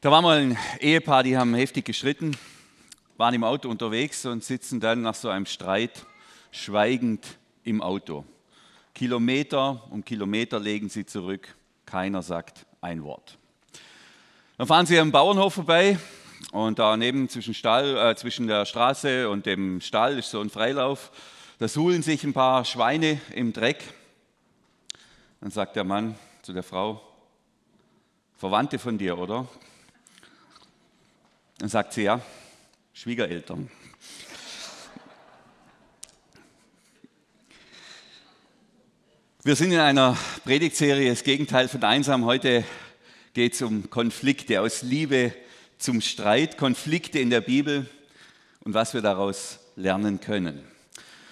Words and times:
Da 0.00 0.12
war 0.12 0.22
mal 0.22 0.38
ein 0.38 0.58
Ehepaar, 0.78 1.24
die 1.24 1.36
haben 1.36 1.56
heftig 1.56 1.84
gestritten, 1.84 2.36
waren 3.16 3.34
im 3.34 3.42
Auto 3.42 3.68
unterwegs 3.68 4.24
und 4.26 4.44
sitzen 4.44 4.78
dann 4.78 5.02
nach 5.02 5.16
so 5.16 5.28
einem 5.28 5.44
Streit 5.44 6.06
schweigend 6.52 7.26
im 7.64 7.82
Auto. 7.82 8.24
Kilometer 8.94 9.82
um 9.90 10.04
Kilometer 10.04 10.60
legen 10.60 10.88
sie 10.88 11.04
zurück, 11.04 11.52
keiner 11.84 12.22
sagt 12.22 12.64
ein 12.80 13.02
Wort. 13.02 13.38
Dann 14.56 14.68
fahren 14.68 14.86
sie 14.86 15.00
am 15.00 15.10
Bauernhof 15.10 15.54
vorbei 15.54 15.98
und 16.52 16.78
daneben 16.78 17.28
zwischen, 17.28 17.52
Stall, 17.52 17.96
äh, 17.96 18.14
zwischen 18.14 18.46
der 18.46 18.66
Straße 18.66 19.28
und 19.28 19.46
dem 19.46 19.80
Stall 19.80 20.16
ist 20.16 20.30
so 20.30 20.40
ein 20.40 20.48
Freilauf. 20.48 21.10
Da 21.58 21.66
suhlen 21.66 22.02
sich 22.02 22.22
ein 22.22 22.32
paar 22.32 22.64
Schweine 22.64 23.20
im 23.34 23.52
Dreck. 23.52 23.82
Dann 25.40 25.50
sagt 25.50 25.74
der 25.74 25.82
Mann 25.82 26.14
zu 26.42 26.52
der 26.52 26.62
Frau, 26.62 27.02
Verwandte 28.36 28.78
von 28.78 28.96
dir, 28.96 29.18
oder? 29.18 29.48
Dann 31.58 31.68
sagt 31.68 31.92
sie, 31.92 32.02
ja, 32.02 32.20
Schwiegereltern. 32.92 33.68
Wir 39.42 39.56
sind 39.56 39.72
in 39.72 39.80
einer 39.80 40.16
Predigtserie, 40.44 41.10
das 41.10 41.24
Gegenteil 41.24 41.66
von 41.66 41.82
einsam. 41.82 42.24
Heute 42.24 42.64
geht 43.34 43.54
es 43.54 43.62
um 43.62 43.90
Konflikte, 43.90 44.60
aus 44.60 44.82
Liebe 44.82 45.34
zum 45.78 46.00
Streit, 46.00 46.58
Konflikte 46.58 47.18
in 47.18 47.30
der 47.30 47.40
Bibel 47.40 47.88
und 48.60 48.74
was 48.74 48.94
wir 48.94 49.02
daraus 49.02 49.58
lernen 49.74 50.20
können. 50.20 50.77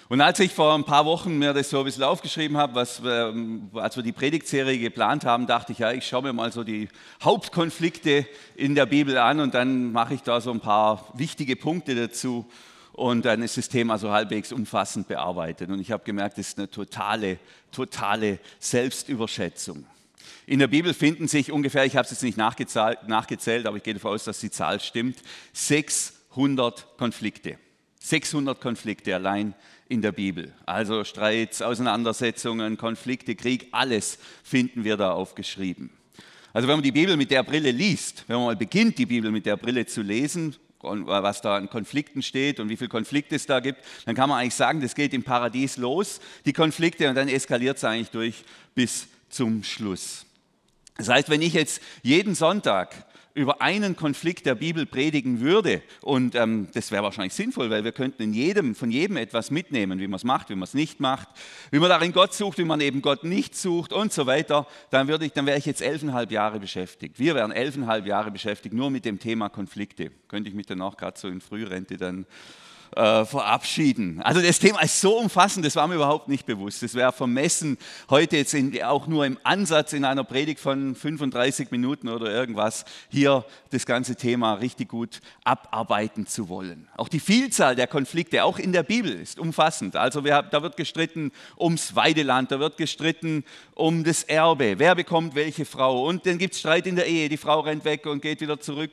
Und 0.09 0.21
als 0.21 0.39
ich 0.39 0.53
vor 0.53 0.73
ein 0.73 0.85
paar 0.85 1.05
Wochen 1.05 1.37
mir 1.37 1.53
das 1.53 1.69
so 1.69 1.79
ein 1.79 1.83
bisschen 1.83 2.03
aufgeschrieben 2.03 2.55
habe, 2.55 2.75
was, 2.75 3.01
als 3.03 3.97
wir 3.97 4.03
die 4.03 4.13
Predigtserie 4.13 4.79
geplant 4.79 5.25
haben, 5.25 5.47
dachte 5.47 5.73
ich, 5.73 5.79
ja, 5.79 5.91
ich 5.91 6.07
schaue 6.07 6.23
mir 6.23 6.33
mal 6.33 6.53
so 6.53 6.63
die 6.63 6.87
Hauptkonflikte 7.21 8.25
in 8.55 8.73
der 8.73 8.85
Bibel 8.85 9.17
an 9.17 9.41
und 9.41 9.53
dann 9.53 9.91
mache 9.91 10.13
ich 10.13 10.21
da 10.21 10.39
so 10.39 10.51
ein 10.51 10.61
paar 10.61 11.11
wichtige 11.13 11.57
Punkte 11.57 11.93
dazu 11.93 12.45
und 12.93 13.25
dann 13.25 13.41
ist 13.43 13.57
das 13.57 13.67
Thema 13.67 13.97
so 13.97 14.09
halbwegs 14.09 14.53
umfassend 14.53 15.09
bearbeitet. 15.09 15.69
Und 15.69 15.81
ich 15.81 15.91
habe 15.91 16.05
gemerkt, 16.05 16.37
das 16.37 16.47
ist 16.47 16.57
eine 16.57 16.71
totale, 16.71 17.37
totale 17.73 18.39
Selbstüberschätzung. 18.59 19.85
In 20.45 20.59
der 20.59 20.67
Bibel 20.67 20.93
finden 20.93 21.27
sich 21.27 21.51
ungefähr, 21.51 21.83
ich 21.83 21.97
habe 21.97 22.05
es 22.05 22.11
jetzt 22.11 22.23
nicht 22.23 22.37
nachgezählt, 22.37 23.67
aber 23.67 23.75
ich 23.75 23.83
gehe 23.83 23.93
davon 23.93 24.13
aus, 24.13 24.23
dass 24.23 24.39
die 24.39 24.51
Zahl 24.51 24.79
stimmt, 24.79 25.17
600 25.51 26.97
Konflikte. 26.97 27.59
600 28.07 28.61
Konflikte 28.61 29.13
allein 29.13 29.53
in 29.89 30.01
der 30.01 30.11
Bibel. 30.11 30.53
Also 30.65 31.03
Streits, 31.03 31.61
Auseinandersetzungen, 31.61 32.77
Konflikte, 32.77 33.35
Krieg, 33.35 33.67
alles 33.71 34.17
finden 34.43 34.83
wir 34.83 34.97
da 34.97 35.11
aufgeschrieben. 35.11 35.89
Also 36.53 36.67
wenn 36.67 36.77
man 36.77 36.83
die 36.83 36.91
Bibel 36.91 37.17
mit 37.17 37.31
der 37.31 37.43
Brille 37.43 37.71
liest, 37.71 38.23
wenn 38.27 38.37
man 38.37 38.45
mal 38.45 38.55
beginnt, 38.55 38.97
die 38.97 39.05
Bibel 39.05 39.31
mit 39.31 39.45
der 39.45 39.57
Brille 39.57 39.85
zu 39.85 40.01
lesen, 40.01 40.55
was 40.79 41.41
da 41.41 41.57
an 41.57 41.69
Konflikten 41.69 42.21
steht 42.21 42.59
und 42.59 42.69
wie 42.69 42.77
viele 42.77 42.89
Konflikte 42.89 43.35
es 43.35 43.45
da 43.45 43.59
gibt, 43.59 43.83
dann 44.05 44.15
kann 44.15 44.29
man 44.29 44.39
eigentlich 44.39 44.55
sagen, 44.55 44.79
das 44.79 44.95
geht 44.95 45.13
im 45.13 45.23
Paradies 45.23 45.77
los, 45.77 46.21
die 46.45 46.53
Konflikte, 46.53 47.09
und 47.09 47.15
dann 47.15 47.27
eskaliert 47.27 47.77
es 47.77 47.83
eigentlich 47.83 48.11
durch 48.11 48.43
bis 48.73 49.07
zum 49.29 49.63
Schluss. 49.63 50.25
Das 50.95 51.09
heißt, 51.09 51.29
wenn 51.29 51.41
ich 51.41 51.53
jetzt 51.53 51.81
jeden 52.01 52.35
Sonntag 52.35 53.06
über 53.37 53.61
einen 53.61 53.95
Konflikt 53.95 54.47
der 54.47 54.55
Bibel 54.55 54.87
predigen 54.87 55.41
würde, 55.41 55.83
und 56.01 56.33
ähm, 56.33 56.69
das 56.73 56.91
wäre 56.91 57.03
wahrscheinlich 57.03 57.35
sinnvoll, 57.35 57.69
weil 57.69 57.83
wir 57.83 57.91
könnten 57.91 58.23
in 58.23 58.33
jedem, 58.33 58.73
von 58.73 58.89
jedem 58.89 59.15
etwas 59.15 59.51
mitnehmen, 59.51 59.99
wie 59.99 60.07
man 60.07 60.15
es 60.15 60.23
macht, 60.23 60.49
wie 60.49 60.55
man 60.55 60.63
es 60.63 60.73
nicht 60.73 60.99
macht, 60.99 61.27
wie 61.69 61.77
man 61.77 61.89
darin 61.89 62.13
Gott 62.13 62.33
sucht, 62.33 62.57
wie 62.57 62.63
man 62.63 62.81
eben 62.81 63.03
Gott 63.03 63.23
nicht 63.23 63.55
sucht 63.55 63.93
und 63.93 64.11
so 64.11 64.25
weiter, 64.25 64.65
dann, 64.89 65.07
dann 65.07 65.45
wäre 65.45 65.57
ich 65.59 65.67
jetzt 65.67 65.83
elfeinhalb 65.83 66.31
Jahre 66.31 66.59
beschäftigt. 66.59 67.19
Wir 67.19 67.35
wären 67.35 67.51
elfeinhalb 67.51 68.07
Jahre 68.07 68.31
beschäftigt 68.31 68.73
nur 68.73 68.89
mit 68.89 69.05
dem 69.05 69.19
Thema 69.19 69.49
Konflikte. 69.49 70.09
Könnte 70.27 70.49
ich 70.49 70.55
mich 70.55 70.65
dann 70.65 70.81
auch 70.81 70.97
gerade 70.97 71.19
so 71.19 71.27
in 71.27 71.39
Frührente 71.39 71.97
dann 71.97 72.25
äh, 72.95 73.25
verabschieden. 73.25 74.21
Also 74.23 74.41
das 74.41 74.59
Thema 74.59 74.81
ist 74.81 74.99
so 75.01 75.17
umfassend, 75.17 75.65
das 75.65 75.75
war 75.75 75.87
mir 75.87 75.95
überhaupt 75.95 76.27
nicht 76.27 76.45
bewusst. 76.45 76.83
Es 76.83 76.95
wäre 76.95 77.11
vermessen, 77.11 77.77
heute 78.09 78.37
jetzt 78.37 78.53
in, 78.53 78.81
auch 78.83 79.07
nur 79.07 79.25
im 79.25 79.37
Ansatz 79.43 79.93
in 79.93 80.05
einer 80.05 80.23
Predigt 80.23 80.59
von 80.59 80.95
35 80.95 81.71
Minuten 81.71 82.09
oder 82.09 82.31
irgendwas 82.31 82.85
hier 83.09 83.45
das 83.71 83.85
ganze 83.85 84.15
Thema 84.15 84.55
richtig 84.55 84.89
gut 84.89 85.21
abarbeiten 85.43 86.27
zu 86.27 86.49
wollen. 86.49 86.87
Auch 86.97 87.09
die 87.09 87.19
Vielzahl 87.19 87.75
der 87.75 87.87
Konflikte, 87.87 88.43
auch 88.43 88.59
in 88.59 88.71
der 88.71 88.83
Bibel, 88.83 89.11
ist 89.11 89.39
umfassend. 89.39 89.95
Also 89.95 90.23
wir, 90.23 90.41
da 90.43 90.61
wird 90.63 90.77
gestritten 90.77 91.31
ums 91.59 91.95
Weideland, 91.95 92.51
da 92.51 92.59
wird 92.59 92.77
gestritten 92.77 93.43
um 93.73 94.03
das 94.03 94.23
Erbe, 94.23 94.79
wer 94.79 94.95
bekommt 94.95 95.35
welche 95.35 95.65
Frau. 95.65 96.07
Und 96.07 96.25
dann 96.25 96.37
gibt 96.37 96.53
es 96.53 96.59
Streit 96.59 96.87
in 96.87 96.95
der 96.95 97.05
Ehe, 97.05 97.29
die 97.29 97.37
Frau 97.37 97.59
rennt 97.59 97.85
weg 97.85 98.05
und 98.05 98.21
geht 98.21 98.41
wieder 98.41 98.59
zurück, 98.59 98.91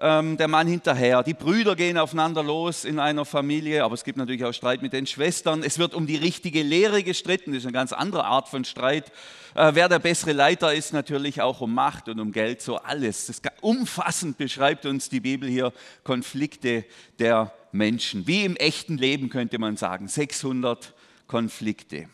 ähm, 0.00 0.36
der 0.36 0.48
Mann 0.48 0.66
hinterher. 0.66 1.22
Die 1.22 1.34
Brüder 1.34 1.76
gehen 1.76 1.98
aufeinander 1.98 2.42
los 2.42 2.84
in 2.84 2.98
einer 2.98 3.24
Familie, 3.34 3.82
aber 3.82 3.94
es 3.94 4.04
gibt 4.04 4.16
natürlich 4.16 4.44
auch 4.44 4.52
Streit 4.52 4.80
mit 4.80 4.92
den 4.92 5.08
Schwestern. 5.08 5.64
Es 5.64 5.80
wird 5.80 5.92
um 5.92 6.06
die 6.06 6.14
richtige 6.14 6.62
Lehre 6.62 7.02
gestritten, 7.02 7.50
das 7.50 7.62
ist 7.62 7.66
eine 7.66 7.72
ganz 7.72 7.92
andere 7.92 8.26
Art 8.26 8.48
von 8.48 8.64
Streit. 8.64 9.10
Äh, 9.56 9.72
wer 9.74 9.88
der 9.88 9.98
bessere 9.98 10.30
Leiter 10.30 10.72
ist, 10.72 10.92
natürlich 10.92 11.42
auch 11.42 11.60
um 11.60 11.74
Macht 11.74 12.08
und 12.08 12.20
um 12.20 12.30
Geld, 12.30 12.62
so 12.62 12.76
alles. 12.76 13.26
Das 13.26 13.42
umfassend 13.60 14.38
beschreibt 14.38 14.86
uns 14.86 15.08
die 15.08 15.18
Bibel 15.18 15.48
hier 15.48 15.72
Konflikte 16.04 16.84
der 17.18 17.52
Menschen. 17.72 18.28
Wie 18.28 18.44
im 18.44 18.54
echten 18.54 18.98
Leben 18.98 19.30
könnte 19.30 19.58
man 19.58 19.76
sagen, 19.76 20.06
600 20.06 20.94
Konflikte. 21.26 22.08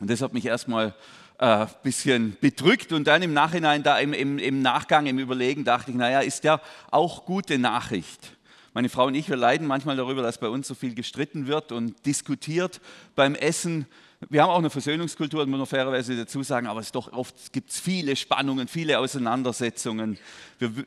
Und 0.00 0.10
das 0.10 0.20
hat 0.20 0.34
mich 0.34 0.46
erstmal 0.46 0.96
ein 1.38 1.62
äh, 1.62 1.66
bisschen 1.84 2.36
bedrückt 2.40 2.92
und 2.92 3.06
dann 3.06 3.22
im 3.22 3.32
Nachhinein, 3.32 3.84
da 3.84 4.00
im, 4.00 4.12
im, 4.12 4.40
im 4.40 4.62
Nachgang, 4.62 5.06
im 5.06 5.20
Überlegen 5.20 5.62
dachte 5.62 5.92
ich, 5.92 5.96
naja, 5.96 6.22
ist 6.22 6.42
ja 6.42 6.60
auch 6.90 7.24
gute 7.24 7.56
Nachricht. 7.56 8.33
Meine 8.76 8.88
Frau 8.88 9.06
und 9.06 9.14
ich, 9.14 9.28
wir 9.28 9.36
leiden 9.36 9.68
manchmal 9.68 9.94
darüber, 9.94 10.20
dass 10.20 10.38
bei 10.38 10.48
uns 10.48 10.66
so 10.66 10.74
viel 10.74 10.96
gestritten 10.96 11.46
wird 11.46 11.70
und 11.70 11.94
diskutiert 12.06 12.80
beim 13.14 13.36
Essen. 13.36 13.86
Wir 14.30 14.42
haben 14.42 14.50
auch 14.50 14.58
eine 14.58 14.68
Versöhnungskultur, 14.68 15.46
muss 15.46 15.58
man 15.58 15.66
fairerweise 15.68 16.16
dazu 16.16 16.42
sagen, 16.42 16.66
aber 16.66 16.80
es 16.80 16.90
doch 16.90 17.12
oft 17.12 17.52
gibt 17.52 17.70
es 17.70 17.78
viele 17.78 18.16
Spannungen, 18.16 18.66
viele 18.66 18.98
Auseinandersetzungen. 18.98 20.18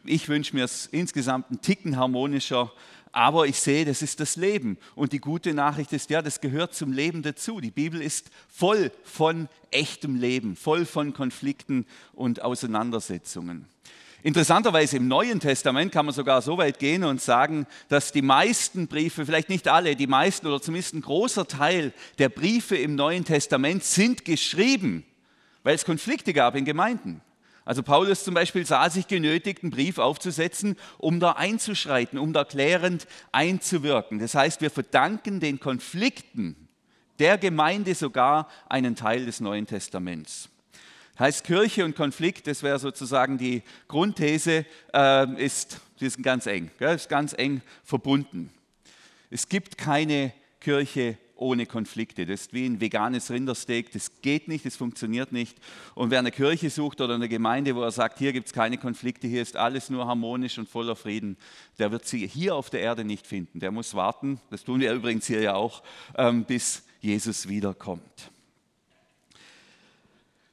Ich 0.03 0.27
wünsche 0.27 0.53
mir 0.53 0.65
es 0.65 0.87
insgesamt 0.87 1.49
einen 1.49 1.61
Ticken 1.61 1.95
harmonischer, 1.95 2.73
aber 3.13 3.47
ich 3.47 3.57
sehe, 3.57 3.85
das 3.85 4.01
ist 4.01 4.19
das 4.19 4.35
Leben. 4.35 4.77
Und 4.95 5.13
die 5.13 5.19
gute 5.19 5.53
Nachricht 5.53 5.93
ist, 5.93 6.09
ja, 6.09 6.21
das 6.21 6.41
gehört 6.41 6.75
zum 6.75 6.91
Leben 6.91 7.21
dazu. 7.23 7.61
Die 7.61 7.71
Bibel 7.71 8.01
ist 8.01 8.31
voll 8.49 8.91
von 9.05 9.47
echtem 9.71 10.17
Leben, 10.17 10.57
voll 10.57 10.85
von 10.85 11.13
Konflikten 11.13 11.85
und 12.11 12.41
Auseinandersetzungen. 12.41 13.65
Interessanterweise 14.23 14.97
im 14.97 15.07
Neuen 15.07 15.39
Testament 15.39 15.91
kann 15.91 16.05
man 16.05 16.15
sogar 16.15 16.41
so 16.41 16.57
weit 16.57 16.79
gehen 16.79 17.03
und 17.03 17.21
sagen, 17.21 17.67
dass 17.87 18.11
die 18.11 18.23
meisten 18.23 18.87
Briefe, 18.87 19.25
vielleicht 19.25 19.49
nicht 19.49 19.67
alle, 19.67 19.95
die 19.95 20.07
meisten 20.07 20.47
oder 20.47 20.61
zumindest 20.61 20.95
ein 20.95 21.01
großer 21.01 21.47
Teil 21.47 21.93
der 22.17 22.29
Briefe 22.29 22.75
im 22.75 22.95
Neuen 22.95 23.25
Testament 23.25 23.83
sind 23.83 24.25
geschrieben, 24.25 25.05
weil 25.63 25.75
es 25.75 25.85
Konflikte 25.85 26.33
gab 26.33 26.55
in 26.55 26.65
Gemeinden. 26.65 27.21
Also 27.63 27.83
Paulus 27.83 28.23
zum 28.23 28.33
Beispiel 28.33 28.65
sah 28.65 28.89
sich 28.89 29.07
genötigt, 29.07 29.61
einen 29.61 29.71
Brief 29.71 29.97
aufzusetzen, 29.97 30.77
um 30.97 31.19
da 31.19 31.33
einzuschreiten, 31.33 32.17
um 32.17 32.33
da 32.33 32.43
klärend 32.43 33.07
einzuwirken. 33.33 34.19
Das 34.19 34.35
heißt, 34.35 34.61
wir 34.61 34.71
verdanken 34.71 35.41
den 35.41 35.59
Konflikten 35.59 36.55
der 37.19 37.37
Gemeinde 37.37 37.93
sogar 37.93 38.47
einen 38.69 38.95
Teil 38.95 39.25
des 39.25 39.41
Neuen 39.41 39.67
Testaments. 39.67 40.49
Heißt 41.19 41.43
Kirche 41.43 41.83
und 41.83 41.95
Konflikt, 41.95 42.47
das 42.47 42.61
wäre 42.63 42.79
sozusagen 42.79 43.37
die 43.37 43.63
Grundthese, 43.87 44.65
äh, 44.93 45.43
ist, 45.43 45.81
die 45.99 46.09
sind 46.09 46.21
ganz 46.23 46.45
eng, 46.45 46.69
gell, 46.77 46.95
ist 46.95 47.09
ganz 47.09 47.33
eng 47.33 47.61
verbunden. 47.83 48.51
Es 49.29 49.49
gibt 49.49 49.77
keine 49.77 50.31
Kirche 50.59 51.17
ohne 51.35 51.65
Konflikte. 51.65 52.25
Das 52.25 52.41
ist 52.41 52.53
wie 52.53 52.65
ein 52.65 52.81
veganes 52.81 53.31
Rindersteak, 53.31 53.91
das 53.91 54.21
geht 54.21 54.47
nicht, 54.47 54.65
das 54.65 54.75
funktioniert 54.75 55.31
nicht. 55.31 55.57
Und 55.95 56.11
wer 56.11 56.19
eine 56.19 56.31
Kirche 56.31 56.69
sucht 56.69 57.01
oder 57.01 57.15
eine 57.15 57.29
Gemeinde, 57.29 57.75
wo 57.75 57.81
er 57.81 57.91
sagt, 57.91 58.19
hier 58.19 58.33
gibt 58.33 58.47
es 58.47 58.53
keine 58.53 58.77
Konflikte, 58.77 59.27
hier 59.27 59.41
ist 59.41 59.55
alles 59.55 59.89
nur 59.89 60.07
harmonisch 60.07 60.57
und 60.57 60.69
voller 60.69 60.95
Frieden, 60.95 61.37
der 61.79 61.91
wird 61.91 62.05
sie 62.05 62.27
hier 62.27 62.55
auf 62.55 62.69
der 62.69 62.81
Erde 62.81 63.03
nicht 63.03 63.27
finden. 63.27 63.59
Der 63.59 63.71
muss 63.71 63.93
warten, 63.93 64.39
das 64.49 64.63
tun 64.63 64.79
wir 64.79 64.93
übrigens 64.93 65.27
hier 65.27 65.41
ja 65.41 65.55
auch, 65.55 65.83
ähm, 66.15 66.45
bis 66.45 66.83
Jesus 66.99 67.47
wiederkommt. 67.47 68.31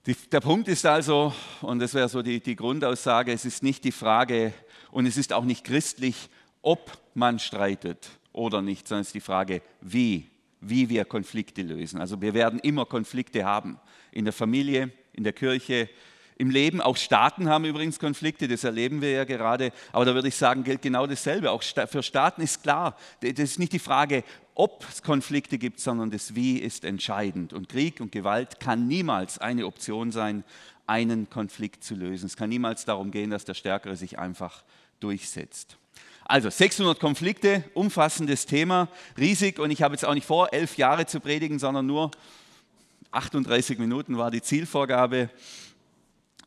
Die, 0.07 0.15
der 0.31 0.41
Punkt 0.41 0.69
ist 0.69 0.85
also, 0.85 1.33
und 1.63 1.79
das 1.79 1.95
wäre 1.95 2.11
so 2.11 2.21
die, 2.21 2.39
die 2.39 2.57
Grundaussage, 2.57 3.33
es 3.33 3.47
ist 3.47 3.63
nicht 3.63 3.85
die 3.85 3.93
Frage 3.93 4.53
und 4.91 5.07
es 5.07 5.17
ist 5.17 5.33
auch 5.33 5.45
nicht 5.45 5.65
christlich, 5.65 6.29
ob 6.61 6.93
man 7.15 7.39
streitet 7.39 8.11
oder 8.31 8.61
nicht, 8.61 8.87
sondern 8.87 9.01
es 9.01 9.09
ist 9.09 9.15
die 9.15 9.21
Frage, 9.21 9.63
wie, 9.81 10.29
wie 10.61 10.91
wir 10.91 11.07
Konflikte 11.07 11.63
lösen. 11.63 12.03
Also 12.03 12.21
wir 12.21 12.35
werden 12.35 12.59
immer 12.59 12.85
Konflikte 12.85 13.47
haben, 13.47 13.79
in 14.13 14.27
der 14.27 14.35
Familie, 14.35 14.93
in 15.15 15.25
der 15.25 15.33
Kirche, 15.33 15.89
im 16.37 16.51
Leben. 16.51 16.81
Auch 16.81 16.97
Staaten 16.97 17.49
haben 17.49 17.65
übrigens 17.65 17.99
Konflikte, 17.99 18.49
das 18.49 18.65
erleben 18.65 19.01
wir 19.01 19.11
ja 19.11 19.25
gerade. 19.25 19.73
Aber 19.93 20.05
da 20.05 20.15
würde 20.15 20.29
ich 20.29 20.37
sagen, 20.37 20.65
gilt 20.65 20.83
genau 20.83 21.07
dasselbe. 21.07 21.51
Auch 21.51 21.63
für 21.63 22.03
Staaten 22.03 22.43
ist 22.43 22.63
klar, 22.63 22.97
das 23.21 23.39
ist 23.39 23.59
nicht 23.59 23.73
die 23.73 23.79
Frage, 23.79 24.25
ob 24.55 24.87
es 24.89 25.03
Konflikte 25.03 25.59
gibt, 25.59 25.81
sondern 25.81 26.11
das 26.11 26.35
Wie 26.35 26.59
ist 26.59 26.85
entscheidend. 26.85 27.53
Und 27.53 27.69
Krieg 27.69 28.01
und 28.01 28.13
Gewalt 28.13 28.61
kann 28.61 28.87
niemals 28.87 29.39
eine 29.39 29.67
Option 29.67 30.13
sein. 30.13 30.45
einen 30.87 31.31
Konflikt 31.31 31.83
zu 31.83 31.95
lösen. 31.95 32.27
Es 32.27 32.37
kann 32.37 32.51
niemals 32.51 32.85
darum 32.85 33.11
gehen, 33.11 33.31
dass 33.31 33.47
der 33.47 33.55
Stärkere 33.55 33.97
sich 33.97 34.19
einfach 34.19 34.65
durchsetzt. 35.01 35.79
Also 36.27 36.51
600 36.51 37.01
Konflikte, 37.01 37.65
umfassendes 37.75 38.47
Thema, 38.47 38.89
riesig 39.19 39.59
und 39.59 39.71
ich 39.71 39.83
habe 39.83 39.95
jetzt 39.95 40.05
auch 40.05 40.15
nicht 40.15 40.27
vor, 40.27 40.53
elf 40.53 40.77
Jahre 40.77 41.07
zu 41.07 41.21
predigen, 41.21 41.59
sondern 41.59 41.87
nur 41.87 42.11
38 43.11 43.79
Minuten 43.79 44.17
war 44.17 44.31
die 44.31 44.43
Zielvorgabe. 44.43 45.31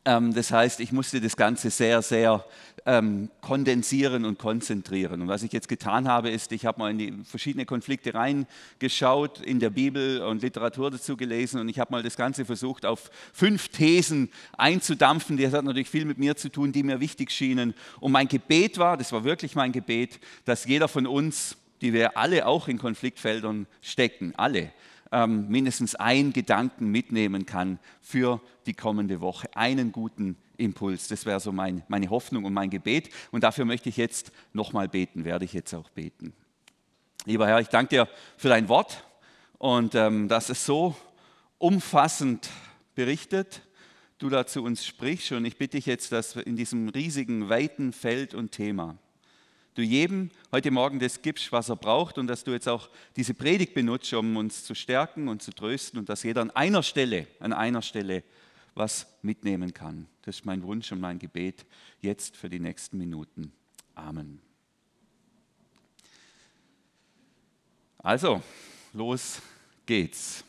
Ähm, 0.04 0.34
das 0.34 0.50
heißt, 0.50 0.80
ich 0.80 0.92
musste 0.92 1.20
das 1.20 1.36
Ganze 1.36 1.70
sehr, 1.70 2.02
sehr 2.02 2.44
ähm, 2.86 3.28
kondensieren 3.40 4.24
und 4.24 4.38
konzentrieren. 4.38 5.20
Und 5.22 5.28
was 5.28 5.42
ich 5.42 5.52
jetzt 5.52 5.68
getan 5.68 6.08
habe, 6.08 6.30
ist, 6.30 6.52
ich 6.52 6.64
habe 6.64 6.78
mal 6.78 6.90
in 6.90 6.98
die 6.98 7.14
verschiedenen 7.24 7.66
Konflikte 7.66 8.14
reingeschaut, 8.14 9.40
in 9.40 9.60
der 9.60 9.70
Bibel 9.70 10.22
und 10.22 10.42
Literatur 10.42 10.90
dazu 10.90 11.16
gelesen 11.16 11.60
und 11.60 11.68
ich 11.68 11.78
habe 11.78 11.92
mal 11.92 12.02
das 12.02 12.16
Ganze 12.16 12.44
versucht, 12.44 12.86
auf 12.86 13.10
fünf 13.32 13.68
Thesen 13.68 14.30
einzudampfen. 14.56 15.36
Das 15.36 15.52
hat 15.52 15.64
natürlich 15.64 15.90
viel 15.90 16.04
mit 16.04 16.18
mir 16.18 16.36
zu 16.36 16.48
tun, 16.48 16.72
die 16.72 16.82
mir 16.82 17.00
wichtig 17.00 17.30
schienen. 17.30 17.74
Und 18.00 18.12
mein 18.12 18.28
Gebet 18.28 18.78
war, 18.78 18.96
das 18.96 19.12
war 19.12 19.24
wirklich 19.24 19.54
mein 19.54 19.72
Gebet, 19.72 20.18
dass 20.44 20.64
jeder 20.64 20.88
von 20.88 21.06
uns, 21.06 21.56
die 21.82 21.92
wir 21.92 22.16
alle 22.16 22.46
auch 22.46 22.68
in 22.68 22.78
Konfliktfeldern 22.78 23.66
stecken, 23.82 24.32
alle, 24.36 24.72
ähm, 25.12 25.48
mindestens 25.48 25.94
einen 25.94 26.32
Gedanken 26.32 26.90
mitnehmen 26.90 27.46
kann 27.46 27.78
für 28.00 28.40
die 28.66 28.74
kommende 28.74 29.20
Woche. 29.20 29.48
Einen 29.54 29.92
guten 29.92 30.36
Impuls. 30.56 31.08
Das 31.08 31.26
wäre 31.26 31.40
so 31.40 31.52
mein, 31.52 31.82
meine 31.88 32.10
Hoffnung 32.10 32.44
und 32.44 32.52
mein 32.52 32.70
Gebet. 32.70 33.10
Und 33.30 33.44
dafür 33.44 33.64
möchte 33.64 33.88
ich 33.88 33.96
jetzt 33.96 34.32
nochmal 34.52 34.88
beten, 34.88 35.24
werde 35.24 35.44
ich 35.44 35.52
jetzt 35.52 35.74
auch 35.74 35.90
beten. 35.90 36.32
Lieber 37.24 37.46
Herr, 37.46 37.60
ich 37.60 37.68
danke 37.68 37.90
dir 37.90 38.08
für 38.36 38.48
dein 38.48 38.68
Wort 38.68 39.04
und 39.58 39.94
ähm, 39.94 40.28
dass 40.28 40.48
es 40.48 40.64
so 40.64 40.96
umfassend 41.58 42.50
berichtet, 42.94 43.62
du 44.18 44.28
da 44.28 44.46
zu 44.46 44.62
uns 44.62 44.84
sprichst. 44.86 45.32
Und 45.32 45.44
ich 45.44 45.56
bitte 45.56 45.76
dich 45.76 45.86
jetzt, 45.86 46.12
dass 46.12 46.36
in 46.36 46.56
diesem 46.56 46.88
riesigen, 46.88 47.48
weiten 47.48 47.92
Feld 47.92 48.34
und 48.34 48.52
Thema 48.52 48.98
du 49.78 49.84
jedem 49.84 50.30
heute 50.50 50.72
Morgen 50.72 50.98
das 50.98 51.22
gibst, 51.22 51.52
was 51.52 51.68
er 51.68 51.76
braucht 51.76 52.18
und 52.18 52.26
dass 52.26 52.42
du 52.42 52.50
jetzt 52.50 52.68
auch 52.68 52.90
diese 53.14 53.32
Predigt 53.32 53.74
benutzt, 53.74 54.12
um 54.12 54.36
uns 54.36 54.64
zu 54.64 54.74
stärken 54.74 55.28
und 55.28 55.40
zu 55.40 55.52
trösten 55.52 56.00
und 56.00 56.08
dass 56.08 56.24
jeder 56.24 56.42
an 56.42 56.50
einer 56.50 56.82
Stelle, 56.82 57.28
an 57.38 57.52
einer 57.52 57.80
Stelle 57.80 58.24
was 58.74 59.06
mitnehmen 59.22 59.72
kann. 59.72 60.08
Das 60.22 60.38
ist 60.38 60.44
mein 60.44 60.64
Wunsch 60.64 60.90
und 60.90 61.00
mein 61.00 61.20
Gebet 61.20 61.64
jetzt 62.00 62.36
für 62.36 62.48
die 62.48 62.58
nächsten 62.58 62.98
Minuten. 62.98 63.52
Amen. 63.94 64.40
Also, 67.98 68.42
los 68.92 69.40
geht's. 69.86 70.42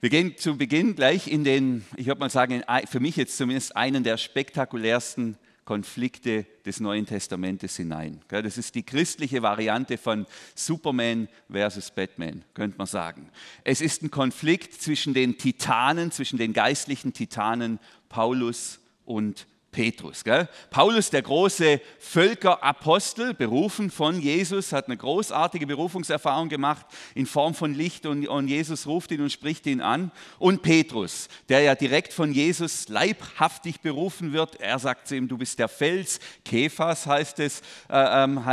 Wir 0.00 0.08
gehen 0.08 0.34
zu 0.38 0.56
Beginn 0.56 0.96
gleich 0.96 1.28
in 1.28 1.44
den, 1.44 1.84
ich 1.96 2.06
würde 2.06 2.20
mal 2.20 2.30
sagen, 2.30 2.62
für 2.88 3.00
mich 3.00 3.16
jetzt 3.16 3.36
zumindest 3.36 3.76
einen 3.76 4.02
der 4.02 4.16
spektakulärsten 4.16 5.36
Konflikte 5.70 6.46
des 6.66 6.80
Neuen 6.80 7.06
Testamentes 7.06 7.76
hinein. 7.76 8.20
Das 8.26 8.58
ist 8.58 8.74
die 8.74 8.82
christliche 8.82 9.40
Variante 9.40 9.98
von 9.98 10.26
Superman 10.56 11.28
versus 11.48 11.92
Batman, 11.92 12.42
könnte 12.54 12.76
man 12.76 12.88
sagen. 12.88 13.30
Es 13.62 13.80
ist 13.80 14.02
ein 14.02 14.10
Konflikt 14.10 14.82
zwischen 14.82 15.14
den 15.14 15.38
Titanen, 15.38 16.10
zwischen 16.10 16.38
den 16.40 16.54
geistlichen 16.54 17.12
Titanen 17.12 17.78
Paulus 18.08 18.80
und 19.04 19.46
Petrus. 19.72 20.24
Gell? 20.24 20.48
Paulus, 20.70 21.10
der 21.10 21.22
große 21.22 21.80
Völkerapostel, 21.98 23.34
berufen 23.34 23.90
von 23.90 24.20
Jesus, 24.20 24.72
hat 24.72 24.86
eine 24.86 24.96
großartige 24.96 25.66
Berufungserfahrung 25.66 26.48
gemacht 26.48 26.86
in 27.14 27.26
Form 27.26 27.54
von 27.54 27.74
Licht 27.74 28.04
und, 28.06 28.26
und, 28.26 28.48
Jesus 28.48 28.86
ruft 28.86 29.12
ihn 29.12 29.20
und 29.20 29.30
spricht 29.30 29.66
ihn 29.66 29.80
an. 29.80 30.10
Und 30.38 30.62
Petrus, 30.62 31.28
der 31.48 31.60
ja 31.60 31.74
direkt 31.74 32.12
von 32.12 32.32
Jesus 32.32 32.88
leibhaftig 32.88 33.80
berufen 33.80 34.32
wird, 34.32 34.60
er 34.60 34.78
sagt 34.78 35.06
zu 35.06 35.16
ihm, 35.16 35.28
du 35.28 35.38
bist 35.38 35.58
der 35.58 35.68
Fels, 35.68 36.18
Kephas 36.44 37.06
heißt 37.06 37.38
es, 37.38 37.60
äh, 37.88 38.24
ähm, 38.24 38.44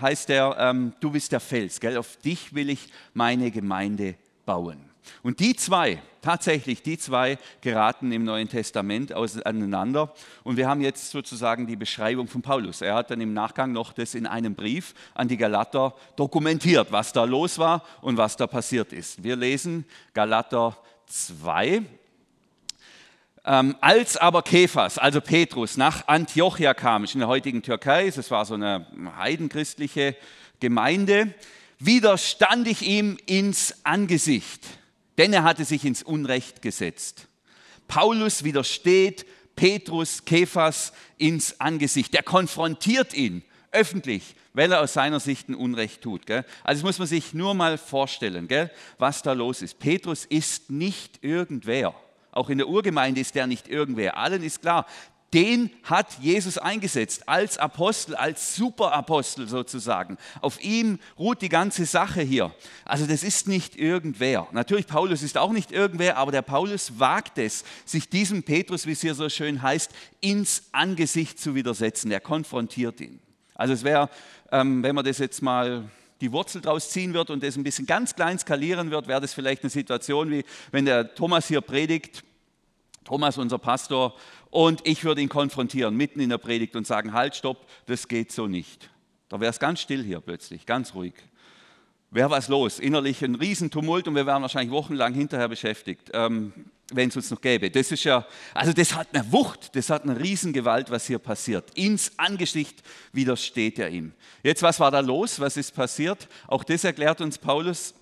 heißt 0.00 0.30
er, 0.30 0.56
ähm, 0.58 0.92
du 1.00 1.10
bist 1.10 1.32
der 1.32 1.40
Fels, 1.40 1.80
gell? 1.80 1.96
auf 1.96 2.16
dich 2.18 2.54
will 2.54 2.70
ich 2.70 2.88
meine 3.12 3.50
Gemeinde 3.50 4.14
bauen. 4.46 4.87
Und 5.22 5.40
die 5.40 5.56
zwei, 5.56 6.00
tatsächlich 6.22 6.82
die 6.82 6.98
zwei 6.98 7.38
geraten 7.60 8.12
im 8.12 8.24
Neuen 8.24 8.48
Testament 8.48 9.12
aneinander. 9.12 10.12
Und 10.44 10.56
wir 10.56 10.68
haben 10.68 10.80
jetzt 10.80 11.10
sozusagen 11.10 11.66
die 11.66 11.76
Beschreibung 11.76 12.28
von 12.28 12.42
Paulus. 12.42 12.80
Er 12.80 12.94
hat 12.94 13.10
dann 13.10 13.20
im 13.20 13.32
Nachgang 13.32 13.72
noch 13.72 13.92
das 13.92 14.14
in 14.14 14.26
einem 14.26 14.54
Brief 14.54 14.94
an 15.14 15.28
die 15.28 15.36
Galater 15.36 15.94
dokumentiert, 16.16 16.92
was 16.92 17.12
da 17.12 17.24
los 17.24 17.58
war 17.58 17.84
und 18.00 18.16
was 18.16 18.36
da 18.36 18.46
passiert 18.46 18.92
ist. 18.92 19.22
Wir 19.22 19.36
lesen 19.36 19.84
Galater 20.14 20.76
2. 21.06 21.82
Ähm, 23.44 23.76
als 23.80 24.18
aber 24.18 24.42
Kephas, 24.42 24.98
also 24.98 25.22
Petrus, 25.22 25.78
nach 25.78 26.06
Antiochia 26.06 26.74
kam, 26.74 27.04
in 27.04 27.20
der 27.20 27.28
heutigen 27.28 27.62
Türkei, 27.62 28.10
das 28.14 28.30
war 28.30 28.44
so 28.44 28.54
eine 28.54 28.86
heidenchristliche 29.16 30.16
Gemeinde, 30.60 31.34
widerstand 31.78 32.68
ich 32.68 32.82
ihm 32.82 33.16
ins 33.24 33.74
Angesicht 33.84 34.66
denn 35.18 35.32
er 35.32 35.42
hatte 35.42 35.64
sich 35.64 35.84
ins 35.84 36.02
Unrecht 36.02 36.62
gesetzt. 36.62 37.28
Paulus 37.88 38.44
widersteht 38.44 39.26
Petrus, 39.56 40.24
Kephas 40.24 40.92
ins 41.18 41.60
Angesicht. 41.60 42.14
Er 42.14 42.22
konfrontiert 42.22 43.12
ihn 43.12 43.42
öffentlich, 43.72 44.36
weil 44.54 44.70
er 44.70 44.80
aus 44.80 44.92
seiner 44.92 45.20
Sicht 45.20 45.48
ein 45.48 45.54
Unrecht 45.54 46.02
tut. 46.02 46.26
Gell? 46.26 46.44
Also 46.62 46.80
das 46.80 46.86
muss 46.86 46.98
man 46.98 47.08
sich 47.08 47.34
nur 47.34 47.54
mal 47.54 47.76
vorstellen, 47.76 48.46
gell? 48.46 48.70
was 48.98 49.22
da 49.22 49.32
los 49.32 49.60
ist. 49.62 49.78
Petrus 49.80 50.24
ist 50.24 50.70
nicht 50.70 51.24
irgendwer. 51.24 51.94
Auch 52.30 52.50
in 52.50 52.58
der 52.58 52.68
Urgemeinde 52.68 53.20
ist 53.20 53.34
er 53.34 53.48
nicht 53.48 53.66
irgendwer. 53.68 54.16
Allen 54.16 54.44
ist 54.44 54.62
klar, 54.62 54.86
den 55.34 55.70
hat 55.82 56.18
Jesus 56.20 56.56
eingesetzt 56.56 57.28
als 57.28 57.58
Apostel, 57.58 58.14
als 58.14 58.56
Superapostel 58.56 59.46
sozusagen. 59.46 60.16
Auf 60.40 60.62
ihm 60.62 60.98
ruht 61.18 61.42
die 61.42 61.50
ganze 61.50 61.84
Sache 61.84 62.22
hier. 62.22 62.54
Also 62.84 63.06
das 63.06 63.22
ist 63.22 63.46
nicht 63.46 63.76
irgendwer. 63.76 64.48
Natürlich, 64.52 64.86
Paulus 64.86 65.22
ist 65.22 65.36
auch 65.36 65.52
nicht 65.52 65.70
irgendwer, 65.70 66.16
aber 66.16 66.32
der 66.32 66.42
Paulus 66.42 66.98
wagt 66.98 67.36
es, 67.38 67.64
sich 67.84 68.08
diesem 68.08 68.42
Petrus, 68.42 68.86
wie 68.86 68.92
es 68.92 69.02
hier 69.02 69.14
so 69.14 69.28
schön 69.28 69.60
heißt, 69.60 69.90
ins 70.20 70.62
Angesicht 70.72 71.38
zu 71.38 71.54
widersetzen. 71.54 72.10
Er 72.10 72.20
konfrontiert 72.20 73.00
ihn. 73.00 73.20
Also 73.54 73.74
es 73.74 73.84
wäre, 73.84 74.08
ähm, 74.50 74.82
wenn 74.82 74.94
man 74.94 75.04
das 75.04 75.18
jetzt 75.18 75.42
mal 75.42 75.84
die 76.20 76.32
Wurzel 76.32 76.60
draus 76.60 76.90
ziehen 76.90 77.12
wird 77.12 77.30
und 77.30 77.42
das 77.42 77.56
ein 77.56 77.64
bisschen 77.64 77.86
ganz 77.86 78.14
klein 78.14 78.38
skalieren 78.38 78.90
wird, 78.90 79.08
wäre 79.08 79.20
das 79.20 79.34
vielleicht 79.34 79.62
eine 79.62 79.70
Situation 79.70 80.30
wie, 80.30 80.44
wenn 80.72 80.84
der 80.84 81.14
Thomas 81.14 81.48
hier 81.48 81.60
predigt, 81.60 82.24
Thomas, 83.08 83.38
unser 83.38 83.56
Pastor, 83.56 84.14
und 84.50 84.86
ich 84.86 85.02
würde 85.02 85.22
ihn 85.22 85.30
konfrontieren 85.30 85.96
mitten 85.96 86.20
in 86.20 86.28
der 86.28 86.36
Predigt 86.36 86.76
und 86.76 86.86
sagen, 86.86 87.14
halt, 87.14 87.34
stopp, 87.34 87.66
das 87.86 88.06
geht 88.06 88.32
so 88.32 88.46
nicht. 88.46 88.90
Da 89.30 89.40
wäre 89.40 89.48
es 89.48 89.58
ganz 89.58 89.80
still 89.80 90.04
hier 90.04 90.20
plötzlich, 90.20 90.66
ganz 90.66 90.94
ruhig. 90.94 91.14
Wäre 92.10 92.28
was 92.28 92.48
los, 92.48 92.78
innerlich 92.78 93.24
ein 93.24 93.34
Riesentumult 93.34 94.08
und 94.08 94.14
wir 94.14 94.26
wären 94.26 94.42
wahrscheinlich 94.42 94.70
wochenlang 94.70 95.14
hinterher 95.14 95.48
beschäftigt, 95.48 96.10
ähm, 96.12 96.52
wenn 96.92 97.08
es 97.08 97.16
uns 97.16 97.30
noch 97.30 97.40
gäbe. 97.40 97.70
Das 97.70 97.90
ist 97.90 98.04
ja, 98.04 98.26
also 98.52 98.74
das 98.74 98.94
hat 98.94 99.08
eine 99.14 99.32
Wucht, 99.32 99.74
das 99.74 99.88
hat 99.88 100.02
eine 100.02 100.20
Riesengewalt, 100.20 100.90
was 100.90 101.06
hier 101.06 101.18
passiert. 101.18 101.70
Ins 101.78 102.12
Angesicht 102.18 102.82
widersteht 103.14 103.78
er 103.78 103.88
ihm. 103.88 104.12
Jetzt, 104.42 104.62
was 104.62 104.80
war 104.80 104.90
da 104.90 105.00
los? 105.00 105.40
Was 105.40 105.56
ist 105.56 105.74
passiert? 105.74 106.28
Auch 106.46 106.62
das 106.62 106.84
erklärt 106.84 107.22
uns 107.22 107.38
Paulus 107.38 107.94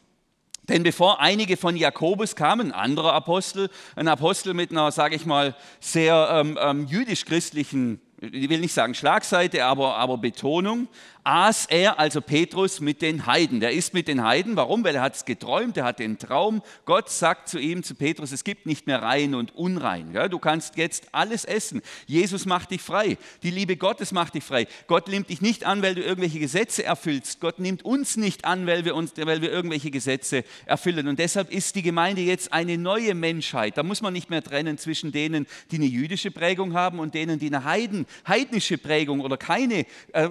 denn 0.68 0.82
bevor 0.82 1.20
einige 1.20 1.56
von 1.56 1.76
Jakobus 1.76 2.37
kamen, 2.37 2.73
anderer 2.73 3.12
Apostel, 3.12 3.70
ein 3.94 4.08
Apostel 4.08 4.54
mit 4.54 4.70
einer, 4.70 4.90
sage 4.92 5.14
ich 5.14 5.26
mal, 5.26 5.54
sehr 5.80 6.28
ähm, 6.32 6.58
ähm, 6.61 6.87
jüdisch-christlichen 6.87 8.00
ich 8.20 8.49
will 8.49 8.61
nicht 8.61 8.73
sagen 8.73 8.94
Schlagseite, 8.94 9.64
aber, 9.64 9.96
aber 9.96 10.16
Betonung, 10.16 10.88
aß 11.26 11.66
er, 11.66 11.99
also 11.99 12.21
Petrus, 12.21 12.80
mit 12.80 13.02
den 13.02 13.26
Heiden. 13.26 13.59
Der 13.59 13.73
ist 13.73 13.95
mit 13.95 14.06
den 14.06 14.23
Heiden. 14.23 14.54
Warum? 14.54 14.85
Weil 14.85 14.95
er 14.95 15.02
hat 15.02 15.16
es 15.16 15.25
geträumt, 15.25 15.76
er 15.76 15.85
hat 15.85 15.99
den 15.99 16.18
Traum. 16.18 16.62
Gott 16.85 17.11
sagt 17.11 17.49
zu 17.49 17.59
ihm, 17.59 17.83
zu 17.83 17.97
Petrus, 17.97 18.30
es 18.30 18.45
gibt 18.45 18.64
nicht 18.64 18.87
mehr 18.87 19.02
rein 19.02 19.35
und 19.35 19.52
unrein. 19.56 20.12
Ja, 20.12 20.28
du 20.28 20.38
kannst 20.38 20.76
jetzt 20.76 21.09
alles 21.11 21.45
essen. 21.45 21.83
Jesus 22.06 22.47
macht 22.47 22.71
dich 22.71 22.80
frei. 22.80 23.18
Die 23.42 23.50
Liebe 23.50 23.76
Gottes 23.76 24.12
macht 24.12 24.35
dich 24.35 24.45
frei. 24.45 24.68
Gott 24.87 25.09
nimmt 25.09 25.28
dich 25.28 25.40
nicht 25.40 25.64
an, 25.64 25.83
weil 25.83 25.97
du 25.97 26.00
irgendwelche 26.00 26.38
Gesetze 26.38 26.85
erfüllst. 26.85 27.40
Gott 27.40 27.59
nimmt 27.59 27.85
uns 27.85 28.16
nicht 28.16 28.45
an, 28.45 28.68
weil 28.68 28.85
wir, 28.85 28.95
uns, 28.95 29.12
weil 29.16 29.42
wir 29.42 29.50
irgendwelche 29.50 29.90
Gesetze 29.90 30.45
erfüllen. 30.64 31.09
Und 31.09 31.18
deshalb 31.18 31.50
ist 31.50 31.75
die 31.75 31.83
Gemeinde 31.83 32.21
jetzt 32.21 32.52
eine 32.52 32.78
neue 32.78 33.16
Menschheit. 33.16 33.76
Da 33.76 33.83
muss 33.83 34.00
man 34.00 34.12
nicht 34.12 34.30
mehr 34.30 34.45
trennen 34.45 34.78
zwischen 34.78 35.11
denen, 35.11 35.49
die 35.73 35.76
eine 35.76 35.87
jüdische 35.87 36.30
Prägung 36.30 36.75
haben 36.75 37.00
und 37.00 37.14
denen, 37.14 37.40
die 37.40 37.49
eine 37.49 37.64
Heiden, 37.64 38.06
heidnische 38.28 38.78
Prägung 38.78 39.23
oder 39.23 39.37
keine 39.37 39.87
äh, 40.12 40.28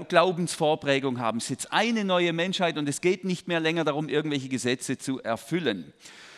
Glaubensvorprägung 0.86 1.20
haben. 1.20 1.38
Es 1.40 1.46
ist 1.46 1.50
jetzt 1.50 1.74
eine 1.74 2.06
neue 2.06 2.32
Menschheit 2.34 2.78
und 2.78 2.88
es 2.88 3.02
geht 3.02 3.26
nicht 3.26 3.48
mehr 3.48 3.60
länger 3.60 3.84
darum, 3.84 4.08
irgendwelche 4.08 4.50
Gesetze 4.50 4.98
zu 4.98 5.22
erfüllen. 5.22 5.94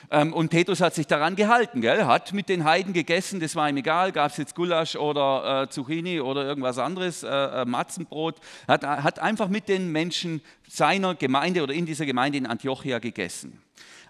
Ähm, 0.09 0.33
und 0.33 0.49
Petrus 0.49 0.79
hat 0.79 0.95
sich 0.95 1.05
daran 1.05 1.35
gehalten, 1.35 1.81
gell? 1.81 2.05
hat 2.05 2.31
mit 2.31 2.47
den 2.47 2.63
Heiden 2.63 2.93
gegessen, 2.93 3.41
das 3.41 3.55
war 3.55 3.69
ihm 3.69 3.77
egal, 3.77 4.13
gab 4.13 4.31
es 4.31 4.37
jetzt 4.37 4.55
Gulasch 4.55 4.95
oder 4.95 5.63
äh, 5.63 5.69
Zucchini 5.69 6.21
oder 6.21 6.45
irgendwas 6.45 6.77
anderes, 6.77 7.23
äh, 7.23 7.27
äh, 7.27 7.65
Matzenbrot, 7.65 8.39
hat, 8.67 8.85
hat 8.85 9.19
einfach 9.19 9.49
mit 9.49 9.67
den 9.67 9.91
Menschen 9.91 10.41
seiner 10.67 11.13
Gemeinde 11.15 11.61
oder 11.61 11.73
in 11.73 11.85
dieser 11.85 12.05
Gemeinde 12.05 12.37
in 12.37 12.45
Antiochia 12.45 12.99
gegessen. 12.99 13.61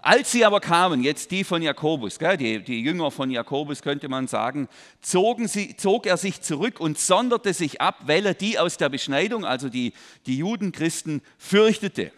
Als 0.02 0.32
sie 0.32 0.46
aber 0.46 0.60
kamen, 0.60 1.04
jetzt 1.04 1.32
die 1.32 1.44
von 1.44 1.62
Jakobus, 1.62 2.18
die, 2.18 2.64
die 2.64 2.82
Jünger 2.82 3.12
von 3.12 3.32
Jakobus 3.32 3.82
könnte 3.82 4.10
man 4.10 4.28
sagen, 4.28 4.68
zogen 5.02 5.48
sie, 5.48 5.76
zog 5.76 6.06
er 6.06 6.18
sich 6.18 6.42
zurück 6.42 6.80
und 6.80 7.00
sonderte 7.00 7.54
sich 7.54 7.82
ab, 7.82 8.04
weil 8.06 8.26
er 8.26 8.34
die 8.34 8.60
aus 8.60 8.78
der 8.78 8.90
Beschneidung, 8.90 9.46
also 9.46 9.70
die, 9.70 9.94
die 10.26 10.38
Judenchristen, 10.38 11.22
fürchtete. 11.38 12.12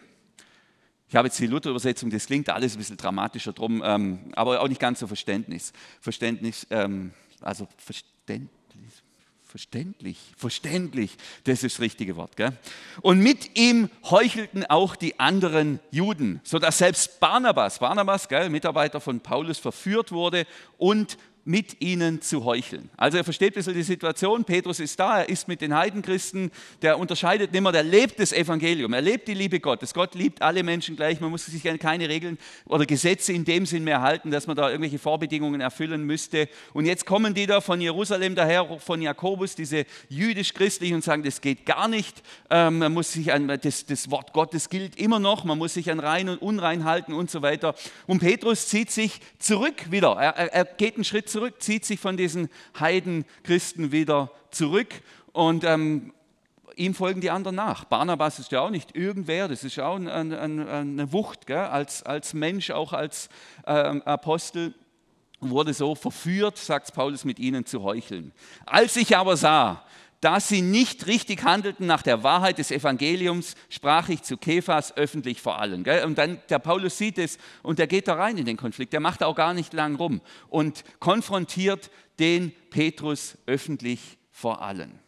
Ich 1.08 1.16
habe 1.16 1.28
jetzt 1.28 1.40
die 1.40 1.46
Luther-Übersetzung, 1.46 2.10
das 2.10 2.26
klingt 2.26 2.48
alles 2.50 2.74
ein 2.74 2.78
bisschen 2.78 2.96
dramatischer 2.96 3.52
drum, 3.52 3.82
ähm, 3.84 4.30
aber 4.34 4.60
auch 4.60 4.68
nicht 4.68 4.80
ganz 4.80 5.00
so 5.00 5.06
Verständnis. 5.06 5.72
Verständnis, 6.00 6.66
ähm, 6.70 7.12
also 7.40 7.66
Verständnis 7.78 8.59
Verständlich, 9.50 10.16
verständlich, 10.36 11.16
das 11.42 11.64
ist 11.64 11.74
das 11.74 11.80
richtige 11.80 12.14
Wort. 12.14 12.36
Gell? 12.36 12.52
Und 13.00 13.18
mit 13.18 13.58
ihm 13.58 13.90
heuchelten 14.04 14.64
auch 14.64 14.94
die 14.94 15.18
anderen 15.18 15.80
Juden, 15.90 16.40
sodass 16.44 16.78
selbst 16.78 17.18
Barnabas, 17.18 17.80
Barnabas, 17.80 18.28
gell, 18.28 18.48
Mitarbeiter 18.48 19.00
von 19.00 19.18
Paulus, 19.18 19.58
verführt 19.58 20.12
wurde 20.12 20.46
und 20.78 21.18
mit 21.44 21.80
ihnen 21.80 22.20
zu 22.20 22.44
heucheln. 22.44 22.90
Also 22.96 23.18
er 23.18 23.24
versteht 23.24 23.52
ein 23.52 23.54
bisschen 23.54 23.74
die 23.74 23.82
Situation. 23.82 24.44
Petrus 24.44 24.80
ist 24.80 24.98
da, 25.00 25.20
er 25.20 25.28
ist 25.28 25.48
mit 25.48 25.60
den 25.60 25.74
Heidenchristen, 25.74 26.50
der 26.82 26.98
unterscheidet 26.98 27.52
nicht 27.52 27.62
mehr, 27.62 27.72
der 27.72 27.82
lebt 27.82 28.20
das 28.20 28.32
Evangelium, 28.32 28.92
er 28.92 29.00
lebt 29.00 29.26
die 29.28 29.34
Liebe 29.34 29.58
Gottes. 29.60 29.94
Gott 29.94 30.14
liebt 30.14 30.42
alle 30.42 30.62
Menschen 30.62 30.96
gleich, 30.96 31.20
man 31.20 31.30
muss 31.30 31.46
sich 31.46 31.62
keine 31.78 32.08
Regeln 32.08 32.38
oder 32.66 32.84
Gesetze 32.84 33.32
in 33.32 33.44
dem 33.44 33.66
Sinn 33.66 33.84
mehr 33.84 34.02
halten, 34.02 34.30
dass 34.30 34.46
man 34.46 34.56
da 34.56 34.68
irgendwelche 34.68 34.98
Vorbedingungen 34.98 35.60
erfüllen 35.60 36.04
müsste. 36.04 36.48
Und 36.72 36.84
jetzt 36.84 37.06
kommen 37.06 37.34
die 37.34 37.46
da 37.46 37.60
von 37.60 37.80
Jerusalem 37.80 38.34
daher, 38.34 38.78
von 38.78 39.00
Jakobus, 39.00 39.54
diese 39.54 39.86
jüdisch-christlichen 40.08 40.96
und 40.96 41.04
sagen, 41.04 41.22
das 41.22 41.40
geht 41.40 41.64
gar 41.64 41.88
nicht, 41.88 42.22
ähm, 42.50 42.78
man 42.78 42.92
muss 42.92 43.12
sich 43.12 43.32
an, 43.32 43.48
das, 43.48 43.86
das 43.86 44.10
Wort 44.10 44.32
Gottes 44.32 44.68
gilt 44.68 44.96
immer 44.96 45.18
noch, 45.18 45.44
man 45.44 45.58
muss 45.58 45.74
sich 45.74 45.90
an 45.90 46.00
rein 46.00 46.28
und 46.28 46.42
unrein 46.42 46.84
halten 46.84 47.14
und 47.14 47.30
so 47.30 47.42
weiter. 47.42 47.74
Und 48.06 48.20
Petrus 48.20 48.68
zieht 48.68 48.90
sich 48.90 49.20
zurück 49.38 49.90
wieder, 49.90 50.16
er, 50.16 50.36
er, 50.36 50.52
er 50.52 50.64
geht 50.64 50.96
einen 50.96 51.04
Schritt 51.04 51.29
zurück, 51.30 51.62
zieht 51.62 51.84
sich 51.84 52.00
von 52.00 52.16
diesen 52.16 52.48
Heidenchristen 52.78 53.92
wieder 53.92 54.30
zurück 54.50 54.88
und 55.32 55.64
ähm, 55.64 56.12
ihm 56.76 56.94
folgen 56.94 57.20
die 57.20 57.30
anderen 57.30 57.56
nach. 57.56 57.84
Barnabas 57.84 58.38
ist 58.38 58.52
ja 58.52 58.60
auch 58.60 58.70
nicht 58.70 58.96
irgendwer, 58.96 59.48
das 59.48 59.64
ist 59.64 59.78
auch 59.78 59.96
eine, 59.96 60.12
eine, 60.12 60.68
eine 60.68 61.12
Wucht, 61.12 61.46
gell? 61.46 61.58
Als, 61.58 62.02
als 62.02 62.34
Mensch, 62.34 62.70
auch 62.70 62.92
als 62.92 63.28
ähm, 63.66 64.02
Apostel 64.02 64.74
wurde 65.40 65.72
so 65.72 65.94
verführt, 65.94 66.58
sagt 66.58 66.92
Paulus, 66.94 67.24
mit 67.24 67.38
ihnen 67.38 67.64
zu 67.64 67.82
heucheln. 67.82 68.32
Als 68.66 68.96
ich 68.96 69.16
aber 69.16 69.36
sah, 69.36 69.84
dass 70.20 70.48
sie 70.48 70.60
nicht 70.60 71.06
richtig 71.06 71.44
handelten 71.44 71.86
nach 71.86 72.02
der 72.02 72.22
Wahrheit 72.22 72.58
des 72.58 72.70
Evangeliums, 72.70 73.54
sprach 73.70 74.08
ich 74.10 74.22
zu 74.22 74.36
Kephas 74.36 74.96
öffentlich 74.96 75.40
vor 75.40 75.58
allen. 75.58 75.86
Und 76.04 76.18
dann 76.18 76.40
der 76.50 76.58
Paulus 76.58 76.98
sieht 76.98 77.18
es 77.18 77.38
und 77.62 77.78
der 77.78 77.86
geht 77.86 78.06
da 78.06 78.14
rein 78.14 78.36
in 78.36 78.44
den 78.44 78.58
Konflikt. 78.58 78.92
Der 78.92 79.00
macht 79.00 79.22
auch 79.22 79.34
gar 79.34 79.54
nicht 79.54 79.72
lang 79.72 79.96
rum 79.96 80.20
und 80.48 80.84
konfrontiert 80.98 81.90
den 82.18 82.52
Petrus 82.68 83.38
öffentlich 83.46 84.18
vor 84.30 84.60
allen. 84.62 84.98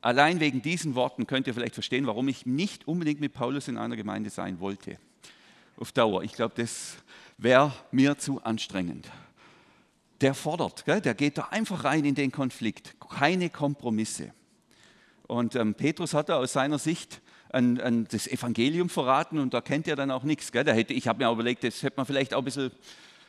Allein 0.00 0.40
wegen 0.40 0.62
diesen 0.62 0.94
Worten 0.94 1.26
könnt 1.26 1.46
ihr 1.46 1.54
vielleicht 1.54 1.74
verstehen, 1.74 2.06
warum 2.06 2.28
ich 2.28 2.46
nicht 2.46 2.86
unbedingt 2.86 3.20
mit 3.20 3.32
Paulus 3.32 3.66
in 3.66 3.78
einer 3.78 3.96
Gemeinde 3.96 4.30
sein 4.30 4.60
wollte. 4.60 4.98
Auf 5.76 5.92
Dauer. 5.92 6.22
Ich 6.22 6.32
glaube, 6.32 6.54
das 6.56 6.96
wäre 7.38 7.72
mir 7.90 8.18
zu 8.18 8.42
anstrengend 8.42 9.08
der 10.20 10.34
fordert, 10.34 10.84
gell? 10.84 11.00
der 11.00 11.14
geht 11.14 11.38
da 11.38 11.48
einfach 11.50 11.84
rein 11.84 12.04
in 12.04 12.14
den 12.14 12.32
Konflikt, 12.32 12.96
keine 13.18 13.50
Kompromisse. 13.50 14.32
Und 15.26 15.54
ähm, 15.54 15.74
Petrus 15.74 16.14
hat 16.14 16.28
da 16.28 16.36
aus 16.36 16.54
seiner 16.54 16.78
Sicht 16.78 17.20
ein, 17.50 17.80
ein, 17.80 18.06
das 18.10 18.26
Evangelium 18.26 18.88
verraten 18.88 19.38
und 19.38 19.54
da 19.54 19.60
kennt 19.60 19.86
er 19.86 19.96
dann 19.96 20.10
auch 20.10 20.22
nichts. 20.22 20.52
Gell? 20.52 20.64
Da 20.64 20.72
hätte, 20.72 20.94
ich 20.94 21.06
habe 21.06 21.24
mir 21.24 21.30
überlegt, 21.30 21.64
das 21.64 21.82
hätte 21.82 21.96
man 21.98 22.06
vielleicht 22.06 22.34
auch 22.34 22.38
ein 22.38 22.44
bisschen, 22.44 22.72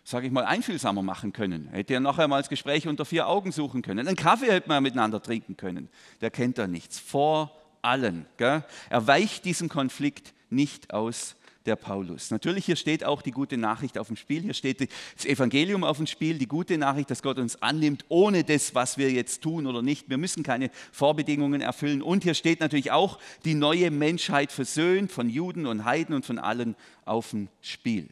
sage 0.04 0.28
ich 0.28 0.32
mal, 0.32 0.46
einfühlsamer 0.46 1.02
machen 1.02 1.34
können. 1.34 1.70
Hätte 1.72 1.94
er 1.94 2.00
nachher 2.00 2.28
mal 2.28 2.40
das 2.40 2.50
Gespräch 2.50 2.88
unter 2.88 3.06
vier 3.06 3.28
Augen 3.28 3.52
suchen 3.52 3.82
können. 3.82 4.08
Einen 4.08 4.16
Kaffee 4.16 4.52
hätte 4.52 4.70
man 4.70 4.82
miteinander 4.82 5.22
trinken 5.22 5.58
können. 5.58 5.90
Der 6.22 6.32
kennt 6.32 6.58
da 6.58 6.68
nichts. 6.68 7.00
Vor 7.00 7.52
allen. 7.82 8.26
Gell? 8.38 8.64
Er 8.90 9.08
weicht 9.08 9.46
diesem 9.46 9.70
Konflikt 9.70 10.34
nicht 10.50 10.94
aus 10.94 11.36
der 11.70 11.76
Paulus. 11.76 12.32
Natürlich, 12.32 12.66
hier 12.66 12.76
steht 12.76 13.04
auch 13.04 13.22
die 13.22 13.30
gute 13.30 13.56
Nachricht 13.56 14.00
auf 14.00 14.08
dem 14.08 14.16
Spiel. 14.16 14.42
Hier 14.42 14.56
steht 14.56 14.90
das 15.16 15.26
Evangelium 15.26 15.84
auf 15.84 15.98
dem 15.98 16.08
Spiel, 16.08 16.40
die 16.40 16.48
gute 16.48 16.80
Nachricht, 16.80 17.12
dass 17.12 17.22
Gott 17.22 17.38
uns 17.38 17.62
annimmt, 17.62 18.06
ohne 18.10 18.44
das, 18.44 18.74
was 18.74 18.98
wir 18.98 19.12
jetzt 19.12 19.44
tun 19.44 19.68
oder 19.68 19.84
nicht. 19.84 20.10
Wir 20.10 20.18
müssen 20.18 20.42
keine 20.42 20.72
Vorbedingungen 20.92 21.62
erfüllen. 21.62 22.02
Und 22.02 22.24
hier 22.24 22.34
steht 22.34 22.60
natürlich 22.60 22.92
auch 22.92 23.20
die 23.46 23.54
neue 23.54 23.92
Menschheit 23.92 24.52
versöhnt 24.52 25.12
von 25.12 25.30
Juden 25.30 25.68
und 25.68 25.86
Heiden 25.86 26.16
und 26.16 26.26
von 26.26 26.40
allen 26.40 26.76
auf 27.06 27.30
dem 27.30 27.50
Spiel. 27.62 28.10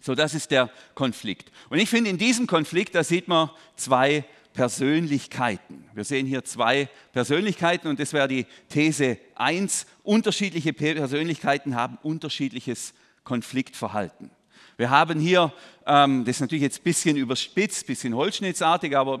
So, 0.00 0.16
das 0.16 0.34
ist 0.34 0.50
der 0.50 0.70
Konflikt. 0.94 1.52
Und 1.70 1.78
ich 1.78 1.88
finde, 1.88 2.10
in 2.10 2.18
diesem 2.18 2.48
Konflikt, 2.48 2.96
da 2.96 3.04
sieht 3.04 3.28
man 3.28 3.50
zwei 3.76 4.24
Persönlichkeiten. 4.52 5.84
Wir 5.94 6.04
sehen 6.04 6.26
hier 6.26 6.44
zwei 6.44 6.88
Persönlichkeiten 7.12 7.88
und 7.88 8.00
das 8.00 8.12
wäre 8.12 8.28
die 8.28 8.46
These 8.68 9.18
1. 9.34 9.86
Unterschiedliche 10.02 10.72
Persönlichkeiten 10.72 11.74
haben 11.74 11.98
unterschiedliches 12.02 12.94
Konfliktverhalten. 13.24 14.30
Wir 14.76 14.90
haben 14.90 15.18
hier, 15.18 15.52
ähm, 15.86 16.24
das 16.24 16.36
ist 16.36 16.40
natürlich 16.40 16.62
jetzt 16.62 16.80
ein 16.80 16.84
bisschen 16.84 17.16
überspitzt, 17.16 17.84
ein 17.84 17.86
bisschen 17.86 18.14
holzschnittsartig, 18.14 18.96
aber 18.96 19.20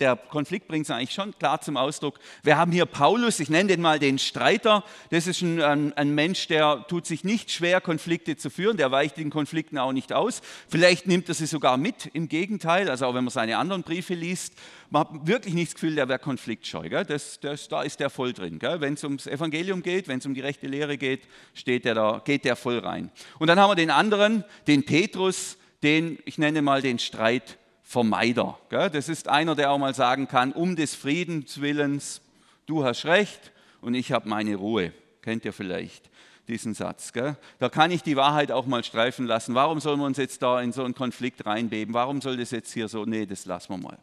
der 0.00 0.16
Konflikt 0.16 0.68
bringt 0.68 0.84
es 0.84 0.90
eigentlich 0.90 1.12
schon 1.12 1.36
klar 1.38 1.60
zum 1.60 1.76
Ausdruck. 1.76 2.18
Wir 2.42 2.56
haben 2.56 2.72
hier 2.72 2.86
Paulus, 2.86 3.40
ich 3.40 3.50
nenne 3.50 3.68
den 3.68 3.80
mal 3.80 3.98
den 3.98 4.18
Streiter. 4.18 4.84
Das 5.10 5.26
ist 5.26 5.42
ein, 5.42 5.92
ein, 5.94 6.14
Mensch, 6.14 6.46
der 6.46 6.86
tut 6.88 7.06
sich 7.06 7.24
nicht 7.24 7.50
schwer, 7.50 7.80
Konflikte 7.80 8.36
zu 8.36 8.50
führen. 8.50 8.76
Der 8.76 8.90
weicht 8.90 9.16
den 9.16 9.30
Konflikten 9.30 9.78
auch 9.78 9.92
nicht 9.92 10.12
aus. 10.12 10.40
Vielleicht 10.68 11.06
nimmt 11.06 11.28
er 11.28 11.34
sie 11.34 11.46
sogar 11.46 11.76
mit, 11.76 12.06
im 12.12 12.28
Gegenteil. 12.28 12.88
Also 12.88 13.06
auch 13.06 13.14
wenn 13.14 13.24
man 13.24 13.32
seine 13.32 13.58
anderen 13.58 13.82
Briefe 13.82 14.14
liest, 14.14 14.54
man 14.90 15.00
hat 15.00 15.26
wirklich 15.26 15.54
nicht 15.54 15.68
das 15.68 15.74
Gefühl, 15.74 15.96
der 15.96 16.08
wäre 16.08 16.18
konfliktscheu. 16.18 16.88
Das, 16.88 17.40
das, 17.40 17.68
da 17.68 17.82
ist 17.82 18.00
der 18.00 18.10
voll 18.10 18.32
drin. 18.32 18.58
Wenn 18.60 18.94
es 18.94 19.04
ums 19.04 19.26
Evangelium 19.26 19.82
geht, 19.82 20.08
wenn 20.08 20.18
es 20.18 20.26
um 20.26 20.34
die 20.34 20.40
rechte 20.40 20.66
Lehre 20.66 20.96
geht, 20.96 21.22
steht 21.54 21.84
der 21.84 21.94
da, 21.94 22.22
geht 22.24 22.44
der 22.44 22.56
voll 22.56 22.78
rein. 22.78 23.10
Und 23.38 23.48
dann 23.48 23.58
haben 23.58 23.70
wir 23.70 23.76
den 23.76 23.90
anderen, 23.90 24.44
den 24.66 24.84
Petrus, 24.84 25.58
den, 25.82 26.18
ich 26.24 26.38
nenne 26.38 26.62
mal 26.62 26.82
den 26.82 26.98
Streit 26.98 27.58
Vermeider. 27.88 28.58
Das 28.68 29.08
ist 29.08 29.28
einer, 29.28 29.54
der 29.54 29.70
auch 29.70 29.78
mal 29.78 29.94
sagen 29.94 30.28
kann, 30.28 30.52
um 30.52 30.76
des 30.76 30.94
Friedens 30.94 31.62
willens, 31.62 32.20
du 32.66 32.84
hast 32.84 33.06
recht 33.06 33.50
und 33.80 33.94
ich 33.94 34.12
habe 34.12 34.28
meine 34.28 34.56
Ruhe. 34.56 34.92
Kennt 35.22 35.46
ihr 35.46 35.54
vielleicht 35.54 36.10
diesen 36.48 36.74
Satz? 36.74 37.14
Da 37.58 37.68
kann 37.70 37.90
ich 37.90 38.02
die 38.02 38.14
Wahrheit 38.14 38.52
auch 38.52 38.66
mal 38.66 38.84
streifen 38.84 39.24
lassen. 39.24 39.54
Warum 39.54 39.80
sollen 39.80 39.98
wir 40.00 40.04
uns 40.04 40.18
jetzt 40.18 40.42
da 40.42 40.60
in 40.60 40.70
so 40.72 40.84
einen 40.84 40.94
Konflikt 40.94 41.46
reinbeben? 41.46 41.94
Warum 41.94 42.20
soll 42.20 42.36
das 42.36 42.50
jetzt 42.50 42.74
hier 42.74 42.88
so? 42.88 43.06
Nee, 43.06 43.24
das 43.24 43.46
lassen 43.46 43.70
wir 43.70 43.78
mal. 43.78 43.98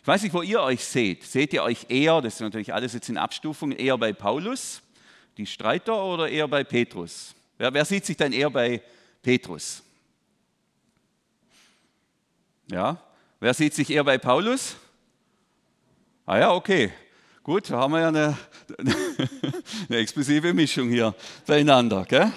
Ich 0.00 0.06
weiß 0.06 0.22
nicht, 0.22 0.32
wo 0.32 0.42
ihr 0.42 0.60
euch 0.60 0.84
seht. 0.84 1.24
Seht 1.24 1.52
ihr 1.52 1.64
euch 1.64 1.86
eher, 1.88 2.20
das 2.20 2.34
ist 2.34 2.40
natürlich 2.40 2.72
alles 2.72 2.92
jetzt 2.92 3.08
in 3.08 3.18
Abstufung, 3.18 3.72
eher 3.72 3.98
bei 3.98 4.12
Paulus, 4.12 4.80
die 5.36 5.46
Streiter, 5.46 6.04
oder 6.04 6.28
eher 6.28 6.46
bei 6.46 6.62
Petrus? 6.62 7.34
Wer, 7.56 7.74
wer 7.74 7.84
sieht 7.84 8.06
sich 8.06 8.16
dann 8.16 8.32
eher 8.32 8.48
bei 8.48 8.80
Petrus? 9.22 9.82
Ja, 12.70 13.02
Wer 13.40 13.54
sieht 13.54 13.72
sich 13.72 13.88
eher 13.90 14.02
bei 14.02 14.18
Paulus? 14.18 14.74
Ah 16.26 16.38
ja, 16.38 16.52
okay. 16.52 16.92
Gut, 17.44 17.70
da 17.70 17.78
haben 17.78 17.92
wir 17.92 18.00
ja 18.00 18.08
eine, 18.08 18.36
eine 19.88 19.98
explosive 19.98 20.52
Mischung 20.52 20.88
hier 20.88 21.14
beieinander. 21.46 22.04
Gell? 22.04 22.32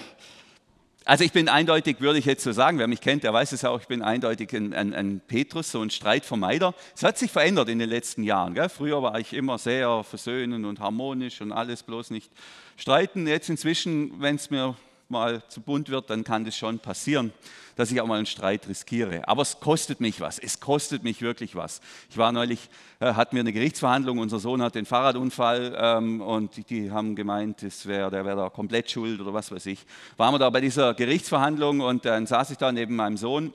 Also 1.04 1.24
ich 1.24 1.32
bin 1.32 1.48
eindeutig, 1.48 2.00
würde 2.00 2.20
ich 2.20 2.24
jetzt 2.24 2.44
so 2.44 2.52
sagen, 2.52 2.78
wer 2.78 2.86
mich 2.86 3.00
kennt, 3.00 3.24
der 3.24 3.32
weiß 3.32 3.50
es 3.50 3.64
auch, 3.64 3.80
ich 3.80 3.88
bin 3.88 4.00
eindeutig 4.00 4.54
ein, 4.54 4.72
ein, 4.72 4.94
ein 4.94 5.20
Petrus, 5.26 5.72
so 5.72 5.82
ein 5.82 5.90
Streitvermeider. 5.90 6.72
Es 6.94 7.02
hat 7.02 7.18
sich 7.18 7.32
verändert 7.32 7.68
in 7.68 7.80
den 7.80 7.90
letzten 7.90 8.22
Jahren. 8.22 8.54
Gell? 8.54 8.68
Früher 8.68 9.02
war 9.02 9.18
ich 9.18 9.32
immer 9.32 9.58
sehr 9.58 10.04
versöhnend 10.04 10.64
und 10.64 10.78
harmonisch 10.78 11.40
und 11.40 11.50
alles 11.50 11.82
bloß 11.82 12.10
nicht 12.10 12.30
streiten. 12.76 13.26
Jetzt 13.26 13.50
inzwischen, 13.50 14.20
wenn 14.20 14.36
es 14.36 14.50
mir 14.50 14.76
mal 15.12 15.46
zu 15.46 15.60
bunt 15.60 15.88
wird, 15.88 16.10
dann 16.10 16.24
kann 16.24 16.44
das 16.44 16.56
schon 16.56 16.80
passieren, 16.80 17.32
dass 17.76 17.92
ich 17.92 18.00
auch 18.00 18.06
mal 18.06 18.16
einen 18.16 18.26
Streit 18.26 18.66
riskiere. 18.68 19.28
Aber 19.28 19.42
es 19.42 19.60
kostet 19.60 20.00
mich 20.00 20.20
was. 20.20 20.40
Es 20.40 20.58
kostet 20.58 21.04
mich 21.04 21.22
wirklich 21.22 21.54
was. 21.54 21.80
Ich 22.10 22.18
war 22.18 22.32
neulich, 22.32 22.68
äh, 22.98 23.14
hatten 23.14 23.36
wir 23.36 23.40
eine 23.40 23.52
Gerichtsverhandlung. 23.52 24.18
Unser 24.18 24.40
Sohn 24.40 24.60
hat 24.60 24.74
den 24.74 24.84
Fahrradunfall 24.84 25.76
ähm, 25.78 26.20
und 26.20 26.56
die, 26.56 26.64
die, 26.64 26.90
haben 26.90 27.14
gemeint, 27.14 27.62
das 27.62 27.86
wär, 27.86 28.10
der 28.10 28.24
wäre 28.24 28.36
da 28.36 28.48
komplett 28.50 28.90
schuld 28.90 29.20
oder 29.20 29.32
was 29.32 29.52
weiß 29.52 29.66
ich. 29.66 29.86
Waren 30.16 30.34
wir 30.34 30.38
da 30.40 30.50
bei 30.50 30.60
dieser 30.60 30.94
Gerichtsverhandlung 30.94 31.80
und 31.80 32.04
dann 32.04 32.26
saß 32.26 32.50
ich 32.50 32.58
da 32.58 32.72
neben 32.72 32.96
meinem 32.96 33.16
Sohn 33.16 33.52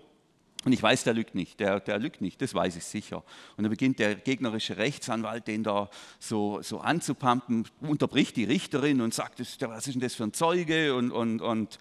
und 0.68 0.74
ich 0.74 0.84
weiß, 0.84 1.06
der 1.06 1.14
lügt 1.14 1.34
nicht, 1.34 1.62
der, 1.62 1.80
der 1.80 1.98
lügt 1.98 2.20
nicht, 2.20 2.42
das 2.42 2.54
weiß 2.54 2.76
ich 2.76 2.84
sicher. 2.84 3.24
Und 3.56 3.64
dann 3.64 3.70
beginnt 3.70 4.00
der 4.00 4.16
gegnerische 4.16 4.76
Rechtsanwalt, 4.76 5.48
den 5.48 5.64
da 5.64 5.90
so, 6.20 6.62
so 6.62 6.82
anzupumpen, 6.82 7.70
unterbricht 7.80 8.36
die 8.36 8.44
Richterin 8.44 9.00
und 9.00 9.14
sagt, 9.14 9.40
was 9.40 9.88
ist 9.88 9.94
denn 9.94 10.02
das 10.02 10.16
für 10.16 10.26
ein 10.26 10.34
Zeuge? 10.34 10.94
Und, 10.94 11.12
und, 11.12 11.42
und 11.42 11.80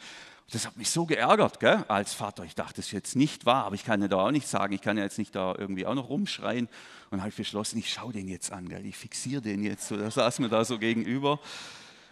das 0.52 0.69
hat 0.69 0.76
mich 0.76 0.88
so 0.88 1.05
geärgert 1.05 1.59
gell, 1.59 1.85
als 1.88 2.14
Vater. 2.14 2.45
Ich 2.45 2.55
dachte, 2.55 2.75
das 2.76 2.87
ist 2.87 2.93
jetzt 2.93 3.16
nicht 3.16 3.45
wahr, 3.45 3.64
aber 3.64 3.75
ich 3.75 3.85
kann 3.85 4.00
ja 4.02 4.07
da 4.07 4.19
auch 4.19 4.31
nicht 4.31 4.47
sagen, 4.47 4.73
ich 4.73 4.83
kann 4.83 4.97
ja 4.97 5.02
jetzt 5.02 5.19
nicht 5.19 5.35
da 5.35 5.57
irgendwie 5.59 5.85
auch 5.85 5.97
noch 5.97 6.09
rumschreien. 6.09 6.69
Und 7.11 7.19
habe 7.19 7.31
ich 7.31 7.35
beschlossen, 7.35 7.81
ich 7.81 7.93
schaue 7.93 8.12
den 8.12 8.28
jetzt 8.28 8.52
an, 8.52 8.69
gell, 8.69 8.87
ich 8.87 8.97
fixiere 8.97 9.43
den 9.43 9.64
jetzt. 9.64 9.88
So, 9.88 9.97
da 9.97 10.09
saß 10.09 10.38
mir 10.38 10.49
da 10.49 10.64
so 10.64 10.78
gegenüber, 10.78 11.40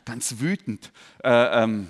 ganz 0.04 0.40
wütend. 0.40 0.90
Äh, 1.22 1.62
ähm, 1.62 1.86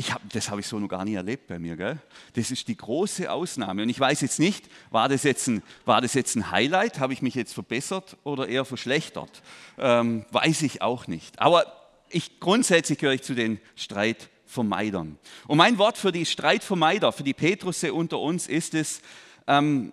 Ich 0.00 0.14
hab, 0.14 0.26
das 0.32 0.48
habe 0.48 0.62
ich 0.62 0.66
so 0.66 0.78
noch 0.78 0.88
gar 0.88 1.04
nie 1.04 1.12
erlebt 1.12 1.46
bei 1.46 1.58
mir. 1.58 1.76
Gell? 1.76 1.98
Das 2.32 2.50
ist 2.50 2.68
die 2.68 2.76
große 2.78 3.30
Ausnahme. 3.30 3.82
Und 3.82 3.90
ich 3.90 4.00
weiß 4.00 4.22
jetzt 4.22 4.38
nicht, 4.38 4.64
war 4.90 5.10
das 5.10 5.24
jetzt 5.24 5.46
ein, 5.46 5.62
war 5.84 6.00
das 6.00 6.14
jetzt 6.14 6.36
ein 6.36 6.50
Highlight? 6.50 7.00
Habe 7.00 7.12
ich 7.12 7.20
mich 7.20 7.34
jetzt 7.34 7.52
verbessert 7.52 8.16
oder 8.24 8.48
eher 8.48 8.64
verschlechtert? 8.64 9.42
Ähm, 9.76 10.24
weiß 10.30 10.62
ich 10.62 10.80
auch 10.80 11.06
nicht. 11.06 11.38
Aber 11.38 11.66
ich, 12.08 12.40
grundsätzlich 12.40 12.98
gehöre 12.98 13.12
ich 13.12 13.22
zu 13.24 13.34
den 13.34 13.60
Streitvermeidern. 13.76 15.18
Und 15.46 15.58
mein 15.58 15.76
Wort 15.76 15.98
für 15.98 16.12
die 16.12 16.24
Streitvermeider, 16.24 17.12
für 17.12 17.22
die 17.22 17.34
Petrusse 17.34 17.92
unter 17.92 18.20
uns 18.20 18.46
ist 18.46 18.72
es, 18.72 19.02
ähm, 19.46 19.92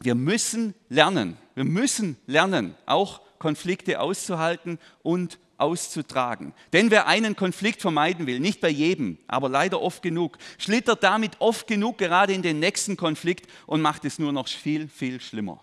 wir 0.00 0.16
müssen 0.16 0.74
lernen. 0.88 1.36
Wir 1.54 1.64
müssen 1.64 2.16
lernen, 2.26 2.74
auch 2.84 3.20
Konflikte 3.38 4.00
auszuhalten 4.00 4.80
und 5.04 5.38
auszutragen. 5.58 6.52
Denn 6.72 6.90
wer 6.90 7.06
einen 7.06 7.36
Konflikt 7.36 7.80
vermeiden 7.80 8.26
will, 8.26 8.40
nicht 8.40 8.60
bei 8.60 8.68
jedem, 8.68 9.18
aber 9.26 9.48
leider 9.48 9.80
oft 9.80 10.02
genug, 10.02 10.38
schlittert 10.58 11.02
damit 11.02 11.32
oft 11.40 11.66
genug 11.66 11.98
gerade 11.98 12.32
in 12.32 12.42
den 12.42 12.60
nächsten 12.60 12.96
Konflikt 12.96 13.50
und 13.66 13.80
macht 13.80 14.04
es 14.04 14.18
nur 14.18 14.32
noch 14.32 14.48
viel, 14.48 14.88
viel 14.88 15.20
schlimmer. 15.20 15.60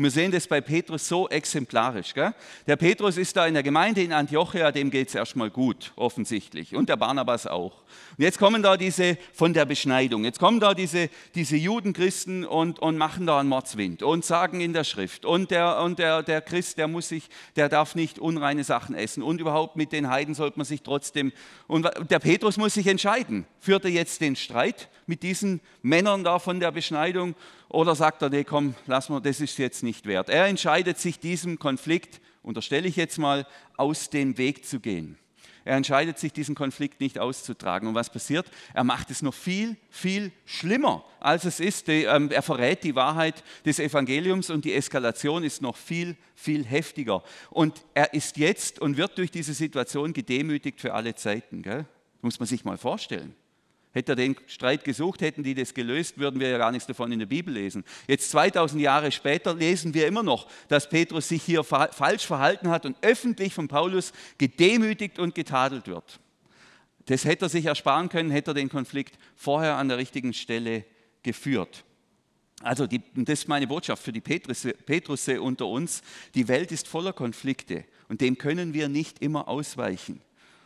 Und 0.00 0.04
wir 0.04 0.10
sehen 0.12 0.32
das 0.32 0.46
bei 0.46 0.62
Petrus 0.62 1.06
so 1.06 1.28
exemplarisch. 1.28 2.14
Gell? 2.14 2.32
Der 2.66 2.76
Petrus 2.76 3.18
ist 3.18 3.36
da 3.36 3.46
in 3.46 3.52
der 3.52 3.62
Gemeinde 3.62 4.02
in 4.02 4.14
Antiochia, 4.14 4.72
dem 4.72 4.90
geht 4.90 5.08
es 5.08 5.14
erstmal 5.14 5.50
gut, 5.50 5.92
offensichtlich. 5.94 6.74
Und 6.74 6.88
der 6.88 6.96
Barnabas 6.96 7.46
auch. 7.46 7.82
Und 8.16 8.24
jetzt 8.24 8.38
kommen 8.38 8.62
da 8.62 8.78
diese 8.78 9.18
von 9.34 9.52
der 9.52 9.66
Beschneidung, 9.66 10.24
jetzt 10.24 10.38
kommen 10.38 10.58
da 10.58 10.72
diese, 10.72 11.10
diese 11.34 11.58
Judenchristen 11.58 12.46
und, 12.46 12.78
und 12.78 12.96
machen 12.96 13.26
da 13.26 13.40
einen 13.40 13.50
Mordswind 13.50 14.02
und 14.02 14.24
sagen 14.24 14.62
in 14.62 14.72
der 14.72 14.84
Schrift, 14.84 15.26
und 15.26 15.50
der, 15.50 15.82
und 15.82 15.98
der, 15.98 16.22
der 16.22 16.40
Christ, 16.40 16.78
der 16.78 16.88
muss 16.88 17.10
sich, 17.10 17.28
der 17.56 17.68
darf 17.68 17.94
nicht 17.94 18.18
unreine 18.18 18.64
Sachen 18.64 18.94
essen. 18.94 19.22
Und 19.22 19.38
überhaupt 19.38 19.76
mit 19.76 19.92
den 19.92 20.08
Heiden 20.08 20.32
sollte 20.32 20.58
man 20.58 20.64
sich 20.64 20.80
trotzdem. 20.80 21.30
Und 21.66 21.86
der 22.08 22.20
Petrus 22.20 22.56
muss 22.56 22.72
sich 22.72 22.86
entscheiden. 22.86 23.44
Führt 23.58 23.84
er 23.84 23.90
jetzt 23.90 24.22
den 24.22 24.34
Streit 24.34 24.88
mit 25.10 25.24
diesen 25.24 25.60
Männern 25.82 26.24
da 26.24 26.38
von 26.38 26.60
der 26.60 26.70
Beschneidung 26.70 27.34
oder 27.68 27.94
sagt 27.94 28.22
er, 28.22 28.30
nee, 28.30 28.44
komm, 28.44 28.74
lass 28.86 29.08
mal, 29.08 29.20
das 29.20 29.40
ist 29.40 29.58
jetzt 29.58 29.82
nicht 29.82 30.06
wert. 30.06 30.30
Er 30.30 30.46
entscheidet 30.46 30.98
sich, 30.98 31.18
diesem 31.18 31.58
Konflikt, 31.58 32.20
unterstelle 32.42 32.88
ich 32.88 32.96
jetzt 32.96 33.18
mal, 33.18 33.46
aus 33.76 34.08
dem 34.08 34.38
Weg 34.38 34.64
zu 34.64 34.78
gehen. 34.78 35.18
Er 35.64 35.76
entscheidet 35.76 36.18
sich, 36.18 36.32
diesen 36.32 36.54
Konflikt 36.54 37.00
nicht 37.00 37.18
auszutragen. 37.18 37.88
Und 37.88 37.94
was 37.94 38.10
passiert? 38.10 38.46
Er 38.72 38.84
macht 38.84 39.10
es 39.10 39.20
noch 39.20 39.34
viel, 39.34 39.76
viel 39.90 40.32
schlimmer, 40.46 41.04
als 41.18 41.44
es 41.44 41.60
ist. 41.60 41.88
Ähm, 41.88 42.30
er 42.30 42.42
verrät 42.42 42.82
die 42.84 42.94
Wahrheit 42.94 43.42
des 43.66 43.78
Evangeliums 43.78 44.48
und 44.48 44.64
die 44.64 44.72
Eskalation 44.72 45.42
ist 45.44 45.60
noch 45.60 45.76
viel, 45.76 46.16
viel 46.34 46.64
heftiger. 46.64 47.22
Und 47.50 47.84
er 47.94 48.14
ist 48.14 48.36
jetzt 48.36 48.78
und 48.78 48.96
wird 48.96 49.18
durch 49.18 49.30
diese 49.30 49.54
Situation 49.54 50.12
gedemütigt 50.12 50.80
für 50.80 50.94
alle 50.94 51.14
Zeiten. 51.14 51.62
Gell? 51.62 51.84
Muss 52.22 52.38
man 52.38 52.46
sich 52.46 52.64
mal 52.64 52.78
vorstellen. 52.78 53.34
Hätte 53.92 54.12
er 54.12 54.16
den 54.16 54.36
Streit 54.46 54.84
gesucht, 54.84 55.20
hätten 55.20 55.42
die 55.42 55.54
das 55.54 55.74
gelöst, 55.74 56.18
würden 56.18 56.38
wir 56.38 56.48
ja 56.48 56.58
gar 56.58 56.70
nichts 56.70 56.86
davon 56.86 57.10
in 57.10 57.18
der 57.18 57.26
Bibel 57.26 57.52
lesen. 57.52 57.84
Jetzt 58.06 58.30
2000 58.30 58.80
Jahre 58.80 59.10
später 59.10 59.54
lesen 59.54 59.94
wir 59.94 60.06
immer 60.06 60.22
noch, 60.22 60.46
dass 60.68 60.88
Petrus 60.88 61.28
sich 61.28 61.42
hier 61.42 61.64
falsch 61.64 62.24
verhalten 62.24 62.68
hat 62.68 62.86
und 62.86 62.96
öffentlich 63.02 63.52
von 63.52 63.66
Paulus 63.66 64.12
gedemütigt 64.38 65.18
und 65.18 65.34
getadelt 65.34 65.88
wird. 65.88 66.20
Das 67.06 67.24
hätte 67.24 67.46
er 67.46 67.48
sich 67.48 67.66
ersparen 67.66 68.08
können, 68.08 68.30
hätte 68.30 68.52
er 68.52 68.54
den 68.54 68.68
Konflikt 68.68 69.18
vorher 69.34 69.76
an 69.76 69.88
der 69.88 69.98
richtigen 69.98 70.34
Stelle 70.34 70.84
geführt. 71.24 71.84
Also 72.62 72.86
die, 72.86 73.00
das 73.14 73.40
ist 73.40 73.48
meine 73.48 73.66
Botschaft 73.66 74.02
für 74.02 74.12
die 74.12 74.20
Petrusse, 74.20 74.72
Petrusse 74.72 75.40
unter 75.42 75.66
uns. 75.66 76.02
Die 76.34 76.46
Welt 76.46 76.70
ist 76.70 76.86
voller 76.86 77.12
Konflikte 77.12 77.84
und 78.08 78.20
dem 78.20 78.38
können 78.38 78.74
wir 78.74 78.88
nicht 78.88 79.20
immer 79.20 79.48
ausweichen. 79.48 80.20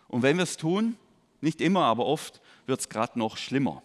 Und 0.09 0.23
wenn 0.23 0.37
wir 0.37 0.43
es 0.43 0.57
tun, 0.57 0.97
nicht 1.41 1.61
immer, 1.61 1.85
aber 1.85 2.07
oft, 2.07 2.41
wird 2.67 2.81
es 2.81 2.89
gerade 2.89 3.19
noch 3.19 3.37
schlimmer. 3.37 3.83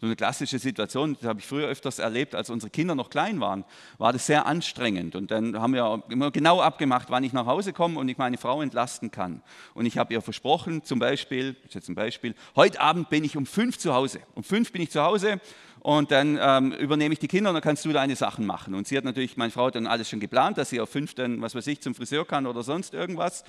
So 0.00 0.06
eine 0.08 0.16
klassische 0.16 0.58
Situation, 0.58 1.14
das 1.14 1.26
habe 1.26 1.40
ich 1.40 1.46
früher 1.46 1.68
öfters 1.68 1.98
erlebt, 1.98 2.34
als 2.34 2.50
unsere 2.50 2.68
Kinder 2.68 2.94
noch 2.94 3.08
klein 3.08 3.40
waren, 3.40 3.64
war 3.96 4.12
das 4.12 4.26
sehr 4.26 4.44
anstrengend. 4.44 5.14
Und 5.14 5.30
dann 5.30 5.58
haben 5.58 5.72
wir 5.72 6.02
immer 6.10 6.30
genau 6.30 6.60
abgemacht, 6.60 7.08
wann 7.10 7.24
ich 7.24 7.32
nach 7.32 7.46
Hause 7.46 7.72
komme 7.72 7.98
und 7.98 8.08
ich 8.08 8.18
meine 8.18 8.36
Frau 8.36 8.60
entlasten 8.60 9.10
kann. 9.10 9.40
Und 9.72 9.86
ich 9.86 9.96
habe 9.96 10.12
ihr 10.12 10.20
versprochen, 10.20 10.84
zum 10.84 10.98
Beispiel, 10.98 11.56
jetzt 11.70 11.94
Beispiel, 11.94 12.34
heute 12.54 12.80
Abend 12.80 13.08
bin 13.08 13.24
ich 13.24 13.36
um 13.36 13.46
fünf 13.46 13.78
zu 13.78 13.94
Hause. 13.94 14.20
Um 14.34 14.42
fünf 14.42 14.72
bin 14.72 14.82
ich 14.82 14.90
zu 14.90 15.00
Hause 15.00 15.40
und 15.84 16.12
dann 16.12 16.38
ähm, 16.40 16.72
übernehme 16.72 17.12
ich 17.12 17.18
die 17.18 17.28
Kinder 17.28 17.50
und 17.50 17.54
dann 17.54 17.62
kannst 17.62 17.84
du 17.84 17.92
deine 17.92 18.16
Sachen 18.16 18.46
machen. 18.46 18.74
Und 18.74 18.88
sie 18.88 18.96
hat 18.96 19.04
natürlich, 19.04 19.36
meine 19.36 19.50
Frau 19.50 19.66
hat 19.66 19.74
dann 19.74 19.86
alles 19.86 20.08
schon 20.08 20.18
geplant, 20.18 20.56
dass 20.56 20.70
sie 20.70 20.80
auf 20.80 20.88
fünf 20.88 21.12
dann, 21.12 21.42
was 21.42 21.54
weiß 21.54 21.66
ich, 21.66 21.82
zum 21.82 21.94
Friseur 21.94 22.26
kann 22.26 22.46
oder 22.46 22.62
sonst 22.62 22.94
irgendwas. 22.94 23.44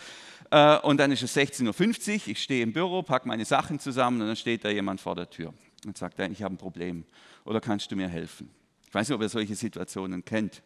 Äh, 0.51 0.77
und 0.79 0.97
dann 0.97 1.13
ist 1.13 1.23
es 1.23 1.33
16.50 1.33 2.13
Uhr, 2.13 2.21
ich 2.33 2.43
stehe 2.43 2.61
im 2.61 2.73
Büro, 2.73 3.03
packe 3.03 3.25
meine 3.25 3.45
Sachen 3.45 3.79
zusammen 3.79 4.19
und 4.19 4.27
dann 4.27 4.35
steht 4.35 4.65
da 4.65 4.69
jemand 4.69 4.99
vor 4.99 5.15
der 5.15 5.29
Tür 5.29 5.53
und 5.85 5.97
sagt, 5.97 6.19
ich 6.19 6.43
habe 6.43 6.55
ein 6.55 6.57
Problem 6.57 7.05
oder 7.45 7.61
kannst 7.61 7.89
du 7.93 7.95
mir 7.95 8.09
helfen? 8.09 8.49
Ich 8.85 8.93
weiß 8.93 9.07
nicht, 9.07 9.15
ob 9.15 9.21
ihr 9.21 9.29
solche 9.29 9.55
Situationen 9.55 10.25
kennt. 10.25 10.61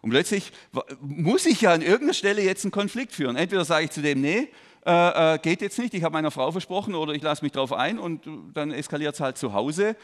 Und 0.00 0.10
plötzlich 0.10 0.50
muss 1.00 1.46
ich 1.46 1.60
ja 1.60 1.72
an 1.72 1.82
irgendeiner 1.82 2.14
Stelle 2.14 2.42
jetzt 2.42 2.64
einen 2.64 2.72
Konflikt 2.72 3.12
führen. 3.12 3.36
Entweder 3.36 3.64
sage 3.64 3.84
ich 3.84 3.92
zu 3.92 4.02
dem, 4.02 4.20
nee, 4.20 4.48
äh, 4.84 5.34
äh, 5.34 5.38
geht 5.38 5.62
jetzt 5.62 5.78
nicht, 5.78 5.94
ich 5.94 6.02
habe 6.02 6.14
meiner 6.14 6.32
Frau 6.32 6.50
versprochen 6.50 6.96
oder 6.96 7.12
ich 7.12 7.22
lasse 7.22 7.44
mich 7.44 7.52
darauf 7.52 7.72
ein 7.72 8.00
und 8.00 8.26
dann 8.54 8.72
eskaliert 8.72 9.14
es 9.14 9.20
halt 9.20 9.38
zu 9.38 9.52
Hause. 9.52 9.94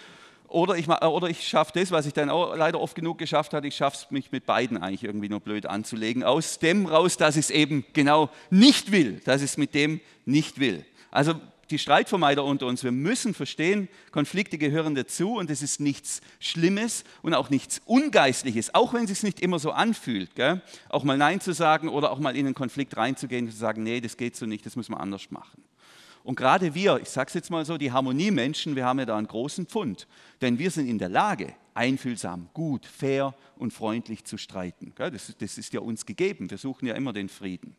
Oder 0.48 0.76
ich, 0.76 0.88
oder 0.88 1.28
ich 1.28 1.46
schaffe 1.46 1.72
das, 1.74 1.90
was 1.90 2.06
ich 2.06 2.14
dann 2.14 2.30
auch 2.30 2.56
leider 2.56 2.80
oft 2.80 2.94
genug 2.94 3.18
geschafft 3.18 3.52
habe, 3.52 3.68
ich 3.68 3.76
schaffe 3.76 3.98
es, 3.98 4.10
mich 4.10 4.32
mit 4.32 4.46
beiden 4.46 4.78
eigentlich 4.78 5.04
irgendwie 5.04 5.28
nur 5.28 5.40
blöd 5.40 5.66
anzulegen. 5.66 6.24
Aus 6.24 6.58
dem 6.58 6.86
raus, 6.86 7.18
dass 7.18 7.36
ich 7.36 7.46
es 7.46 7.50
eben 7.50 7.84
genau 7.92 8.30
nicht 8.48 8.90
will, 8.90 9.20
dass 9.24 9.42
ich 9.42 9.50
es 9.50 9.56
mit 9.58 9.74
dem 9.74 10.00
nicht 10.24 10.58
will. 10.58 10.86
Also 11.10 11.34
die 11.70 11.78
Streitvermeider 11.78 12.44
unter 12.44 12.66
uns, 12.66 12.82
wir 12.82 12.92
müssen 12.92 13.34
verstehen, 13.34 13.88
Konflikte 14.10 14.56
gehören 14.56 14.94
dazu 14.94 15.34
und 15.34 15.50
es 15.50 15.62
ist 15.62 15.80
nichts 15.80 16.22
Schlimmes 16.40 17.04
und 17.20 17.34
auch 17.34 17.50
nichts 17.50 17.82
Ungeistliches, 17.84 18.74
auch 18.74 18.94
wenn 18.94 19.04
es 19.04 19.10
sich 19.10 19.22
nicht 19.22 19.40
immer 19.40 19.58
so 19.58 19.72
anfühlt. 19.72 20.34
Gell? 20.34 20.62
Auch 20.88 21.04
mal 21.04 21.18
Nein 21.18 21.40
zu 21.42 21.52
sagen 21.52 21.88
oder 21.90 22.10
auch 22.10 22.18
mal 22.18 22.36
in 22.36 22.46
einen 22.46 22.54
Konflikt 22.54 22.96
reinzugehen 22.96 23.46
und 23.46 23.52
zu 23.52 23.58
sagen, 23.58 23.82
nee, 23.82 24.00
das 24.00 24.16
geht 24.16 24.34
so 24.36 24.46
nicht, 24.46 24.64
das 24.64 24.76
müssen 24.76 24.92
wir 24.92 25.00
anders 25.00 25.30
machen. 25.30 25.62
Und 26.28 26.34
gerade 26.34 26.74
wir, 26.74 27.00
ich 27.00 27.08
sage 27.08 27.28
es 27.28 27.32
jetzt 27.32 27.50
mal 27.50 27.64
so, 27.64 27.78
die 27.78 27.90
Harmoniemenschen, 27.90 28.76
wir 28.76 28.84
haben 28.84 28.98
ja 28.98 29.06
da 29.06 29.16
einen 29.16 29.26
großen 29.26 29.64
Pfund. 29.64 30.06
Denn 30.42 30.58
wir 30.58 30.70
sind 30.70 30.86
in 30.86 30.98
der 30.98 31.08
Lage, 31.08 31.54
einfühlsam, 31.72 32.50
gut, 32.52 32.84
fair 32.84 33.34
und 33.56 33.72
freundlich 33.72 34.26
zu 34.26 34.36
streiten. 34.36 34.92
Das, 34.94 35.34
das 35.38 35.56
ist 35.56 35.72
ja 35.72 35.80
uns 35.80 36.04
gegeben. 36.04 36.50
Wir 36.50 36.58
suchen 36.58 36.86
ja 36.86 36.92
immer 36.92 37.14
den 37.14 37.30
Frieden. 37.30 37.76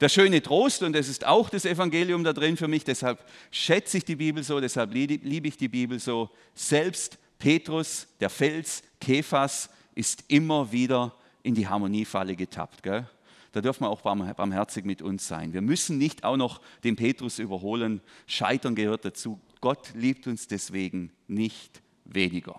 Der 0.00 0.08
schöne 0.08 0.40
Trost, 0.40 0.84
und 0.84 0.92
das 0.92 1.08
ist 1.08 1.26
auch 1.26 1.50
das 1.50 1.64
Evangelium 1.64 2.22
da 2.22 2.32
drin 2.32 2.56
für 2.56 2.68
mich, 2.68 2.84
deshalb 2.84 3.28
schätze 3.50 3.96
ich 3.96 4.04
die 4.04 4.14
Bibel 4.14 4.44
so, 4.44 4.60
deshalb 4.60 4.94
liebe 4.94 5.48
ich 5.48 5.56
die 5.56 5.66
Bibel 5.66 5.98
so. 5.98 6.30
Selbst 6.54 7.18
Petrus, 7.40 8.06
der 8.20 8.30
Fels, 8.30 8.84
Kephas, 9.00 9.68
ist 9.96 10.22
immer 10.28 10.70
wieder 10.70 11.12
in 11.42 11.56
die 11.56 11.66
Harmoniefalle 11.66 12.36
getappt. 12.36 12.84
Gell? 12.84 13.08
Da 13.54 13.60
dürfen 13.60 13.84
wir 13.84 13.90
auch 13.90 14.00
barmherzig 14.00 14.84
mit 14.84 15.00
uns 15.00 15.28
sein. 15.28 15.52
Wir 15.52 15.60
müssen 15.60 15.96
nicht 15.96 16.24
auch 16.24 16.36
noch 16.36 16.60
den 16.82 16.96
Petrus 16.96 17.38
überholen. 17.38 18.00
Scheitern 18.26 18.74
gehört 18.74 19.04
dazu. 19.04 19.38
Gott 19.60 19.92
liebt 19.94 20.26
uns 20.26 20.48
deswegen 20.48 21.12
nicht 21.28 21.80
weniger. 22.04 22.58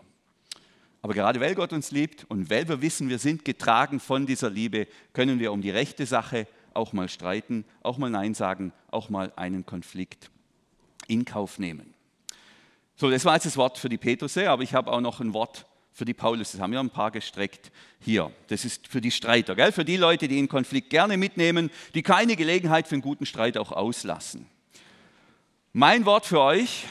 Aber 1.02 1.14
gerade 1.14 1.42
weil 1.42 1.54
Gott 1.54 1.74
uns 1.74 1.92
liebt 1.92 2.24
und 2.30 2.50
weil 2.50 2.70
wir 2.70 2.82
wissen, 2.82 3.10
wir 3.10 3.20
sind 3.20 3.44
getragen 3.44 4.00
von 4.00 4.26
dieser 4.26 4.50
Liebe, 4.50 4.88
können 5.12 5.38
wir 5.40 5.52
um 5.52 5.62
die 5.62 5.70
rechte 5.70 6.06
Sache 6.06 6.48
auch 6.74 6.94
mal 6.94 7.10
streiten, 7.10 7.66
auch 7.84 7.98
mal 7.98 8.10
Nein 8.10 8.34
sagen, 8.34 8.72
auch 8.90 9.10
mal 9.10 9.34
einen 9.36 9.66
Konflikt 9.66 10.32
in 11.10 11.26
Kauf 11.26 11.60
nehmen. 11.60 11.94
So, 12.96 13.12
das 13.12 13.26
war 13.26 13.34
jetzt 13.34 13.46
das 13.46 13.58
Wort 13.58 13.78
für 13.78 13.90
die 13.90 13.98
Petrusse, 13.98 14.50
aber 14.50 14.64
ich 14.64 14.74
habe 14.74 14.90
auch 14.94 15.02
noch 15.02 15.20
ein 15.20 15.34
Wort 15.34 15.66
für 15.96 16.04
die 16.04 16.14
Paulus. 16.14 16.52
Das 16.52 16.60
haben 16.60 16.74
wir 16.74 16.80
ein 16.82 16.90
paar 16.90 17.10
gestreckt 17.10 17.72
hier. 18.02 18.30
Das 18.48 18.66
ist 18.66 18.88
für 18.88 19.00
die 19.00 19.12
Streiter, 19.12 19.56
gell? 19.56 19.72
für 19.72 19.86
die 19.86 19.96
Leute, 19.96 20.28
die 20.28 20.38
einen 20.38 20.50
Konflikt 20.50 20.90
gerne 20.90 21.16
mitnehmen, 21.16 21.72
die 21.94 22.04
keine 22.04 22.36
Gelegenheit 22.36 22.86
für 22.86 22.96
einen 22.96 23.02
guten 23.02 23.26
Streit 23.26 23.58
auch 23.58 23.72
auslassen. 23.72 24.46
Mein 25.72 26.06
Wort 26.06 26.26
für 26.26 26.42
euch, 26.42 26.86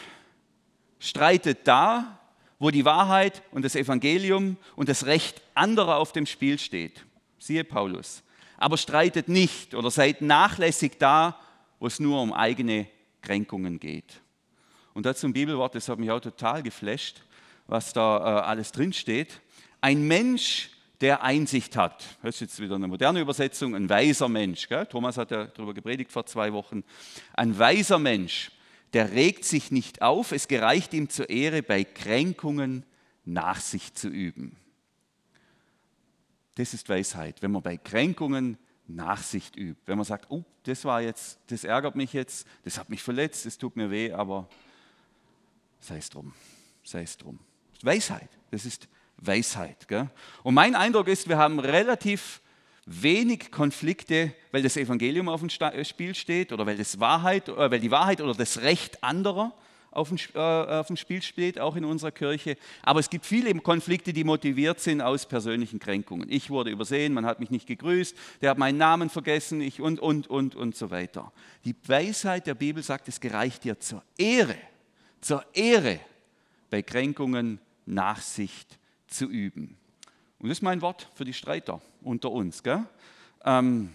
streitet 0.99 1.69
da, 1.69 2.19
wo 2.59 2.71
die 2.71 2.87
Wahrheit 2.87 3.43
und 3.51 3.63
das 3.63 3.77
Evangelium 3.77 4.57
und 4.75 4.89
das 4.89 5.05
Recht 5.05 5.43
anderer 5.55 5.99
auf 5.99 6.13
dem 6.13 6.25
Spiel 6.25 6.59
steht. 6.59 7.05
Siehe 7.39 7.63
Paulus. 7.63 8.23
Aber 8.57 8.79
streitet 8.79 9.29
nicht 9.29 9.75
oder 9.75 9.91
seid 9.91 10.23
nachlässig 10.23 10.93
da, 10.99 11.39
wo 11.79 11.89
es 11.89 12.01
nur 12.01 12.23
um 12.23 12.33
eigene 12.33 12.87
Kränkungen 13.21 13.79
geht. 13.79 14.23
Und 14.95 15.05
dazu 15.05 15.27
ein 15.27 15.35
Bibelwort, 15.35 15.75
das 15.75 15.91
hat 15.91 15.99
mich 15.99 16.11
auch 16.11 16.21
total 16.21 16.63
geflasht 16.63 17.21
was 17.67 17.93
da 17.93 18.19
äh, 18.19 18.41
alles 18.43 18.73
drinsteht. 18.73 19.41
Ein 19.81 20.07
Mensch, 20.07 20.71
der 21.01 21.23
Einsicht 21.23 21.77
hat. 21.77 22.05
Das 22.23 22.37
ist 22.37 22.41
jetzt 22.41 22.61
wieder 22.61 22.77
eine 22.77 22.89
moderne 22.89 23.21
Übersetzung, 23.21 23.75
ein 23.75 23.89
weiser 23.89 24.29
Mensch. 24.29 24.69
Gell? 24.69 24.87
Thomas 24.87 25.19
hat 25.19 25.31
ja 25.31 25.45
darüber 25.47 25.75
gepredigt 25.75 26.13
vor 26.13 26.25
zwei 26.27 26.53
Wochen. 26.53 26.85
Ein 27.35 27.59
weiser 27.59 27.99
Mensch, 27.99 28.51
der 28.93 29.13
regt 29.13 29.45
sich 29.45 29.71
nicht 29.71 30.03
auf, 30.03 30.33
es 30.33 30.49
gereicht 30.49 30.95
ihm 30.95 31.09
zur 31.09 31.29
Ehre, 31.29 31.63
bei 31.63 31.85
Kränkungen 31.85 32.85
Nachsicht 33.25 33.99
zu 33.99 34.09
üben. 34.09 34.57
Das 36.55 36.73
ist 36.73 36.89
Weisheit, 36.89 37.43
wenn 37.43 37.51
man 37.51 37.63
bei 37.63 37.77
Kränkungen 37.77 38.57
Nachsicht 38.87 39.57
übt. 39.57 39.81
Wenn 39.87 39.97
man 39.97 40.05
sagt, 40.05 40.31
oh, 40.31 40.45
das 40.65 40.85
war 40.85 41.01
jetzt, 41.01 41.39
das 41.49 41.65
ärgert 41.65 41.97
mich 41.97 42.13
jetzt, 42.13 42.47
das 42.65 42.79
hat 42.79 42.91
mich 42.91 43.03
verletzt, 43.03 43.47
das 43.47 43.59
tut 43.59 43.77
mir 43.77 43.91
weh, 43.91 44.13
aber 44.13 44.49
sei 45.81 45.97
es 45.97 46.11
drum, 46.11 46.33
sei 46.85 47.03
es 47.03 47.17
drum. 47.17 47.39
Weisheit, 47.85 48.29
das 48.51 48.65
ist 48.65 48.89
Weisheit. 49.19 49.89
Gell? 49.89 50.09
Und 50.43 50.55
mein 50.55 50.75
Eindruck 50.75 51.09
ist, 51.09 51.29
wir 51.29 51.39
haben 51.39 51.59
relativ 51.59 52.41
wenig 52.87 53.51
Konflikte, 53.51 54.35
weil 54.53 54.63
das 54.63 54.77
Evangelium 54.77 55.29
auf 55.29 55.41
dem 55.41 55.51
Spiel 55.51 56.15
steht 56.15 56.53
oder 56.53 56.67
weil, 56.67 56.77
das 56.77 57.01
Wahrheit, 57.01 57.49
äh, 57.49 57.71
weil 57.71 57.81
die 57.81 57.91
Wahrheit 57.91 58.21
oder 58.21 58.35
das 58.35 58.61
Recht 58.61 59.03
anderer 59.03 59.53
auf 59.91 60.09
dem, 60.09 60.19
äh, 60.35 60.39
auf 60.39 60.89
dem 60.89 60.97
Spiel 60.97 61.23
steht, 61.23 61.59
auch 61.59 61.77
in 61.77 61.85
unserer 61.85 62.11
Kirche. 62.11 62.57
Aber 62.83 63.01
es 63.01 63.09
gibt 63.09 63.25
viele 63.25 63.55
Konflikte, 63.61 64.13
die 64.13 64.25
motiviert 64.25 64.81
sind 64.81 65.01
aus 65.01 65.27
persönlichen 65.27 65.79
Kränkungen. 65.79 66.29
Ich 66.31 66.51
wurde 66.51 66.71
übersehen, 66.71 67.15
man 67.15 67.25
hat 67.25 67.41
mich 67.41 67.51
nicht 67.51 67.67
gegrüßt, 67.67 68.17
der 68.43 68.51
hat 68.51 68.59
meinen 68.59 68.79
Namen 68.79 69.09
vergessen 69.09 69.61
ich 69.61 69.81
und, 69.81 70.01
und, 70.01 70.27
und, 70.27 70.57
und 70.57 70.77
so 70.77 70.91
weiter. 70.91 71.33
Die 71.65 71.77
Weisheit 71.87 72.47
der 72.47 72.55
Bibel 72.55 72.83
sagt, 72.83 73.09
es 73.09 73.21
gereicht 73.21 73.65
dir 73.65 73.79
zur 73.79 74.03
Ehre, 74.19 74.57
zur 75.21 75.45
Ehre 75.55 76.01
bei 76.71 76.83
Kränkungen 76.83 77.61
Nachsicht 77.87 78.79
zu 79.07 79.27
üben. 79.29 79.77
Und 80.39 80.49
das 80.49 80.59
ist 80.59 80.63
mein 80.63 80.83
Wort 80.83 81.11
für 81.15 81.25
die 81.25 81.33
Streiter 81.33 81.81
unter 82.03 82.31
uns. 82.31 82.63
Ähm, 83.45 83.93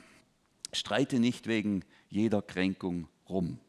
streite 0.73 1.19
nicht 1.19 1.47
wegen 1.47 1.83
jeder 2.09 2.41
Kränkung 2.41 3.07
rum. 3.29 3.59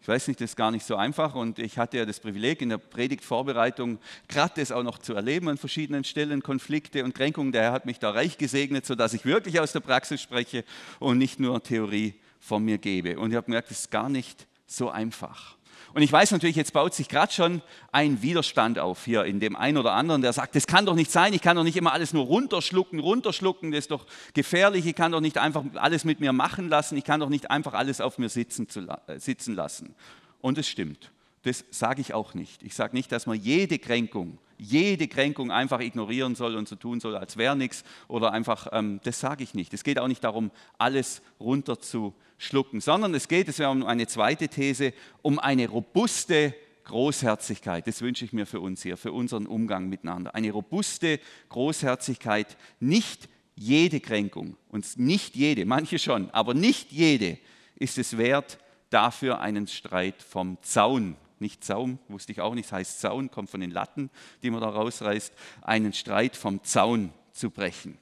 Ich 0.00 0.08
weiß 0.08 0.28
nicht, 0.28 0.40
das 0.40 0.52
ist 0.52 0.56
gar 0.56 0.70
nicht 0.70 0.86
so 0.86 0.96
einfach 0.96 1.34
und 1.34 1.58
ich 1.58 1.76
hatte 1.76 1.98
ja 1.98 2.06
das 2.06 2.18
Privileg 2.18 2.62
in 2.62 2.70
der 2.70 2.78
Predigtvorbereitung 2.78 3.98
gerade 4.26 4.54
das 4.56 4.72
auch 4.72 4.82
noch 4.82 4.96
zu 4.96 5.12
erleben 5.12 5.48
an 5.48 5.58
verschiedenen 5.58 6.02
Stellen, 6.02 6.42
Konflikte 6.42 7.04
und 7.04 7.14
Kränkungen. 7.14 7.52
Der 7.52 7.62
Herr 7.62 7.72
hat 7.72 7.84
mich 7.84 7.98
da 7.98 8.12
reich 8.12 8.38
gesegnet, 8.38 8.86
sodass 8.86 9.12
ich 9.12 9.26
wirklich 9.26 9.60
aus 9.60 9.72
der 9.72 9.80
Praxis 9.80 10.22
spreche 10.22 10.64
und 10.98 11.18
nicht 11.18 11.40
nur 11.40 11.62
Theorie 11.62 12.14
von 12.40 12.64
mir 12.64 12.78
gebe. 12.78 13.18
Und 13.18 13.32
ich 13.32 13.36
habe 13.36 13.44
gemerkt, 13.44 13.70
das 13.70 13.80
ist 13.80 13.90
gar 13.90 14.08
nicht 14.08 14.46
so 14.66 14.88
einfach. 14.88 15.57
Und 15.94 16.02
ich 16.02 16.12
weiß 16.12 16.30
natürlich, 16.32 16.56
jetzt 16.56 16.72
baut 16.72 16.94
sich 16.94 17.08
gerade 17.08 17.32
schon 17.32 17.62
ein 17.92 18.22
Widerstand 18.22 18.78
auf 18.78 19.04
hier 19.04 19.24
in 19.24 19.40
dem 19.40 19.56
einen 19.56 19.78
oder 19.78 19.92
anderen, 19.92 20.22
der 20.22 20.32
sagt, 20.32 20.54
das 20.54 20.66
kann 20.66 20.86
doch 20.86 20.94
nicht 20.94 21.10
sein, 21.10 21.32
ich 21.32 21.42
kann 21.42 21.56
doch 21.56 21.64
nicht 21.64 21.76
immer 21.76 21.92
alles 21.92 22.12
nur 22.12 22.24
runterschlucken, 22.26 23.00
runterschlucken, 23.00 23.72
das 23.72 23.80
ist 23.80 23.90
doch 23.90 24.06
gefährlich, 24.34 24.86
ich 24.86 24.94
kann 24.94 25.12
doch 25.12 25.20
nicht 25.20 25.38
einfach 25.38 25.64
alles 25.74 26.04
mit 26.04 26.20
mir 26.20 26.32
machen 26.32 26.68
lassen, 26.68 26.96
ich 26.96 27.04
kann 27.04 27.20
doch 27.20 27.28
nicht 27.28 27.50
einfach 27.50 27.74
alles 27.74 28.00
auf 28.00 28.18
mir 28.18 28.28
sitzen, 28.28 28.68
zu, 28.68 28.80
äh, 29.06 29.18
sitzen 29.18 29.54
lassen. 29.54 29.94
Und 30.40 30.58
es 30.58 30.68
stimmt, 30.68 31.10
das 31.42 31.64
sage 31.70 32.00
ich 32.00 32.14
auch 32.14 32.34
nicht. 32.34 32.62
Ich 32.62 32.74
sage 32.74 32.94
nicht, 32.94 33.10
dass 33.10 33.26
man 33.26 33.40
jede 33.40 33.78
Kränkung, 33.78 34.38
jede 34.58 35.08
Kränkung 35.08 35.50
einfach 35.50 35.80
ignorieren 35.80 36.34
soll 36.34 36.56
und 36.56 36.68
so 36.68 36.76
tun 36.76 37.00
soll, 37.00 37.16
als 37.16 37.36
wäre 37.36 37.56
nichts 37.56 37.84
oder 38.08 38.32
einfach, 38.32 38.68
ähm, 38.72 39.00
das 39.04 39.20
sage 39.20 39.42
ich 39.42 39.54
nicht. 39.54 39.72
Es 39.72 39.84
geht 39.84 39.98
auch 39.98 40.08
nicht 40.08 40.24
darum, 40.24 40.50
alles 40.78 41.22
runterzuschlucken 41.40 42.27
schlucken, 42.38 42.80
sondern 42.80 43.14
es 43.14 43.28
geht, 43.28 43.48
es 43.48 43.58
wäre 43.58 43.70
um 43.70 43.84
eine 43.84 44.06
zweite 44.06 44.48
These, 44.48 44.94
um 45.22 45.38
eine 45.38 45.68
robuste 45.68 46.54
Großherzigkeit. 46.84 47.86
Das 47.86 48.00
wünsche 48.00 48.24
ich 48.24 48.32
mir 48.32 48.46
für 48.46 48.60
uns 48.60 48.82
hier, 48.82 48.96
für 48.96 49.12
unseren 49.12 49.46
Umgang 49.46 49.88
miteinander. 49.88 50.34
Eine 50.34 50.52
robuste 50.52 51.20
Großherzigkeit, 51.50 52.56
nicht 52.80 53.28
jede 53.54 54.00
Kränkung, 54.00 54.56
und 54.68 54.98
nicht 54.98 55.34
jede, 55.34 55.66
manche 55.66 55.98
schon, 55.98 56.30
aber 56.30 56.54
nicht 56.54 56.92
jede 56.92 57.38
ist 57.76 57.98
es 57.98 58.16
wert, 58.16 58.58
dafür 58.90 59.40
einen 59.40 59.66
Streit 59.66 60.22
vom 60.22 60.58
Zaun, 60.62 61.16
nicht 61.40 61.64
Zaun, 61.64 61.98
wusste 62.08 62.32
ich 62.32 62.40
auch 62.40 62.54
nicht, 62.54 62.70
heißt 62.70 63.00
Zaun, 63.00 63.30
kommt 63.30 63.50
von 63.50 63.60
den 63.60 63.70
Latten, 63.70 64.10
die 64.42 64.50
man 64.50 64.60
da 64.60 64.68
rausreißt, 64.68 65.32
einen 65.62 65.92
Streit 65.92 66.36
vom 66.36 66.62
Zaun 66.64 67.12
zu 67.32 67.50
brechen. 67.50 67.98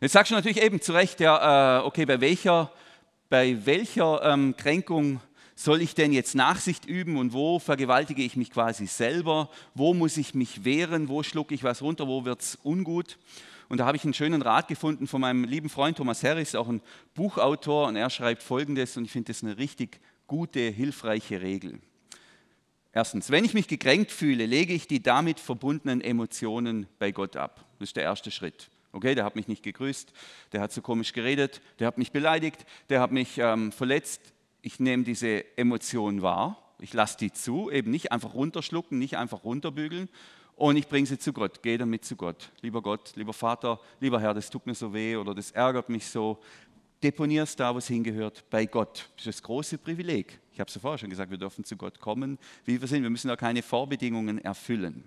Jetzt 0.00 0.12
sagst 0.12 0.30
du 0.30 0.34
natürlich 0.34 0.60
eben 0.60 0.80
zu 0.80 0.92
Recht, 0.92 1.20
ja, 1.20 1.78
äh, 1.78 1.84
okay, 1.84 2.04
bei 2.04 2.20
welcher 2.20 2.72
bei 3.32 3.64
welcher 3.64 4.22
ähm, 4.30 4.54
Kränkung 4.58 5.18
soll 5.54 5.80
ich 5.80 5.94
denn 5.94 6.12
jetzt 6.12 6.34
Nachsicht 6.34 6.84
üben 6.84 7.16
und 7.16 7.32
wo 7.32 7.58
vergewaltige 7.58 8.22
ich 8.22 8.36
mich 8.36 8.50
quasi 8.50 8.86
selber? 8.86 9.48
Wo 9.74 9.94
muss 9.94 10.18
ich 10.18 10.34
mich 10.34 10.66
wehren? 10.66 11.08
Wo 11.08 11.22
schlucke 11.22 11.54
ich 11.54 11.64
was 11.64 11.80
runter? 11.80 12.06
Wo 12.06 12.26
wird 12.26 12.42
es 12.42 12.58
ungut? 12.62 13.16
Und 13.70 13.78
da 13.78 13.86
habe 13.86 13.96
ich 13.96 14.04
einen 14.04 14.12
schönen 14.12 14.42
Rat 14.42 14.68
gefunden 14.68 15.06
von 15.06 15.22
meinem 15.22 15.44
lieben 15.44 15.70
Freund 15.70 15.96
Thomas 15.96 16.22
Harris, 16.22 16.54
auch 16.54 16.68
ein 16.68 16.82
Buchautor, 17.14 17.88
und 17.88 17.96
er 17.96 18.10
schreibt 18.10 18.42
folgendes, 18.42 18.98
und 18.98 19.06
ich 19.06 19.12
finde 19.12 19.32
das 19.32 19.42
eine 19.42 19.56
richtig 19.56 19.98
gute, 20.26 20.60
hilfreiche 20.60 21.40
Regel. 21.40 21.80
Erstens, 22.92 23.30
wenn 23.30 23.46
ich 23.46 23.54
mich 23.54 23.66
gekränkt 23.66 24.10
fühle, 24.10 24.44
lege 24.44 24.74
ich 24.74 24.88
die 24.88 25.02
damit 25.02 25.40
verbundenen 25.40 26.02
Emotionen 26.02 26.86
bei 26.98 27.12
Gott 27.12 27.36
ab. 27.36 27.64
Das 27.78 27.88
ist 27.88 27.96
der 27.96 28.04
erste 28.04 28.30
Schritt. 28.30 28.68
Okay, 28.92 29.14
der 29.14 29.24
hat 29.24 29.36
mich 29.36 29.48
nicht 29.48 29.62
gegrüßt, 29.62 30.12
der 30.52 30.60
hat 30.60 30.70
so 30.70 30.82
komisch 30.82 31.14
geredet, 31.14 31.62
der 31.78 31.86
hat 31.86 31.96
mich 31.96 32.12
beleidigt, 32.12 32.66
der 32.90 33.00
hat 33.00 33.10
mich 33.10 33.38
ähm, 33.38 33.72
verletzt. 33.72 34.20
Ich 34.60 34.80
nehme 34.80 35.02
diese 35.02 35.44
Emotionen 35.56 36.20
wahr, 36.20 36.74
ich 36.78 36.92
lasse 36.92 37.16
die 37.16 37.32
zu, 37.32 37.70
eben 37.70 37.90
nicht 37.90 38.12
einfach 38.12 38.34
runterschlucken, 38.34 38.98
nicht 38.98 39.16
einfach 39.16 39.44
runterbügeln 39.44 40.08
und 40.56 40.76
ich 40.76 40.88
bringe 40.88 41.06
sie 41.06 41.18
zu 41.18 41.32
Gott, 41.32 41.62
gehe 41.62 41.78
damit 41.78 42.04
zu 42.04 42.16
Gott. 42.16 42.50
Lieber 42.60 42.82
Gott, 42.82 43.12
lieber 43.16 43.32
Vater, 43.32 43.80
lieber 44.00 44.20
Herr, 44.20 44.34
das 44.34 44.50
tut 44.50 44.66
mir 44.66 44.74
so 44.74 44.92
weh 44.92 45.16
oder 45.16 45.34
das 45.34 45.50
ärgert 45.52 45.88
mich 45.88 46.06
so. 46.06 46.38
Deponier 47.02 47.42
es 47.42 47.56
da, 47.56 47.74
wo 47.74 47.78
es 47.78 47.88
hingehört, 47.88 48.44
bei 48.50 48.66
Gott. 48.66 49.10
Das 49.16 49.26
ist 49.26 49.38
das 49.38 49.42
große 49.42 49.78
Privileg. 49.78 50.38
Ich 50.52 50.60
habe 50.60 50.68
es 50.68 50.74
ja 50.74 50.80
vorher 50.80 50.98
schon 50.98 51.10
gesagt, 51.10 51.30
wir 51.30 51.38
dürfen 51.38 51.64
zu 51.64 51.76
Gott 51.76 51.98
kommen, 51.98 52.38
wie 52.64 52.80
wir 52.80 52.86
sind. 52.86 53.02
Wir 53.02 53.10
müssen 53.10 53.28
da 53.28 53.36
keine 53.36 53.62
Vorbedingungen 53.62 54.38
erfüllen. 54.38 55.04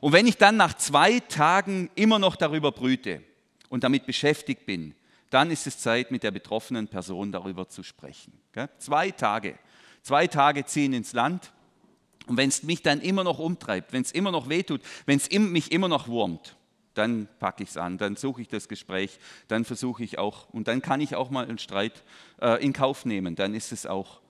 Und 0.00 0.12
wenn 0.12 0.26
ich 0.26 0.38
dann 0.38 0.56
nach 0.56 0.74
zwei 0.74 1.20
Tagen 1.20 1.90
immer 1.94 2.18
noch 2.18 2.36
darüber 2.36 2.72
brüte 2.72 3.22
und 3.68 3.84
damit 3.84 4.06
beschäftigt 4.06 4.66
bin, 4.66 4.94
dann 5.30 5.50
ist 5.50 5.66
es 5.66 5.78
Zeit, 5.78 6.10
mit 6.10 6.22
der 6.22 6.30
betroffenen 6.30 6.88
Person 6.88 7.32
darüber 7.32 7.68
zu 7.68 7.82
sprechen. 7.82 8.32
Zwei 8.78 9.10
Tage. 9.10 9.58
Zwei 10.02 10.26
Tage 10.26 10.64
ziehen 10.64 10.92
ins 10.92 11.12
Land. 11.12 11.52
Und 12.26 12.36
wenn 12.36 12.48
es 12.48 12.62
mich 12.62 12.82
dann 12.82 13.00
immer 13.00 13.22
noch 13.22 13.38
umtreibt, 13.38 13.92
wenn 13.92 14.02
es 14.02 14.12
immer 14.12 14.30
noch 14.30 14.48
wehtut, 14.48 14.80
wenn 15.04 15.18
es 15.18 15.30
mich 15.30 15.72
immer 15.72 15.88
noch 15.88 16.08
wurmt, 16.08 16.56
dann 16.96 17.28
packe 17.38 17.62
ich 17.62 17.70
es 17.70 17.76
an, 17.76 17.98
dann 17.98 18.16
suche 18.16 18.42
ich 18.42 18.48
das 18.48 18.68
Gespräch, 18.68 19.18
dann 19.48 19.64
versuche 19.64 20.02
ich 20.02 20.18
auch, 20.18 20.48
und 20.50 20.68
dann 20.68 20.82
kann 20.82 21.00
ich 21.00 21.14
auch 21.14 21.30
mal 21.30 21.46
einen 21.46 21.58
Streit 21.58 22.02
äh, 22.40 22.62
in 22.64 22.72
Kauf 22.72 23.04
nehmen, 23.04 23.36
dann 23.36 23.54
ist 23.54 23.72
es 23.72 23.86
auch 23.86 24.20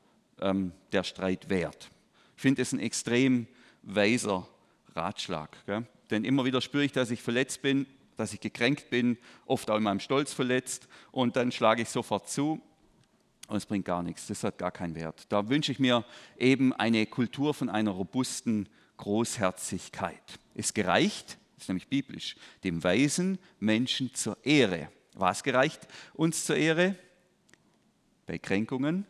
ähm, 0.41 0.73
der 0.93 1.05
Streit 1.05 1.49
wert. 1.49 1.91
Ich 2.37 2.43
finde 2.43 2.63
es 2.63 2.73
ein 2.73 2.81
extrem 2.81 3.47
weiser 3.83 4.47
Ratschlag. 4.95 5.57
Gell? 5.67 5.87
Denn 6.11 6.25
immer 6.25 6.45
wieder 6.45 6.61
spüre 6.61 6.85
ich, 6.85 6.93
dass 6.93 7.11
ich 7.11 7.23
verletzt 7.23 7.63
bin, 7.63 7.87
dass 8.17 8.33
ich 8.33 8.41
gekränkt 8.41 8.91
bin, 8.91 9.19
oft 9.47 9.71
auch 9.71 9.77
in 9.77 9.83
meinem 9.83 10.01
Stolz 10.01 10.33
verletzt 10.33 10.89
und 11.13 11.37
dann 11.37 11.53
schlage 11.53 11.83
ich 11.83 11.89
sofort 11.89 12.29
zu 12.29 12.61
und 13.49 13.57
es 13.57 13.67
bringt 13.67 13.85
gar 13.85 14.03
nichts, 14.03 14.27
das 14.27 14.43
hat 14.43 14.59
gar 14.59 14.73
keinen 14.73 14.95
Wert. 14.95 15.27
Da 15.29 15.49
wünsche 15.49 15.71
ich 15.71 15.79
mir 15.79 16.05
eben 16.39 16.73
eine 16.73 17.07
Kultur 17.07 17.55
von 17.55 17.69
einer 17.69 17.93
robusten 17.93 18.69
Großherzigkeit. 18.97 20.41
Es 20.55 20.75
gereicht, 20.75 21.39
das 21.57 21.64
ist 21.64 21.69
nämlich 21.69 21.88
biblisch, 21.88 22.37
dem 22.64 22.85
weisen 22.85 23.38
Menschen 23.59 24.14
zur 24.14 24.37
Ehre. 24.45 24.90
Was 25.14 25.42
gereicht 25.42 25.81
uns 26.14 26.45
zur 26.45 26.57
Ehre? 26.57 26.95
Bei 28.27 28.38
Kränkungen 28.38 29.07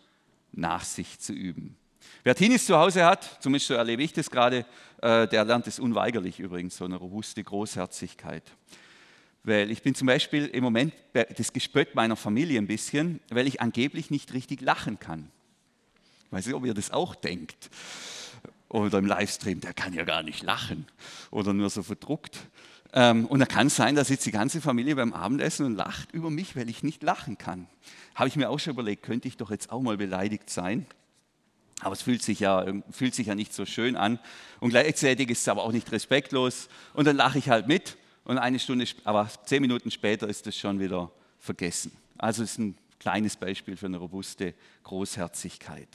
Nachsicht 0.53 1.23
zu 1.23 1.33
üben. 1.33 1.77
Wer 2.23 2.35
Teenies 2.35 2.67
zu 2.67 2.77
Hause 2.77 3.05
hat, 3.05 3.39
zumindest 3.43 3.69
so 3.69 3.75
erlebe 3.75 4.03
ich 4.03 4.13
das 4.13 4.31
gerade, 4.31 4.65
äh, 5.03 5.27
der 5.29 5.45
lernt 5.45 5.67
es 5.67 5.79
unweigerlich 5.79 6.41
übrigens, 6.41 6.77
so 6.77 6.85
eine 6.85 6.97
robuste 6.97 7.43
Großherzigkeit. 7.43 8.45
Weil 9.43 9.71
ich 9.71 9.83
bin 9.83 9.95
zum 9.95 10.07
Beispiel 10.07 10.47
im 10.47 10.65
Moment 10.65 10.93
das 11.13 11.53
Gespött 11.53 11.95
meiner 11.95 12.17
Familie 12.17 12.59
ein 12.59 12.67
bisschen, 12.67 13.21
weil 13.31 13.47
ich 13.47 13.61
angeblich 13.61 14.11
nicht 14.11 14.33
richtig 14.33 14.61
lachen 14.61 14.99
kann. 14.99 15.31
Ich 16.27 16.33
weiß 16.33 16.47
nicht, 16.47 16.55
ob 16.55 16.65
ihr 16.65 16.75
das 16.75 16.91
auch 16.91 17.15
denkt. 17.15 17.71
Oder 18.69 18.99
im 18.99 19.07
Livestream, 19.07 19.61
der 19.61 19.75
kann 19.75 19.95
ja 19.95 20.05
gar 20.05 20.23
nicht 20.23 20.43
lachen. 20.43 20.87
Oder 21.31 21.53
nur 21.53 21.71
so 21.71 21.83
verdruckt. 21.83 22.39
Ähm, 22.93 23.27
und 23.27 23.41
da 23.41 23.47
kann 23.47 23.69
es 23.69 23.77
sein, 23.77 23.95
da 23.95 24.05
sitzt 24.05 24.27
die 24.27 24.33
ganze 24.33 24.61
Familie 24.61 24.97
beim 24.97 25.13
Abendessen 25.13 25.67
und 25.67 25.77
lacht 25.77 26.13
über 26.13 26.31
mich, 26.31 26.57
weil 26.57 26.69
ich 26.69 26.83
nicht 26.83 27.03
lachen 27.03 27.39
kann. 27.39 27.67
Habe 28.15 28.29
ich 28.29 28.37
mir 28.37 28.51
auch 28.51 28.59
schon 28.59 28.73
überlegt, 28.73 29.03
könnte 29.03 29.29
ich 29.29 29.37
doch 29.37 29.51
jetzt 29.51 29.71
auch 29.71 29.83
mal 29.83 29.97
beleidigt 29.97 30.51
sein. 30.51 30.87
Aber 31.81 31.93
es 31.93 32.03
fühlt 32.03 32.23
sich, 32.23 32.41
ja, 32.41 32.65
fühlt 32.91 33.15
sich 33.15 33.27
ja 33.27 33.35
nicht 33.35 33.53
so 33.53 33.67
schön 33.67 33.97
an. 33.97 34.19
Und 34.61 34.71
gleichzeitig 34.71 35.29
ist 35.31 35.43
es 35.43 35.49
aber 35.49 35.63
auch 35.63 35.73
nicht 35.73 35.93
respektlos. 35.93 36.69
Und 36.95 37.07
dann 37.07 37.17
lache 37.17 37.39
ich 37.39 37.51
halt 37.51 37.69
mit 37.69 37.99
und 38.25 38.39
eine 38.39 38.59
Stunde, 38.59 38.87
aber 39.05 39.29
zehn 39.45 39.61
Minuten 39.61 39.91
später 39.91 40.27
ist 40.27 40.47
es 40.47 40.57
schon 40.57 40.81
wieder 40.81 41.13
vergessen. 41.39 41.93
Also 42.19 42.43
ist 42.43 42.59
ein 42.59 42.77
kleines 42.99 43.37
Beispiel 43.37 43.77
für 43.77 43.87
eine 43.87 43.99
robuste 43.99 44.55
Großherzigkeit. 44.83 45.89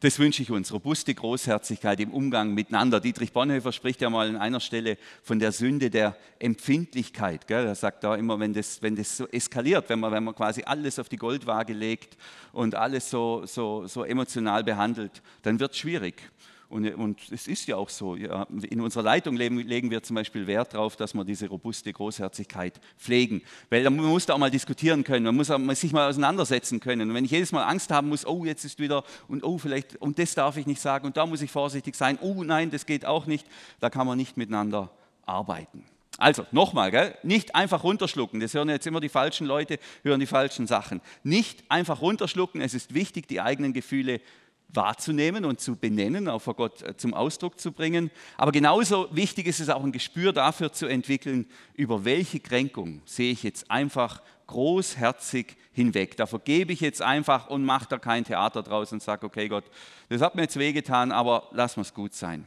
Das 0.00 0.18
wünsche 0.18 0.42
ich 0.42 0.50
uns, 0.50 0.74
robuste 0.74 1.14
Großherzigkeit 1.14 2.00
im 2.00 2.10
Umgang 2.10 2.52
miteinander. 2.52 3.00
Dietrich 3.00 3.32
Bonhoeffer 3.32 3.72
spricht 3.72 4.02
ja 4.02 4.10
mal 4.10 4.28
an 4.28 4.36
einer 4.36 4.60
Stelle 4.60 4.98
von 5.22 5.38
der 5.38 5.52
Sünde 5.52 5.88
der 5.88 6.18
Empfindlichkeit. 6.38 7.46
Gell? 7.46 7.64
Er 7.64 7.74
sagt 7.74 8.04
da 8.04 8.14
immer, 8.14 8.38
wenn 8.38 8.52
das, 8.52 8.82
wenn 8.82 8.94
das 8.94 9.16
so 9.16 9.26
eskaliert, 9.28 9.88
wenn 9.88 9.98
man, 9.98 10.12
wenn 10.12 10.24
man 10.24 10.34
quasi 10.34 10.62
alles 10.64 10.98
auf 10.98 11.08
die 11.08 11.16
Goldwaage 11.16 11.72
legt 11.72 12.18
und 12.52 12.74
alles 12.74 13.08
so, 13.08 13.46
so, 13.46 13.86
so 13.86 14.04
emotional 14.04 14.64
behandelt, 14.64 15.22
dann 15.40 15.58
wird 15.58 15.72
es 15.72 15.78
schwierig. 15.78 16.30
Und, 16.68 16.92
und 16.94 17.20
es 17.30 17.46
ist 17.46 17.68
ja 17.68 17.76
auch 17.76 17.88
so, 17.88 18.16
in 18.16 18.80
unserer 18.80 19.04
Leitung 19.04 19.36
legen, 19.36 19.90
wir 19.90 20.02
zum 20.02 20.16
Beispiel 20.16 20.46
Wert 20.48 20.74
darauf, 20.74 20.96
dass 20.96 21.14
wir 21.14 21.24
diese 21.24 21.48
robuste 21.48 21.92
Großherzigkeit 21.92 22.80
pflegen. 22.98 23.42
Weil 23.70 23.84
man 23.84 23.96
muss 24.04 24.26
da 24.26 24.34
auch 24.34 24.38
mal 24.38 24.50
diskutieren 24.50 25.04
können, 25.04 25.24
man 25.24 25.36
muss 25.36 25.80
sich 25.80 25.92
mal 25.92 26.08
auseinandersetzen 26.08 26.80
können. 26.80 27.10
Und 27.10 27.14
wenn 27.14 27.24
ich 27.24 27.30
jedes 27.30 27.52
Mal 27.52 27.64
Angst 27.64 27.90
haben 27.92 28.08
muss, 28.08 28.26
oh, 28.26 28.44
jetzt 28.44 28.64
ist 28.64 28.80
wieder, 28.80 29.04
und 29.28 29.44
oh, 29.44 29.58
vielleicht, 29.58 29.96
und 29.96 30.18
das 30.18 30.34
darf 30.34 30.56
ich 30.56 30.66
nicht 30.66 30.80
sagen, 30.80 31.06
und 31.06 31.16
da 31.16 31.24
muss 31.24 31.40
ich 31.40 31.52
vorsichtig 31.52 31.94
sein, 31.94 32.18
oh 32.20 32.42
nein, 32.42 32.70
das 32.70 32.84
geht 32.84 33.06
auch 33.06 33.26
nicht, 33.26 33.46
da 33.78 33.88
kann 33.88 34.06
man 34.06 34.18
nicht 34.18 34.36
miteinander 34.36 34.90
arbeiten. 35.24 35.84
Also 36.18 36.46
nochmal, 36.50 37.16
nicht 37.22 37.54
einfach 37.54 37.84
runterschlucken. 37.84 38.40
Das 38.40 38.54
hören 38.54 38.70
jetzt 38.70 38.86
immer 38.86 39.00
die 39.00 39.08
falschen 39.08 39.46
Leute, 39.46 39.78
hören 40.02 40.20
die 40.20 40.26
falschen 40.26 40.66
Sachen. 40.66 41.02
Nicht 41.22 41.64
einfach 41.68 42.00
runterschlucken. 42.00 42.60
Es 42.60 42.74
ist 42.74 42.94
wichtig, 42.94 43.28
die 43.28 43.40
eigenen 43.40 43.74
Gefühle 43.74 44.20
wahrzunehmen 44.68 45.44
und 45.44 45.60
zu 45.60 45.76
benennen, 45.76 46.28
auch 46.28 46.40
vor 46.40 46.54
Gott 46.54 46.82
äh, 46.82 46.96
zum 46.96 47.14
Ausdruck 47.14 47.58
zu 47.60 47.72
bringen. 47.72 48.10
Aber 48.36 48.52
genauso 48.52 49.08
wichtig 49.10 49.46
ist 49.46 49.60
es 49.60 49.68
auch 49.68 49.84
ein 49.84 49.92
Gespür 49.92 50.32
dafür 50.32 50.72
zu 50.72 50.86
entwickeln, 50.86 51.46
über 51.74 52.04
welche 52.04 52.40
Kränkung 52.40 53.02
sehe 53.04 53.32
ich 53.32 53.42
jetzt 53.42 53.70
einfach 53.70 54.22
großherzig 54.46 55.56
hinweg. 55.72 56.16
Da 56.16 56.26
vergebe 56.26 56.72
ich 56.72 56.80
jetzt 56.80 57.02
einfach 57.02 57.48
und 57.48 57.64
mache 57.64 57.86
da 57.88 57.98
kein 57.98 58.24
Theater 58.24 58.62
draus 58.62 58.92
und 58.92 59.02
sage, 59.02 59.26
okay 59.26 59.48
Gott, 59.48 59.64
das 60.08 60.20
hat 60.20 60.34
mir 60.34 60.42
jetzt 60.42 60.58
wehgetan, 60.58 61.12
aber 61.12 61.48
lass 61.52 61.76
es 61.76 61.94
gut 61.94 62.14
sein. 62.14 62.46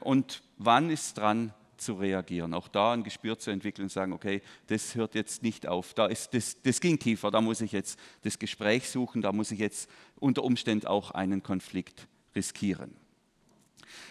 Und 0.00 0.42
wann 0.56 0.90
ist 0.90 1.18
dran, 1.18 1.52
zu 1.78 1.94
reagieren. 1.94 2.54
Auch 2.54 2.68
da 2.68 2.92
ein 2.92 3.04
Gespür 3.04 3.38
zu 3.38 3.50
entwickeln 3.50 3.84
und 3.84 3.92
sagen, 3.92 4.12
okay, 4.12 4.42
das 4.66 4.94
hört 4.94 5.14
jetzt 5.14 5.42
nicht 5.42 5.66
auf, 5.66 5.94
da 5.94 6.06
ist, 6.06 6.34
das, 6.34 6.60
das 6.62 6.80
ging 6.80 6.98
tiefer, 6.98 7.30
da 7.30 7.40
muss 7.40 7.60
ich 7.60 7.72
jetzt 7.72 7.98
das 8.22 8.38
Gespräch 8.38 8.88
suchen, 8.88 9.22
da 9.22 9.32
muss 9.32 9.50
ich 9.50 9.58
jetzt 9.58 9.88
unter 10.20 10.44
Umständen 10.44 10.86
auch 10.86 11.12
einen 11.12 11.42
Konflikt 11.42 12.06
riskieren. 12.34 12.94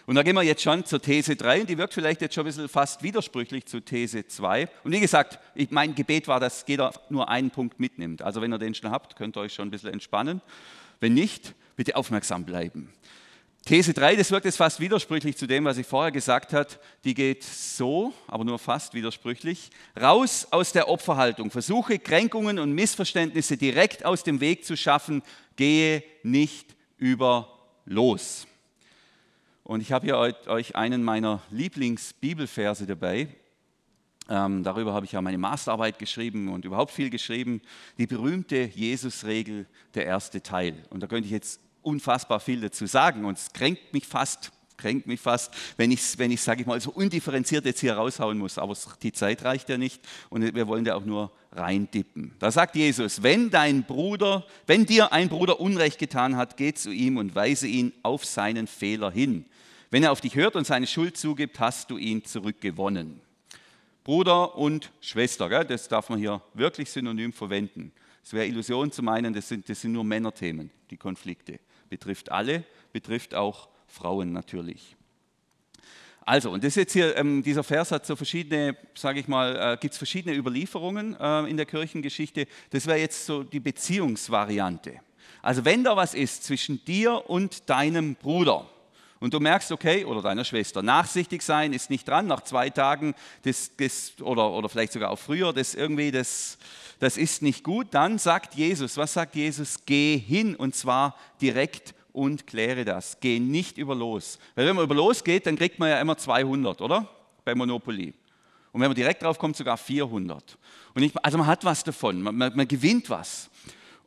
Und 0.06 0.15
da 0.15 0.23
gehen 0.23 0.36
wir 0.36 0.43
jetzt 0.43 0.62
schon 0.62 0.86
zur 0.86 1.01
These 1.01 1.36
3 1.36 1.62
und 1.62 1.69
die 1.69 1.77
wirkt 1.77 1.93
vielleicht 1.93 2.21
jetzt 2.21 2.34
schon 2.34 2.43
ein 2.43 2.47
bisschen 2.47 2.69
fast 2.69 3.03
widersprüchlich 3.03 3.65
zu 3.65 3.82
These 3.82 4.25
2. 4.25 4.69
Und 4.84 4.91
wie 4.91 4.99
gesagt, 4.99 5.39
ich, 5.53 5.69
mein 5.69 5.95
Gebet 5.95 6.27
war, 6.27 6.39
dass 6.39 6.63
jeder 6.67 6.93
nur 7.10 7.27
einen 7.30 7.51
Punkt 7.51 7.80
mitnimmt. 7.80 8.21
Also 8.21 8.41
wenn 8.41 8.53
ihr 8.53 8.58
den 8.58 8.73
schon 8.73 8.89
habt, 8.89 9.15
könnt 9.15 9.38
ihr 9.38 9.41
euch 9.41 9.53
schon 9.53 9.67
ein 9.67 9.71
bisschen 9.71 9.91
entspannen. 9.91 10.41
Wenn 10.99 11.13
nicht, 11.13 11.53
bitte 11.75 11.95
aufmerksam 11.95 12.45
bleiben. 12.45 12.89
These 13.67 13.93
3, 13.93 14.15
das 14.15 14.32
wirkt 14.32 14.45
jetzt 14.45 14.56
fast 14.56 14.80
widersprüchlich 14.80 15.36
zu 15.36 15.45
dem, 15.45 15.65
was 15.65 15.77
ich 15.77 15.86
vorher 15.86 16.13
gesagt 16.13 16.53
habe. 16.53 16.69
Die 17.03 17.13
geht 17.13 17.43
so, 17.43 18.13
aber 18.25 18.45
nur 18.45 18.60
fast 18.60 18.93
widersprüchlich. 18.93 19.71
Raus 20.01 20.47
aus 20.51 20.71
der 20.71 20.88
Opferhaltung. 20.88 21.51
Versuche 21.51 21.99
Kränkungen 21.99 22.60
und 22.60 22.71
Missverständnisse 22.71 23.58
direkt 23.58 24.06
aus 24.06 24.23
dem 24.23 24.39
Weg 24.39 24.63
zu 24.63 24.77
schaffen. 24.77 25.21
Gehe 25.58 26.01
nicht 26.23 26.77
über 26.97 27.60
los. 27.84 28.47
Und 29.65 29.82
ich 29.82 29.91
habe 29.91 30.06
hier 30.06 30.17
euch 30.47 30.77
einen 30.77 31.03
meiner 31.03 31.41
Lieblingsbibelverse 31.51 32.86
dabei. 32.86 33.27
Ähm, 34.30 34.63
darüber 34.63 34.93
habe 34.93 35.06
ich 35.06 35.12
ja 35.12 35.21
meine 35.21 35.38
Masterarbeit 35.38 35.99
geschrieben 35.99 36.47
und 36.47 36.63
überhaupt 36.63 36.91
viel 36.91 37.10
geschrieben. 37.10 37.62
Die 37.97 38.08
berühmte 38.08 38.71
Jesus-Regel, 38.73 39.65
der 39.93 40.06
erste 40.06 40.41
Teil. 40.41 40.86
Und 40.89 41.03
da 41.03 41.08
könnte 41.08 41.25
ich 41.25 41.34
jetzt 41.34 41.60
unfassbar 41.88 42.41
viel 42.41 42.60
dazu 42.60 42.86
sagen 42.86 43.23
und 43.23 43.38
es 43.38 43.54
kränkt 43.54 43.93
mich 43.93 44.06
fast, 44.06 44.52
kränkt 44.76 45.08
mich 45.08 45.21
fast, 45.21 45.54
wenn 45.78 45.89
ich 45.89 46.19
wenn 46.19 46.32
ich, 46.32 46.41
sage 46.41 46.62
ich 46.62 46.67
mal, 46.67 46.80
so 46.82 46.91
undifferenziert 46.91 47.65
jetzt 47.65 47.80
hier 47.80 47.95
raushauen 47.95 48.38
muss. 48.38 48.58
Aber 48.58 48.76
die 49.02 49.13
Zeit 49.13 49.43
reicht 49.45 49.69
ja 49.69 49.78
nicht 49.78 50.02
und 50.30 50.54
wir 50.54 50.67
wollen 50.67 50.84
da 50.84 50.95
auch 50.95 51.06
nur 51.06 51.32
reindippen. 51.54 52.34
Da 52.39 52.52
sagt 52.52 52.76
Jesus, 52.76 53.23
wenn 53.23 53.50
dein 53.50 53.84
Bruder, 53.84 54.45
wenn 54.67 54.86
dir 54.86 55.13
ein 55.13 55.30
Bruder 55.30 55.62
Unrecht 55.62 55.97
getan 55.97 56.36
hat, 56.36 56.58
geh 56.58 56.73
zu 56.73 56.91
ihm 56.91 57.15
und 57.15 57.34
weise 57.36 57.67
ihn 57.67 57.93
auf 58.04 58.26
seinen 58.26 58.67
Fehler 58.67 59.10
hin. 59.10 59.45
Wenn 59.89 60.04
er 60.04 60.12
auf 60.12 60.19
dich 60.19 60.36
hört 60.36 60.58
und 60.58 60.67
seine 60.67 60.88
Schuld 60.88 61.15
zugibt, 61.15 61.62
hast 61.62 61.89
du 61.89 61.97
ihn 61.97 62.26
zurückgewonnen. 62.26 63.21
Bruder 64.04 64.58
und 64.58 64.91
Schwester, 65.00 65.47
gell? 65.47 65.63
das 65.63 65.88
darf 65.88 66.10
man 66.10 66.19
hier 66.19 66.41
wirklich 66.54 66.89
synonym 66.89 67.32
verwenden. 67.32 67.93
Es 68.23 68.34
wäre 68.34 68.45
Illusion 68.45 68.91
zu 68.91 69.02
meinen, 69.04 69.34
das 69.34 69.47
sind, 69.47 69.69
das 69.69 69.80
sind 69.80 69.93
nur 69.93 70.04
Männerthemen, 70.04 70.69
die 70.91 70.97
Konflikte 70.97 71.60
betrifft 71.89 72.32
alle, 72.32 72.63
betrifft 72.93 73.36
auch 73.36 73.69
Frauen 73.88 74.34
natürlich. 74.34 74.95
Also, 76.28 76.52
und 76.52 76.62
das 76.63 76.76
jetzt 76.76 76.91
hier, 76.91 77.15
ähm, 77.15 77.41
dieser 77.41 77.63
Vers 77.63 77.91
hat 77.91 78.06
so 78.06 78.17
verschiedene, 78.17 78.76
sage 78.95 79.21
ich 79.21 79.30
mal, 79.30 79.56
äh, 79.56 79.78
gibt 79.80 79.93
es 79.93 79.97
verschiedene 79.97 80.36
Überlieferungen 80.36 81.15
äh, 81.17 81.50
in 81.50 81.56
der 81.56 81.65
Kirchengeschichte. 81.65 82.47
Das 82.69 82.86
wäre 82.86 83.00
jetzt 83.00 83.26
so 83.26 83.43
die 83.43 83.62
Beziehungsvariante. 83.62 85.00
Also, 85.41 85.63
wenn 85.63 85.86
da 85.86 85.95
was 85.95 86.13
ist 86.13 86.43
zwischen 86.43 86.84
dir 86.84 87.30
und 87.30 87.69
deinem 87.69 88.15
Bruder, 88.15 88.69
und 89.19 89.34
du 89.34 89.39
merkst, 89.39 89.71
okay, 89.71 90.06
oder 90.06 90.21
deiner 90.21 90.45
Schwester, 90.45 90.82
nachsichtig 90.82 91.41
sein 91.41 91.73
ist 91.73 91.89
nicht 91.89 92.08
dran, 92.08 92.27
nach 92.27 92.41
zwei 92.41 92.69
Tagen 92.69 93.15
das, 93.43 93.71
das, 93.77 94.13
oder, 94.21 94.51
oder 94.51 94.69
vielleicht 94.69 94.93
sogar 94.93 95.12
auch 95.12 95.19
früher, 95.19 95.53
das 95.53 95.75
irgendwie, 95.75 96.12
das, 96.12 96.58
das 96.99 97.17
ist 97.17 97.41
nicht 97.41 97.63
gut, 97.63 97.88
dann 97.91 98.17
sagt 98.17 98.56
Jesus, 98.56 98.97
was 98.97 99.13
sagt 99.13 99.36
Jesus? 99.36 99.77
Geh 99.86 100.17
hin 100.17 100.56
und 100.56 100.75
zwar 100.75 101.15
direkt 101.41 101.93
und 102.13 102.47
kläre 102.47 102.84
das. 102.84 103.19
Geh 103.19 103.39
nicht 103.39 103.77
über 103.77 103.93
los. 103.93 104.39
Weil 104.56 104.67
wenn 104.67 104.75
man 104.75 104.86
über 104.86 104.95
los 104.95 105.23
geht, 105.23 105.45
dann 105.45 105.56
kriegt 105.56 105.77
man 105.77 105.89
ja 105.89 106.01
immer 106.01 106.17
200, 106.17 106.82
oder? 106.82 107.08
Bei 107.45 107.53
Monopoly. 107.53 108.13
Und 108.71 108.82
wenn 108.82 108.89
man 108.89 108.95
direkt 108.95 109.21
drauf 109.23 109.38
kommt, 109.38 109.56
sogar 109.56 109.77
400. 109.77 110.58
Und 110.95 111.03
ich, 111.03 111.12
also 111.23 111.38
man 111.38 111.47
hat 111.47 111.63
was 111.63 111.84
davon, 111.84 112.21
man, 112.21 112.36
man, 112.36 112.56
man 112.56 112.67
gewinnt 112.67 113.10
was. 113.10 113.49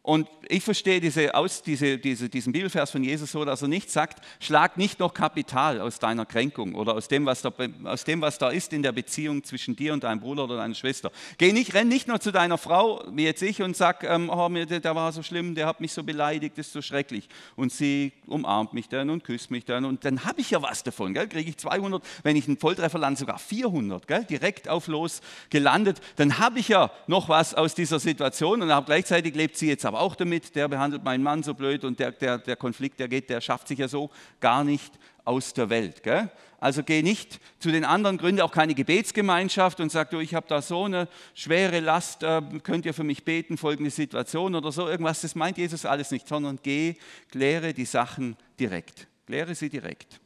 Und 0.02 0.28
ich 0.48 0.64
verstehe 0.64 0.98
diese, 0.98 1.34
aus, 1.34 1.62
diese, 1.62 1.98
diese, 1.98 2.30
diesen 2.30 2.54
Bibelvers 2.54 2.90
von 2.90 3.04
Jesus 3.04 3.32
so, 3.32 3.44
dass 3.44 3.60
er 3.60 3.68
nicht 3.68 3.90
sagt, 3.90 4.24
schlag 4.40 4.78
nicht 4.78 4.98
noch 4.98 5.12
Kapital 5.12 5.78
aus 5.78 5.98
deiner 5.98 6.24
Kränkung 6.24 6.74
oder 6.74 6.94
aus 6.94 7.08
dem, 7.08 7.26
was 7.26 7.42
da, 7.42 7.52
aus 7.84 8.04
dem, 8.04 8.22
was 8.22 8.38
da 8.38 8.48
ist 8.48 8.72
in 8.72 8.82
der 8.82 8.92
Beziehung 8.92 9.44
zwischen 9.44 9.76
dir 9.76 9.92
und 9.92 10.02
deinem 10.02 10.20
Bruder 10.20 10.44
oder 10.44 10.56
deiner 10.56 10.74
Schwester. 10.74 11.12
Geh 11.36 11.52
nicht, 11.52 11.74
renn 11.74 11.88
nicht 11.88 12.08
nur 12.08 12.18
zu 12.18 12.32
deiner 12.32 12.56
Frau, 12.56 13.04
wie 13.12 13.24
jetzt 13.24 13.42
ich, 13.42 13.60
und 13.60 13.76
sag, 13.76 14.02
ähm, 14.02 14.30
oh, 14.30 14.48
der, 14.48 14.94
war 14.94 15.12
so 15.12 15.22
schlimm, 15.22 15.54
der 15.54 15.66
hat 15.66 15.82
mich 15.82 15.92
so 15.92 16.02
beleidigt, 16.02 16.56
das 16.56 16.68
ist 16.68 16.72
so 16.72 16.80
schrecklich. 16.80 17.28
Und 17.54 17.70
sie 17.70 18.12
umarmt 18.26 18.72
mich 18.72 18.88
dann 18.88 19.10
und 19.10 19.22
küsst 19.22 19.50
mich 19.50 19.66
dann 19.66 19.84
und 19.84 20.06
dann 20.06 20.24
habe 20.24 20.40
ich 20.40 20.50
ja 20.50 20.62
was 20.62 20.82
davon, 20.82 21.12
kriege 21.12 21.50
ich 21.50 21.58
200, 21.58 22.02
wenn 22.22 22.36
ich 22.36 22.48
einen 22.48 22.56
Volltreffer 22.56 22.98
lande, 22.98 23.20
sogar 23.20 23.38
400, 23.38 24.08
gell? 24.08 24.24
direkt 24.24 24.66
auf 24.66 24.86
los 24.86 25.20
gelandet, 25.50 26.00
dann 26.16 26.38
habe 26.38 26.58
ich 26.58 26.68
ja 26.68 26.90
noch 27.06 27.28
was 27.28 27.54
aus 27.54 27.74
dieser 27.74 28.00
Situation 28.00 28.62
und 28.62 28.86
gleichzeitig 28.86 29.34
lebt 29.34 29.58
sie 29.58 29.68
jetzt 29.68 29.84
aber 29.90 29.99
auch 30.00 30.16
damit, 30.16 30.56
der 30.56 30.66
behandelt 30.68 31.04
meinen 31.04 31.22
Mann 31.22 31.42
so 31.42 31.54
blöd 31.54 31.84
und 31.84 32.00
der, 32.00 32.12
der, 32.12 32.38
der 32.38 32.56
Konflikt, 32.56 32.98
der 32.98 33.08
geht, 33.08 33.30
der 33.30 33.40
schafft 33.40 33.68
sich 33.68 33.78
ja 33.78 33.88
so 33.88 34.10
gar 34.40 34.64
nicht 34.64 34.98
aus 35.24 35.52
der 35.52 35.70
Welt. 35.70 36.02
Gell? 36.02 36.30
Also 36.58 36.82
geh 36.82 37.02
nicht 37.02 37.40
zu 37.58 37.70
den 37.70 37.84
anderen, 37.84 38.18
gründe 38.18 38.44
auch 38.44 38.52
keine 38.52 38.74
Gebetsgemeinschaft 38.74 39.80
und 39.80 39.92
sag, 39.92 40.10
du, 40.10 40.18
ich 40.18 40.34
habe 40.34 40.46
da 40.48 40.60
so 40.60 40.84
eine 40.84 41.08
schwere 41.34 41.80
Last, 41.80 42.22
äh, 42.22 42.42
könnt 42.62 42.86
ihr 42.86 42.94
für 42.94 43.04
mich 43.04 43.24
beten, 43.24 43.56
folgende 43.56 43.90
Situation 43.90 44.54
oder 44.54 44.72
so, 44.72 44.88
irgendwas, 44.88 45.20
das 45.20 45.34
meint 45.34 45.58
Jesus 45.58 45.86
alles 45.86 46.10
nicht, 46.10 46.26
sondern 46.26 46.58
geh, 46.62 46.96
kläre 47.30 47.72
die 47.72 47.84
Sachen 47.84 48.36
direkt. 48.58 49.06
Kläre 49.26 49.54
sie 49.54 49.68
direkt. 49.68 50.20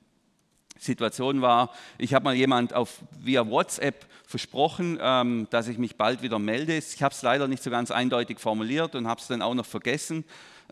Situation 0.78 1.40
war, 1.40 1.70
ich 1.98 2.14
habe 2.14 2.24
mal 2.24 2.34
jemand 2.34 2.74
auf, 2.74 3.00
via 3.20 3.48
WhatsApp 3.48 4.06
versprochen, 4.26 4.98
ähm, 5.00 5.46
dass 5.50 5.68
ich 5.68 5.78
mich 5.78 5.96
bald 5.96 6.22
wieder 6.22 6.38
melde. 6.38 6.76
Ich 6.76 7.02
habe 7.02 7.14
es 7.14 7.22
leider 7.22 7.46
nicht 7.46 7.62
so 7.62 7.70
ganz 7.70 7.90
eindeutig 7.90 8.40
formuliert 8.40 8.94
und 8.94 9.06
habe 9.06 9.20
es 9.20 9.28
dann 9.28 9.42
auch 9.42 9.54
noch 9.54 9.66
vergessen, 9.66 10.24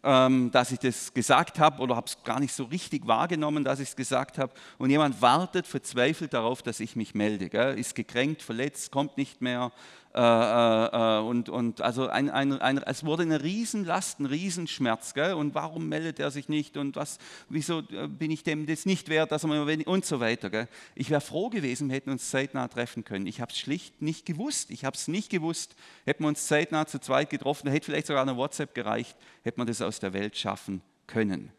ähm, 0.04 0.50
dass 0.50 0.72
ich 0.72 0.80
das 0.80 1.14
gesagt 1.14 1.58
habe 1.58 1.80
oder 1.80 1.94
habe 1.94 2.06
es 2.06 2.22
gar 2.24 2.40
nicht 2.40 2.52
so 2.52 2.64
richtig 2.64 3.06
wahrgenommen, 3.06 3.62
dass 3.62 3.78
ich 3.78 3.90
es 3.90 3.96
gesagt 3.96 4.38
habe. 4.38 4.52
Und 4.78 4.90
jemand 4.90 5.22
wartet 5.22 5.66
verzweifelt 5.66 6.34
darauf, 6.34 6.62
dass 6.62 6.80
ich 6.80 6.96
mich 6.96 7.14
melde. 7.14 7.48
Gell? 7.48 7.78
Ist 7.78 7.94
gekränkt, 7.94 8.42
verletzt, 8.42 8.90
kommt 8.90 9.16
nicht 9.16 9.40
mehr. 9.40 9.70
Äh, 10.14 10.20
äh, 10.20 11.18
äh, 11.18 11.20
und, 11.22 11.48
und 11.48 11.80
also 11.80 12.06
ein, 12.08 12.28
ein, 12.28 12.60
ein, 12.60 12.78
es 12.78 13.04
wurde 13.04 13.22
eine 13.22 13.42
Riesenlast, 13.42 14.20
ein 14.20 14.26
Riesenschmerz. 14.26 15.14
Gell? 15.14 15.32
Und 15.32 15.54
warum 15.54 15.88
meldet 15.88 16.18
er 16.18 16.30
sich 16.30 16.50
nicht? 16.50 16.76
Und 16.76 16.96
was, 16.96 17.18
wieso 17.48 17.82
bin 17.82 18.30
ich 18.30 18.42
dem 18.42 18.66
das 18.66 18.84
nicht 18.84 19.08
wert, 19.08 19.32
dass 19.32 19.44
er 19.44 19.48
mir 19.48 19.88
und 19.88 20.04
so 20.04 20.20
weiter. 20.20 20.50
Gell? 20.50 20.68
Ich 20.94 21.08
wäre 21.08 21.22
froh 21.22 21.48
gewesen, 21.48 21.88
wir 21.88 21.96
hätten 21.96 22.10
uns 22.10 22.28
zeitnah 22.28 22.68
treffen 22.68 23.04
können. 23.04 23.26
Ich 23.26 23.40
habe 23.40 23.52
es 23.52 23.58
schlicht 23.58 24.02
nicht 24.02 24.26
gewusst. 24.26 24.70
Ich 24.70 24.84
habe 24.84 24.96
es 24.96 25.08
nicht 25.08 25.30
gewusst. 25.30 25.76
Hätten 26.04 26.24
wir 26.24 26.28
uns 26.28 26.46
zeitnah 26.46 26.86
zu 26.86 26.98
zweit 27.00 27.30
getroffen, 27.30 27.70
hätte 27.70 27.86
vielleicht 27.86 28.06
sogar 28.06 28.22
eine 28.22 28.36
WhatsApp 28.36 28.74
gereicht, 28.74 29.16
hätte 29.42 29.58
man 29.58 29.66
das 29.66 29.80
aus 29.80 29.98
der 29.98 30.12
Welt 30.12 30.36
schaffen 30.36 30.82
können. 31.06 31.52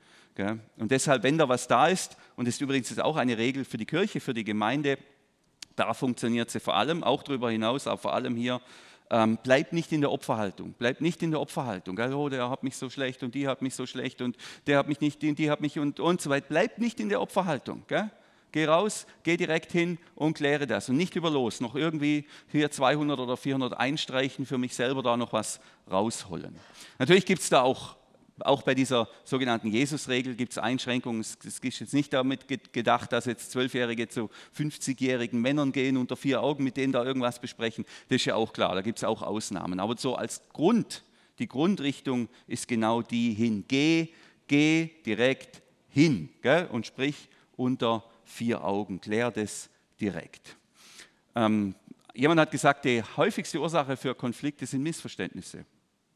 Und 0.78 0.90
deshalb, 0.90 1.24
wenn 1.24 1.38
da 1.38 1.48
was 1.48 1.68
da 1.68 1.88
ist, 1.88 2.18
und 2.36 2.48
das 2.48 2.56
ist 2.56 2.62
übrigens 2.62 2.98
auch 3.00 3.18
eine 3.18 3.38
Regel 3.38 3.66
für 3.66 3.78
die 3.78 3.86
Kirche, 3.86 4.20
für 4.20 4.34
die 4.34 4.44
Gemeinde, 4.44 4.98
da 5.76 5.94
funktioniert 5.94 6.52
sie 6.52 6.60
vor 6.60 6.76
allem, 6.76 7.04
auch 7.04 7.24
darüber 7.24 7.52
hinaus, 7.52 7.88
aber 7.88 7.98
vor 7.98 8.14
allem 8.14 8.36
hier. 8.36 8.62
Ähm, 9.10 9.38
bleibt 9.44 9.74
nicht 9.74 9.92
in 9.92 10.02
der 10.02 10.12
Opferhaltung. 10.12 10.74
Bleibt 10.74 11.02
nicht 11.02 11.22
in 11.22 11.32
der 11.32 11.40
Opferhaltung. 11.40 12.00
Oh, 12.14 12.30
der 12.30 12.50
hat 12.50 12.64
mich 12.64 12.78
so 12.78 12.90
schlecht 12.90 13.22
und 13.22 13.36
die 13.36 13.48
hat 13.48 13.62
mich 13.62 13.76
so 13.76 13.86
schlecht 13.86 14.22
und 14.22 14.38
der 14.66 14.80
hat 14.80 14.88
mich 14.88 15.02
nicht, 15.02 15.22
die, 15.22 15.36
die 15.36 15.52
hat 15.52 15.62
mich 15.62 15.78
und, 15.78 16.00
und 16.00 16.22
so 16.22 16.30
weiter. 16.30 16.48
Bleibt 16.48 16.80
nicht 16.80 17.00
in 17.00 17.10
der 17.10 17.22
Opferhaltung. 17.22 17.84
Gell? 17.88 18.10
Geh 18.52 18.66
raus, 18.66 19.08
geh 19.24 19.36
direkt 19.36 19.72
hin 19.72 19.98
und 20.16 20.36
kläre 20.36 20.68
das. 20.68 20.88
Und 20.88 20.98
nicht 20.98 21.16
über 21.16 21.32
los, 21.32 21.60
noch 21.60 21.76
irgendwie 21.76 22.26
hier 22.52 22.70
200 22.70 23.20
oder 23.20 23.36
400 23.36 23.74
einstreichen, 23.78 24.46
für 24.46 24.60
mich 24.60 24.76
selber 24.76 25.02
da 25.02 25.18
noch 25.18 25.34
was 25.34 25.60
rausholen. 25.92 26.56
Natürlich 27.00 27.26
gibt 27.26 27.42
es 27.42 27.50
da 27.50 27.64
auch 27.64 27.98
Auch 28.40 28.64
bei 28.64 28.74
dieser 28.74 29.08
sogenannten 29.24 29.68
Jesus-Regel 29.68 30.36
gibt 30.36 30.54
es 30.54 30.58
Einschränkungen. 30.58 31.22
Es 31.22 31.38
ist 31.44 31.64
jetzt 31.80 31.94
nicht 31.94 32.12
damit 32.14 32.74
gedacht, 32.74 33.12
dass 33.12 33.26
jetzt 33.26 33.52
Zwölfjährige 33.52 34.08
zu 34.08 34.30
50-jährigen 34.58 35.40
Männern 35.40 35.72
gehen 35.72 35.98
unter 35.98 36.16
vier 36.16 36.42
Augen, 36.42 36.64
mit 36.64 36.76
denen 36.76 36.94
da 36.94 37.04
irgendwas 37.06 37.40
besprechen. 37.40 37.86
Das 38.10 38.18
ist 38.18 38.26
ja 38.26 38.36
auch 38.36 38.52
klar, 38.52 38.74
da 38.74 38.82
gibt 38.82 38.98
es 38.98 39.04
auch 39.04 39.22
Ausnahmen. 39.22 39.80
Aber 39.80 39.96
so 39.98 40.16
als 40.16 40.42
Grund, 40.50 41.04
die 41.38 41.48
Grundrichtung 41.48 42.28
ist 42.48 42.68
genau 42.68 43.04
die 43.04 43.34
hin. 43.34 43.66
Geh, 43.68 44.10
geh 44.48 44.90
direkt 45.06 45.62
hin 45.90 46.30
gell? 46.42 46.68
und 46.72 46.88
sprich 46.88 47.30
unter 47.56 48.04
vier 48.24 48.64
Augen. 48.64 49.00
Klär 49.00 49.30
das 49.30 49.70
direkt. 50.00 50.58
Ähm, 51.36 51.76
jemand 52.16 52.40
hat 52.40 52.52
gesagt, 52.52 52.86
die 52.86 53.04
häufigste 53.16 53.60
Ursache 53.60 53.96
für 53.96 54.16
Konflikte 54.16 54.66
sind 54.66 54.82
Missverständnisse. 54.82 55.66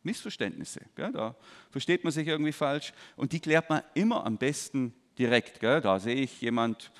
Missverständnisse. 0.08 0.82
Gell? 0.96 1.12
Da 1.12 1.36
versteht 1.70 2.04
man 2.04 2.12
sich 2.12 2.28
irgendwie 2.28 2.52
falsch 2.52 2.94
und 3.16 3.32
die 3.32 3.40
klärt 3.40 3.70
man 3.70 3.82
immer 3.94 4.26
am 4.26 4.38
besten 4.38 4.94
direkt. 5.20 5.60
Gell? 5.60 5.82
Da 5.82 6.00
sehe 6.00 6.16
ich 6.16 6.42
jemand, 6.42 6.92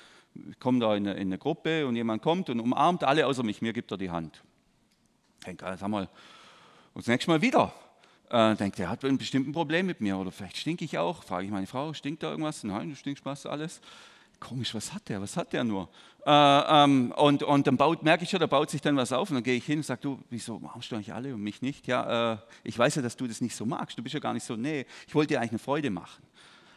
kommt 0.60 0.82
da 0.82 0.94
in 0.94 1.08
eine, 1.08 1.18
in 1.18 1.28
eine, 1.28 1.38
Gruppe 1.38 1.86
und 1.86 1.96
jemand 1.96 2.22
kommt 2.22 2.50
und 2.50 2.60
umarmt 2.60 3.02
alle 3.04 3.26
außer 3.26 3.42
mich, 3.42 3.60
mir 3.62 3.72
gibt 3.72 3.90
er 3.90 3.98
die 3.98 4.10
Hand. 4.10 4.42
Denke, 5.46 5.76
sag 5.78 5.88
mal, 5.88 6.08
und 6.94 7.02
das 7.02 7.08
nächste 7.08 7.30
Mal 7.30 7.42
wieder. 7.42 7.72
Äh, 8.30 8.54
denkt, 8.56 8.78
der 8.78 8.90
hat 8.90 9.04
ein 9.04 9.18
bestimmtes 9.18 9.52
Problem 9.52 9.86
mit 9.86 10.00
mir 10.00 10.18
oder 10.18 10.30
vielleicht 10.30 10.58
stinke 10.58 10.84
ich 10.84 10.98
auch. 10.98 11.22
Frage 11.22 11.46
ich 11.46 11.50
meine 11.50 11.66
Frau, 11.66 11.94
stinkt 11.94 12.22
da 12.22 12.30
irgendwas? 12.30 12.62
Nein, 12.62 12.90
du 12.90 12.96
stinkst 12.96 13.24
fast 13.24 13.46
alles 13.46 13.80
komisch, 14.40 14.74
was 14.74 14.92
hat 14.92 15.08
der, 15.08 15.20
was 15.20 15.36
hat 15.36 15.52
der 15.52 15.64
nur? 15.64 15.88
Äh, 16.28 16.84
ähm, 16.84 17.10
und, 17.16 17.42
und 17.42 17.66
dann 17.66 17.78
baut, 17.78 18.02
merke 18.02 18.24
ich 18.24 18.28
schon, 18.28 18.38
da 18.38 18.46
baut 18.46 18.68
sich 18.68 18.82
dann 18.82 18.94
was 18.98 19.12
auf 19.12 19.30
und 19.30 19.36
dann 19.36 19.42
gehe 19.42 19.56
ich 19.56 19.64
hin 19.64 19.78
und 19.78 19.84
sage, 19.84 20.02
du, 20.02 20.18
wieso 20.28 20.58
machst 20.58 20.92
du 20.92 20.96
eigentlich 20.96 21.14
alle 21.14 21.32
und 21.32 21.40
mich 21.40 21.62
nicht? 21.62 21.86
Ja, 21.86 22.34
äh, 22.34 22.36
ich 22.64 22.78
weiß 22.78 22.96
ja, 22.96 23.02
dass 23.02 23.16
du 23.16 23.26
das 23.26 23.40
nicht 23.40 23.56
so 23.56 23.64
magst, 23.64 23.96
du 23.96 24.02
bist 24.02 24.12
ja 24.12 24.20
gar 24.20 24.34
nicht 24.34 24.44
so, 24.44 24.54
nee, 24.54 24.84
ich 25.06 25.14
wollte 25.14 25.32
dir 25.32 25.38
eigentlich 25.38 25.52
eine 25.52 25.58
Freude 25.58 25.88
machen. 25.88 26.22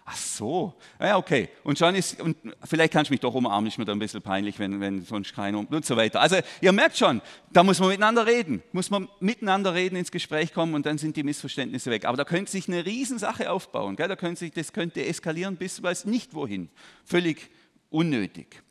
Ach 0.05 0.15
so, 0.15 0.73
ja, 1.01 1.17
okay. 1.17 1.49
Und 1.65 1.77
schon 1.77 1.95
ist, 1.95 2.21
und 2.21 2.37
vielleicht 2.63 2.93
kannst 2.93 3.09
du 3.09 3.13
mich 3.13 3.19
doch 3.19 3.33
umarmen, 3.33 3.67
ist 3.67 3.77
mir 3.77 3.83
da 3.83 3.91
ein 3.91 3.99
bisschen 3.99 4.21
peinlich, 4.21 4.57
wenn, 4.57 4.79
wenn 4.79 5.03
sonst 5.03 5.35
keiner 5.35 5.59
und 5.59 5.85
so 5.85 5.97
weiter. 5.97 6.21
Also 6.21 6.37
ihr 6.61 6.71
merkt 6.71 6.97
schon, 6.97 7.21
da 7.51 7.61
muss 7.61 7.77
man 7.81 7.89
miteinander 7.89 8.25
reden, 8.25 8.63
muss 8.71 8.89
man 8.89 9.09
miteinander 9.19 9.73
reden, 9.73 9.97
ins 9.97 10.11
Gespräch 10.11 10.53
kommen 10.53 10.75
und 10.75 10.85
dann 10.85 10.97
sind 10.97 11.17
die 11.17 11.23
Missverständnisse 11.23 11.91
weg. 11.91 12.05
Aber 12.05 12.15
da 12.15 12.23
könnte 12.23 12.49
sich 12.49 12.69
eine 12.69 12.85
Riesensache 12.85 13.51
aufbauen, 13.51 13.97
gell? 13.97 14.07
Da 14.07 14.15
könnte 14.15 14.39
sich, 14.39 14.51
das 14.51 14.71
könnte 14.71 15.05
eskalieren 15.05 15.57
bis 15.57 15.83
weiß 15.83 16.05
nicht 16.05 16.33
wohin. 16.33 16.69
Völlig 17.03 17.51
unnötig. 17.89 18.63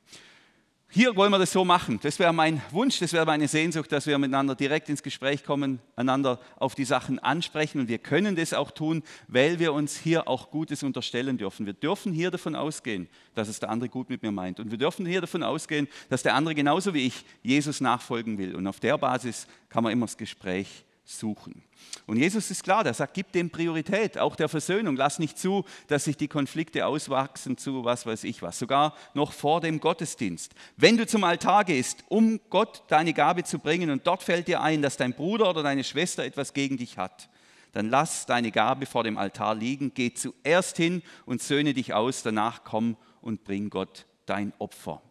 Hier 0.93 1.15
wollen 1.15 1.31
wir 1.31 1.39
das 1.39 1.53
so 1.53 1.65
machen. 1.65 2.01
Das 2.03 2.19
wäre 2.19 2.33
mein 2.33 2.61
Wunsch, 2.73 2.99
das 2.99 3.13
wäre 3.13 3.25
meine 3.25 3.47
Sehnsucht, 3.47 3.93
dass 3.93 4.09
wir 4.09 4.19
miteinander 4.19 4.57
direkt 4.57 4.89
ins 4.89 5.05
Gespräch 5.05 5.45
kommen, 5.45 5.79
einander 5.95 6.41
auf 6.57 6.75
die 6.75 6.85
Sachen 6.85 7.21
ansprechen. 7.21 7.79
Und 7.79 7.89
wir 7.89 7.99
können 7.99 8.35
das 8.35 8.53
auch 8.53 8.73
tun, 8.73 9.05
weil 9.29 9.61
wir 9.61 9.73
uns 9.73 9.97
hier 9.97 10.27
auch 10.27 10.51
Gutes 10.51 10.83
unterstellen 10.83 11.39
dürfen. 11.39 11.65
Wir 11.65 11.75
dürfen 11.75 12.13
hier 12.13 12.33
davon 12.33 12.57
ausgehen, 12.57 13.09
dass 13.37 13.47
es 13.47 13.61
der 13.61 13.71
andere 13.71 13.89
gut 13.89 14.11
mit 14.11 14.25
mir 14.25 14.33
meint. 14.33 14.59
Und 14.59 14.73
wir 14.73 14.79
dürfen 14.79 15.07
hier 15.07 15.21
davon 15.21 15.45
ausgehen, 15.45 15.87
dass 16.09 16.25
der 16.25 16.35
andere 16.35 16.57
genauso 16.57 16.93
wie 16.93 17.07
ich 17.07 17.25
Jesus 17.45 17.81
nachfolgen 17.81 18.37
will. 18.37 18.57
Und 18.57 18.67
auf 18.67 18.81
der 18.81 18.99
Basis 18.99 19.47
kann 19.69 19.85
man 19.85 19.93
immer 19.93 20.07
das 20.07 20.17
Gespräch 20.17 20.85
suchen. 21.11 21.63
Und 22.07 22.17
Jesus 22.17 22.51
ist 22.51 22.63
klar, 22.63 22.85
der 22.85 22.95
sagt, 22.95 23.15
gib 23.15 23.33
dem 23.33 23.51
Priorität, 23.51 24.19
auch 24.19 24.37
der 24.37 24.49
Versöhnung. 24.49 24.97
Lass 24.97 25.19
nicht 25.19 25.39
zu, 25.39 25.65
dass 25.89 26.05
sich 26.05 26.17
die 26.17 26.29
Konflikte 26.29 26.87
auswachsen 26.87 27.57
zu 27.57 27.85
was 27.85 28.07
weiß 28.07 28.25
ich 28.25 28.43
was, 28.43 28.59
sogar 28.59 28.95
noch 29.15 29.33
vor 29.33 29.61
dem 29.61 29.81
Gottesdienst. 29.81 30.55
Wenn 30.77 30.97
du 30.97 31.07
zum 31.07 31.25
Altar 31.25 31.65
gehst, 31.65 32.05
um 32.09 32.41
Gott 32.51 32.83
deine 32.89 33.13
Gabe 33.13 33.45
zu 33.45 33.59
bringen 33.59 33.91
und 33.91 34.07
dort 34.07 34.23
fällt 34.23 34.49
dir 34.49 34.61
ein, 34.61 34.83
dass 34.83 34.97
dein 34.97 35.15
Bruder 35.15 35.51
oder 35.51 35.63
deine 35.63 35.85
Schwester 35.85 36.25
etwas 36.25 36.53
gegen 36.53 36.77
dich 36.77 36.99
hat, 36.99 37.29
dann 37.73 37.89
lass 37.89 38.27
deine 38.27 38.51
Gabe 38.51 38.87
vor 38.87 39.05
dem 39.05 39.17
Altar 39.17 39.55
liegen, 39.55 39.93
geh 39.95 40.13
zuerst 40.13 40.77
hin 40.77 41.03
und 41.27 41.43
söhne 41.43 41.75
dich 41.75 41.95
aus, 41.95 42.23
danach 42.23 42.65
komm 42.65 42.97
und 43.21 43.45
bring 43.45 43.71
Gott 43.71 44.07
dein 44.27 44.53
Opfer. 44.59 45.03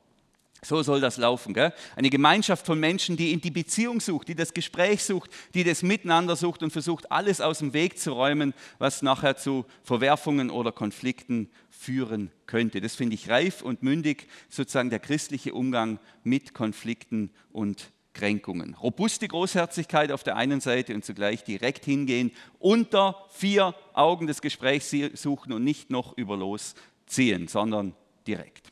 So 0.61 0.83
soll 0.83 0.99
das 0.99 1.17
laufen. 1.17 1.53
Gell? 1.53 1.73
Eine 1.95 2.09
Gemeinschaft 2.09 2.65
von 2.65 2.79
Menschen, 2.79 3.15
die 3.15 3.31
in 3.31 3.41
die 3.41 3.51
Beziehung 3.51 4.01
sucht, 4.01 4.27
die 4.27 4.35
das 4.35 4.53
Gespräch 4.53 5.03
sucht, 5.03 5.31
die 5.53 5.63
das 5.63 5.83
Miteinander 5.83 6.35
sucht 6.35 6.63
und 6.63 6.71
versucht, 6.71 7.11
alles 7.11 7.39
aus 7.39 7.59
dem 7.59 7.73
Weg 7.73 7.97
zu 7.97 8.11
räumen, 8.11 8.53
was 8.77 9.01
nachher 9.01 9.37
zu 9.37 9.65
Verwerfungen 9.83 10.49
oder 10.49 10.71
Konflikten 10.71 11.49
führen 11.69 12.31
könnte. 12.45 12.81
Das 12.81 12.95
finde 12.95 13.15
ich 13.15 13.29
reif 13.29 13.61
und 13.61 13.83
mündig, 13.83 14.27
sozusagen 14.49 14.89
der 14.89 14.99
christliche 14.99 15.53
Umgang 15.53 15.99
mit 16.23 16.53
Konflikten 16.53 17.31
und 17.51 17.91
Kränkungen. 18.13 18.73
Robuste 18.73 19.27
Großherzigkeit 19.29 20.11
auf 20.11 20.23
der 20.23 20.35
einen 20.35 20.59
Seite 20.59 20.93
und 20.93 21.05
zugleich 21.05 21.45
direkt 21.45 21.85
hingehen, 21.85 22.31
unter 22.57 23.15
vier 23.29 23.75
Augen 23.93 24.27
des 24.27 24.41
Gesprächs 24.41 24.93
suchen 25.13 25.53
und 25.53 25.63
nicht 25.63 25.89
noch 25.89 26.17
über 26.17 26.35
losziehen, 26.35 27.47
sondern 27.47 27.95
direkt. 28.27 28.71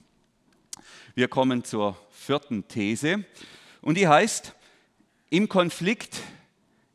Wir 1.17 1.27
kommen 1.27 1.63
zur 1.63 1.97
vierten 2.11 2.67
These 2.67 3.25
und 3.81 3.97
die 3.97 4.07
heißt, 4.07 4.53
im 5.31 5.49
Konflikt 5.49 6.21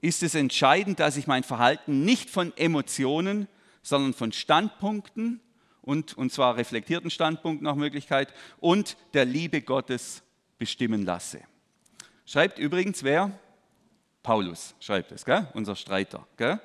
ist 0.01 0.23
es 0.23 0.37
entscheidend, 0.37 1.01
dass 1.01 1.17
ich 1.17 1.27
mein 1.27 1.43
Verhalten 1.43 2.05
nicht 2.05 2.31
von 2.31 2.57
Emotionen, 2.57 3.49
sondern 3.83 4.15
von 4.15 4.31
Standpunkten 4.31 5.41
und, 5.81 6.17
und 6.17 6.31
zwar 6.31 6.57
reflektierten 6.57 7.11
Standpunkten 7.11 7.65
nach 7.65 7.75
Möglichkeit 7.75 8.33
und 8.61 8.97
der 9.13 9.25
Liebe 9.25 9.61
Gottes 9.61 10.23
bestimmen 10.57 11.05
lasse. 11.05 11.41
Schreibt 12.25 12.61
übrigens 12.61 13.03
wer? 13.03 13.37
Paulus 14.23 14.77
schreibt 14.79 15.11
es, 15.11 15.25
gell? 15.25 15.49
unser 15.55 15.75
Streiter. 15.75 16.29
Gell? 16.37 16.61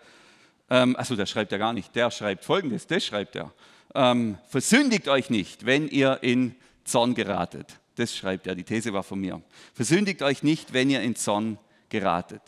Ähm, 0.70 0.96
achso, 0.96 1.16
der 1.16 1.26
schreibt 1.26 1.52
ja 1.52 1.58
gar 1.58 1.74
nicht. 1.74 1.96
Der 1.96 2.12
schreibt 2.12 2.46
folgendes: 2.46 2.86
Das 2.86 3.04
schreibt 3.04 3.36
er. 3.36 3.52
Ähm, 3.96 4.38
versündigt 4.48 5.08
euch 5.08 5.32
nicht, 5.32 5.66
wenn 5.66 5.88
ihr 5.88 6.20
in 6.22 6.56
Zorn 6.88 7.14
geratet. 7.14 7.80
Das 7.96 8.16
schreibt 8.16 8.48
er, 8.48 8.56
die 8.56 8.64
These 8.64 8.94
war 8.94 9.04
von 9.04 9.20
mir. 9.20 9.42
Versündigt 9.74 10.22
euch 10.22 10.44
nicht, 10.44 10.74
wenn 10.74 10.90
ihr 10.90 11.02
in 11.02 11.16
Zorn 11.16 11.58
geratet. 11.90 12.42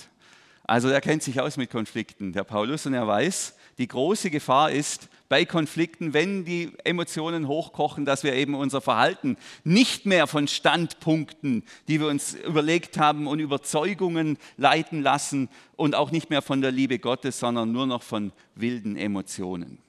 Also 0.63 0.89
er 0.89 1.01
kennt 1.01 1.23
sich 1.23 1.41
aus 1.41 1.57
mit 1.57 1.71
Konflikten, 1.71 2.31
der 2.31 2.43
Paulus, 2.43 2.85
und 2.85 2.93
er 2.93 3.07
weiß, 3.07 3.55
die 3.79 3.87
große 3.87 4.29
Gefahr 4.29 4.69
ist 4.71 5.09
bei 5.27 5.45
Konflikten, 5.45 6.13
wenn 6.13 6.45
die 6.45 6.71
Emotionen 6.83 7.47
hochkochen, 7.47 8.05
dass 8.05 8.23
wir 8.23 8.33
eben 8.33 8.53
unser 8.53 8.81
Verhalten 8.81 9.37
nicht 9.63 10.05
mehr 10.05 10.27
von 10.27 10.47
Standpunkten, 10.47 11.63
die 11.87 11.99
wir 11.99 12.07
uns 12.07 12.35
überlegt 12.35 12.99
haben 12.99 13.25
und 13.25 13.39
Überzeugungen 13.39 14.37
leiten 14.57 15.01
lassen 15.01 15.49
und 15.75 15.95
auch 15.95 16.11
nicht 16.11 16.29
mehr 16.29 16.41
von 16.41 16.61
der 16.61 16.71
Liebe 16.71 16.99
Gottes, 16.99 17.39
sondern 17.39 17.71
nur 17.71 17.87
noch 17.87 18.03
von 18.03 18.31
wilden 18.53 18.95
Emotionen. 18.95 19.79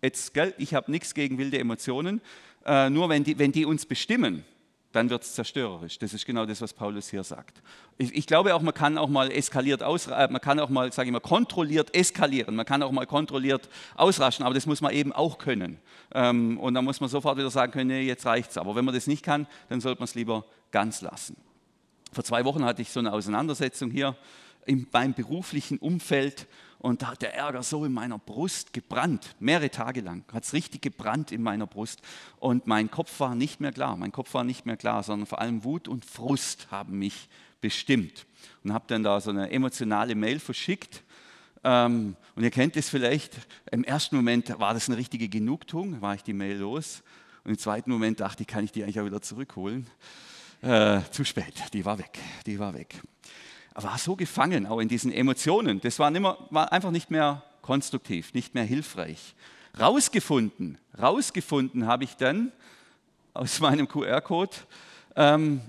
Jetzt, 0.00 0.32
gell, 0.32 0.54
ich 0.58 0.74
habe 0.74 0.90
nichts 0.90 1.12
gegen 1.12 1.38
wilde 1.38 1.58
Emotionen, 1.58 2.20
äh, 2.68 2.90
nur 2.90 3.08
wenn 3.08 3.24
die, 3.24 3.38
wenn 3.38 3.50
die 3.50 3.64
uns 3.64 3.86
bestimmen, 3.86 4.44
dann 4.92 5.10
wird 5.10 5.22
es 5.22 5.34
zerstörerisch. 5.34 5.98
Das 5.98 6.14
ist 6.14 6.24
genau 6.24 6.46
das, 6.46 6.60
was 6.60 6.72
Paulus 6.72 7.10
hier 7.10 7.22
sagt. 7.22 7.62
Ich, 7.98 8.14
ich, 8.14 8.26
glaube 8.26 8.54
auch, 8.54 8.62
man 8.62 8.72
kann 8.72 8.96
auch 8.96 9.08
mal 9.08 9.30
eskaliert 9.30 9.82
aus, 9.82 10.06
äh, 10.06 10.28
man 10.30 10.40
kann 10.40 10.58
auch 10.60 10.70
mal, 10.70 10.92
sage 10.92 11.08
ich 11.08 11.12
mal, 11.12 11.20
kontrolliert 11.20 11.94
eskalieren, 11.94 12.54
man 12.56 12.64
kann 12.64 12.82
auch 12.82 12.92
mal 12.92 13.06
kontrolliert 13.06 13.68
ausraschen, 13.96 14.44
aber 14.44 14.54
das 14.54 14.66
muss 14.66 14.80
man 14.80 14.92
eben 14.92 15.12
auch 15.12 15.38
können. 15.38 15.78
Ähm, 16.14 16.58
und 16.58 16.74
dann 16.74 16.84
muss 16.84 17.00
man 17.00 17.10
sofort 17.10 17.36
wieder 17.36 17.50
sagen 17.50 17.72
können, 17.72 17.88
nee, 17.88 18.02
jetzt 18.02 18.24
reicht's. 18.24 18.56
Aber 18.56 18.76
wenn 18.76 18.84
man 18.84 18.94
das 18.94 19.06
nicht 19.06 19.22
kann, 19.22 19.46
dann 19.68 19.80
sollte 19.80 20.00
man 20.00 20.04
es 20.04 20.14
lieber 20.14 20.44
ganz 20.70 21.02
lassen. 21.02 21.36
Vor 22.12 22.24
zwei 22.24 22.44
Wochen 22.44 22.64
hatte 22.64 22.82
ich 22.82 22.90
so 22.90 23.00
eine 23.00 23.12
Auseinandersetzung 23.12 23.90
hier 23.90 24.16
in 24.64 24.86
meinem 24.92 25.14
beruflichen 25.14 25.78
Umfeld 25.78 26.46
und 26.80 27.02
da 27.02 27.08
hat 27.08 27.22
der 27.22 27.34
Ärger 27.34 27.62
so 27.62 27.84
in 27.84 27.92
meiner 27.92 28.18
Brust 28.18 28.72
gebrannt, 28.72 29.34
mehrere 29.40 29.70
Tage 29.70 30.00
lang, 30.00 30.24
hat 30.32 30.44
es 30.44 30.52
richtig 30.52 30.80
gebrannt 30.80 31.32
in 31.32 31.42
meiner 31.42 31.66
Brust. 31.66 32.00
Und 32.38 32.68
mein 32.68 32.90
Kopf 32.90 33.18
war 33.18 33.34
nicht 33.34 33.60
mehr 33.60 33.72
klar, 33.72 33.96
mein 33.96 34.12
Kopf 34.12 34.32
war 34.34 34.44
nicht 34.44 34.64
mehr 34.64 34.76
klar, 34.76 35.02
sondern 35.02 35.26
vor 35.26 35.40
allem 35.40 35.64
Wut 35.64 35.88
und 35.88 36.04
Frust 36.04 36.68
haben 36.70 36.98
mich 36.98 37.28
bestimmt. 37.60 38.26
Und 38.62 38.72
habe 38.72 38.84
dann 38.86 39.02
da 39.02 39.20
so 39.20 39.30
eine 39.30 39.50
emotionale 39.50 40.14
Mail 40.14 40.38
verschickt. 40.38 41.02
Ähm, 41.64 42.14
und 42.36 42.44
ihr 42.44 42.52
kennt 42.52 42.76
es 42.76 42.88
vielleicht, 42.88 43.34
im 43.72 43.82
ersten 43.82 44.14
Moment 44.14 44.60
war 44.60 44.72
das 44.72 44.88
eine 44.88 44.98
richtige 44.98 45.28
Genugtuung, 45.28 46.00
war 46.00 46.14
ich 46.14 46.22
die 46.22 46.32
Mail 46.32 46.58
los. 46.58 47.02
Und 47.42 47.50
im 47.50 47.58
zweiten 47.58 47.90
Moment 47.90 48.20
dachte 48.20 48.44
ich, 48.44 48.46
kann 48.46 48.62
ich 48.62 48.70
die 48.70 48.84
eigentlich 48.84 49.00
auch 49.00 49.06
wieder 49.06 49.20
zurückholen? 49.20 49.88
Äh, 50.60 51.00
zu 51.10 51.24
spät, 51.24 51.54
die 51.72 51.84
war 51.84 51.98
weg, 51.98 52.18
die 52.46 52.58
war 52.60 52.74
weg 52.74 53.00
war 53.84 53.98
so 53.98 54.16
gefangen, 54.16 54.66
auch 54.66 54.80
in 54.80 54.88
diesen 54.88 55.12
Emotionen. 55.12 55.80
Das 55.80 55.98
war, 55.98 56.10
nimmer, 56.10 56.38
war 56.50 56.72
einfach 56.72 56.90
nicht 56.90 57.10
mehr 57.10 57.42
konstruktiv, 57.62 58.34
nicht 58.34 58.54
mehr 58.54 58.64
hilfreich. 58.64 59.34
Rausgefunden, 59.78 60.78
rausgefunden 61.00 61.86
habe 61.86 62.04
ich 62.04 62.16
dann 62.16 62.52
aus 63.34 63.60
meinem 63.60 63.86
QR-Code, 63.86 64.56
ähm, 65.14 65.60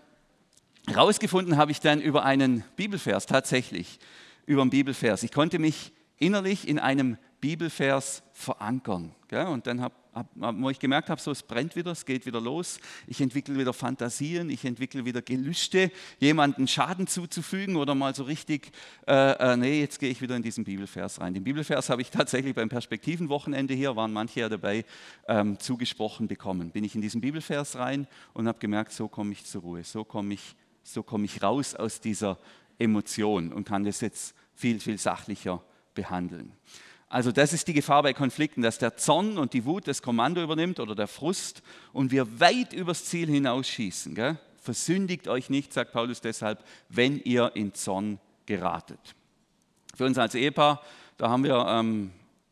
rausgefunden 0.95 1.57
habe 1.57 1.71
ich 1.71 1.81
dann 1.81 2.01
über 2.01 2.23
einen 2.23 2.63
Bibelvers, 2.75 3.25
tatsächlich 3.25 3.99
über 4.45 4.61
einen 4.61 4.71
Bibelvers. 4.71 5.21
Ich 5.23 5.31
konnte 5.31 5.59
mich 5.59 5.91
innerlich 6.17 6.67
in 6.67 6.79
einem 6.79 7.17
Bibelvers 7.41 8.23
verankern. 8.33 9.13
Gell? 9.27 9.45
Und 9.45 9.67
dann 9.67 9.81
habe 9.81 9.93
wo 10.35 10.69
ich 10.69 10.79
gemerkt 10.79 11.09
habe, 11.09 11.21
so 11.21 11.31
es 11.31 11.43
brennt 11.43 11.75
wieder, 11.75 11.91
es 11.91 12.05
geht 12.05 12.25
wieder 12.25 12.41
los. 12.41 12.79
Ich 13.07 13.21
entwickle 13.21 13.57
wieder 13.57 13.73
Fantasien, 13.73 14.49
ich 14.49 14.65
entwickle 14.65 15.05
wieder 15.05 15.21
Gelüste, 15.21 15.91
jemanden 16.19 16.67
Schaden 16.67 17.07
zuzufügen 17.07 17.75
oder 17.75 17.95
mal 17.95 18.15
so 18.15 18.23
richtig, 18.23 18.71
äh, 19.07 19.13
äh, 19.13 19.57
nee, 19.57 19.79
jetzt 19.79 19.99
gehe 19.99 20.09
ich 20.09 20.21
wieder 20.21 20.35
in 20.35 20.41
diesen 20.41 20.63
Bibelvers 20.63 21.21
rein. 21.21 21.33
Den 21.33 21.43
Bibelvers 21.43 21.89
habe 21.89 22.01
ich 22.01 22.09
tatsächlich 22.11 22.55
beim 22.55 22.69
Perspektivenwochenende 22.69 23.73
hier, 23.73 23.95
waren 23.95 24.11
manche 24.11 24.41
ja 24.41 24.49
dabei, 24.49 24.85
ähm, 25.27 25.59
zugesprochen 25.59 26.27
bekommen. 26.27 26.71
Bin 26.71 26.83
ich 26.83 26.95
in 26.95 27.01
diesen 27.01 27.21
Bibelvers 27.21 27.75
rein 27.75 28.07
und 28.33 28.47
habe 28.47 28.59
gemerkt, 28.59 28.91
so 28.91 29.07
komme 29.07 29.31
ich 29.33 29.45
zur 29.45 29.61
Ruhe, 29.61 29.83
so 29.83 30.03
komme 30.03 30.33
ich, 30.33 30.55
so 30.83 31.03
komme 31.03 31.25
ich 31.25 31.43
raus 31.43 31.75
aus 31.75 32.01
dieser 32.01 32.39
Emotion 32.79 33.53
und 33.53 33.65
kann 33.65 33.83
das 33.83 34.01
jetzt 34.01 34.33
viel, 34.55 34.79
viel 34.79 34.97
sachlicher 34.97 35.61
behandeln. 35.93 36.53
Also 37.09 37.31
das 37.31 37.53
ist 37.53 37.67
die 37.67 37.73
Gefahr 37.73 38.03
bei 38.03 38.13
Konflikten, 38.13 38.61
dass 38.61 38.77
der 38.77 38.95
Zorn 38.95 39.39
und 39.39 39.53
die 39.53 39.65
Wut 39.65 39.87
das 39.87 40.03
Kommando 40.03 40.43
übernimmt 40.43 40.79
oder 40.79 40.93
der 40.93 41.07
Frust 41.07 41.63
und 41.91 42.11
wir 42.11 42.39
weit 42.39 42.71
übers 42.71 43.05
Ziel 43.05 43.27
hinausschießen. 43.27 44.13
Gell? 44.13 44.37
Versündigt 44.61 45.27
euch 45.27 45.49
nicht, 45.49 45.73
sagt 45.73 45.91
Paulus 45.91 46.21
deshalb, 46.21 46.63
wenn 46.87 47.19
ihr 47.19 47.51
in 47.55 47.73
Zorn 47.73 48.19
geratet. 48.45 48.99
Für 49.95 50.05
uns 50.05 50.19
als 50.19 50.35
Ehepaar, 50.35 50.83
da 51.17 51.29
haben 51.29 51.43
wir 51.43 51.65
ähm, 51.67 52.11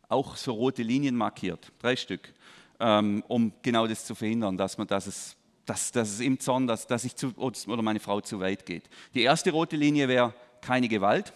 auch 0.10 0.36
so 0.36 0.54
rote 0.54 0.82
Linien 0.82 1.16
markiert, 1.16 1.72
drei 1.80 1.96
Stück, 1.96 2.34
ähm, 2.80 3.24
um 3.28 3.54
genau 3.62 3.86
das 3.86 4.06
zu 4.06 4.16
verhindern, 4.16 4.58
dass, 4.58 4.80
man, 4.80 4.88
dass, 4.88 5.06
es, 5.06 5.36
dass, 5.68 5.92
dass 5.92 6.10
es 6.10 6.20
im 6.20 6.40
Zorn, 6.40 6.66
dass, 6.66 6.88
dass 6.88 7.04
ich 7.04 7.16
zu, 7.16 7.32
oder 7.38 7.82
meine 7.84 8.00
Frau 8.00 8.22
zu 8.22 8.40
weit 8.40 8.66
geht. 8.66 8.90
Die 9.14 9.22
erste 9.22 9.52
rote 9.52 9.76
Linie 9.76 10.08
wäre 10.08 10.34
keine 10.62 10.88
Gewalt. 10.88 11.32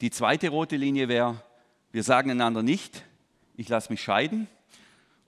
Die 0.00 0.10
zweite 0.10 0.50
rote 0.50 0.76
Linie 0.76 1.08
wäre 1.08 1.42
wir 1.90 2.02
sagen 2.02 2.30
einander 2.30 2.62
nicht, 2.62 3.04
ich 3.56 3.68
lasse 3.68 3.90
mich 3.90 4.02
scheiden. 4.02 4.46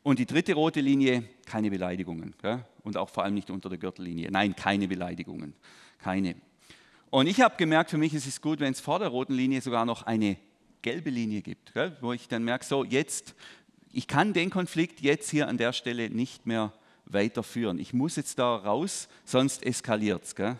Und 0.03 0.19
die 0.19 0.27
dritte 0.27 0.55
rote 0.55 0.81
Linie, 0.81 1.25
keine 1.45 1.71
Beleidigungen. 1.71 2.35
Gell? 2.41 2.65
Und 2.83 2.97
auch 2.97 3.11
vor 3.11 3.25
allem 3.25 3.35
nicht 3.35 3.51
unter 3.51 3.69
der 3.69 3.79
Gürtellinie. 3.79 4.31
Nein, 4.31 4.57
keine 4.57 4.89
Beleidigungen. 4.89 5.55
Keine. 5.99 6.37
Und 7.11 7.27
ich 7.27 7.41
habe 7.41 7.57
gemerkt, 7.57 7.91
für 7.91 7.99
mich 7.99 8.15
ist 8.15 8.27
es 8.27 8.41
gut, 8.41 8.61
wenn 8.61 8.73
es 8.73 8.81
vor 8.81 8.99
der 8.99 9.09
roten 9.09 9.35
Linie 9.35 9.61
sogar 9.61 9.85
noch 9.85 10.05
eine 10.05 10.37
gelbe 10.83 11.11
Linie 11.11 11.43
gibt, 11.43 11.75
gell? 11.75 11.97
wo 12.01 12.13
ich 12.13 12.29
dann 12.29 12.45
merke, 12.45 12.65
so 12.65 12.85
jetzt, 12.85 13.35
ich 13.93 14.07
kann 14.07 14.33
den 14.33 14.49
Konflikt 14.49 15.01
jetzt 15.01 15.29
hier 15.29 15.49
an 15.49 15.59
der 15.59 15.73
Stelle 15.73 16.09
nicht 16.09 16.47
mehr 16.47 16.73
weiterführen. 17.05 17.79
Ich 17.79 17.93
muss 17.93 18.17
jetzt 18.17 18.39
da 18.39 18.57
raus, 18.57 19.09
sonst 19.25 19.65
eskaliert 19.65 20.25
es. 20.25 20.33
Äh, 20.35 20.55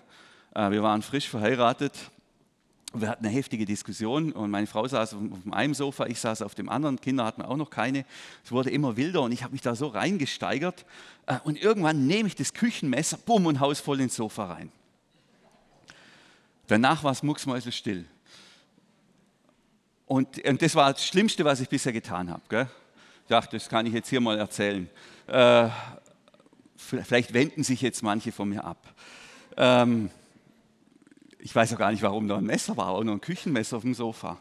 wir 0.55 0.83
waren 0.83 1.03
frisch 1.03 1.29
verheiratet 1.29 2.11
wir 2.93 3.09
hatten 3.09 3.25
eine 3.25 3.35
heftige 3.35 3.65
Diskussion 3.65 4.33
und 4.33 4.51
meine 4.51 4.67
Frau 4.67 4.87
saß 4.87 5.15
auf 5.15 5.21
einem 5.53 5.75
Sofa, 5.75 6.07
ich 6.07 6.19
saß 6.19 6.43
auf 6.43 6.55
dem 6.55 6.69
anderen, 6.69 7.01
Kinder 7.01 7.25
hatten 7.25 7.43
auch 7.43 7.57
noch 7.57 7.71
keine. 7.71 8.05
Es 8.45 8.51
wurde 8.51 8.71
immer 8.71 8.97
wilder 8.97 9.23
und 9.23 9.33
ich 9.33 9.45
habe 9.45 9.53
mich 9.53 9.63
da 9.63 9.77
so 9.77 9.87
reingesteigert. 9.87 10.85
Äh, 11.27 11.39
und 11.45 11.61
irgendwann 11.61 12.07
nehme 12.07 12.27
ich 12.27 12.35
das 12.35 12.53
Küchenmesser, 12.53 13.19
bumm, 13.19 13.47
und 13.47 13.61
haus 13.61 13.79
voll 13.79 14.01
ins 14.01 14.17
Sofa 14.17 14.53
rein. 14.53 14.73
Danach 16.67 17.05
war 17.05 17.13
es 17.13 17.23
mucksmäuselstill. 17.23 18.07
Und, 20.07 20.45
und 20.45 20.61
das 20.61 20.75
war 20.75 20.93
das 20.93 21.07
Schlimmste, 21.07 21.45
was 21.45 21.61
ich 21.61 21.69
bisher 21.69 21.93
getan 21.93 22.31
habe. 22.31 22.43
Gell? 22.49 22.69
Ich 23.23 23.29
dachte, 23.29 23.57
das 23.57 23.69
kann 23.69 23.87
ich 23.87 23.93
jetzt 23.93 24.09
hier 24.09 24.21
mal 24.21 24.37
erzählen. 24.37 24.91
Äh, 25.29 25.69
vielleicht 26.77 27.33
wenden 27.33 27.63
sich 27.63 27.81
jetzt 27.81 28.03
manche 28.03 28.33
von 28.33 28.49
mir 28.49 28.65
ab. 28.65 28.93
Ähm, 29.57 30.11
ich 31.43 31.55
weiß 31.55 31.75
auch 31.75 31.79
gar 31.79 31.91
nicht, 31.91 32.03
warum 32.03 32.29
da 32.29 32.37
ein 32.37 32.45
Messer 32.45 32.77
war, 32.77 32.89
auch 32.89 33.05
nur 33.05 33.15
ein 33.15 33.21
Küchenmesser 33.21 33.77
auf 33.77 33.83
dem 33.83 33.95
Sofa. 33.95 34.41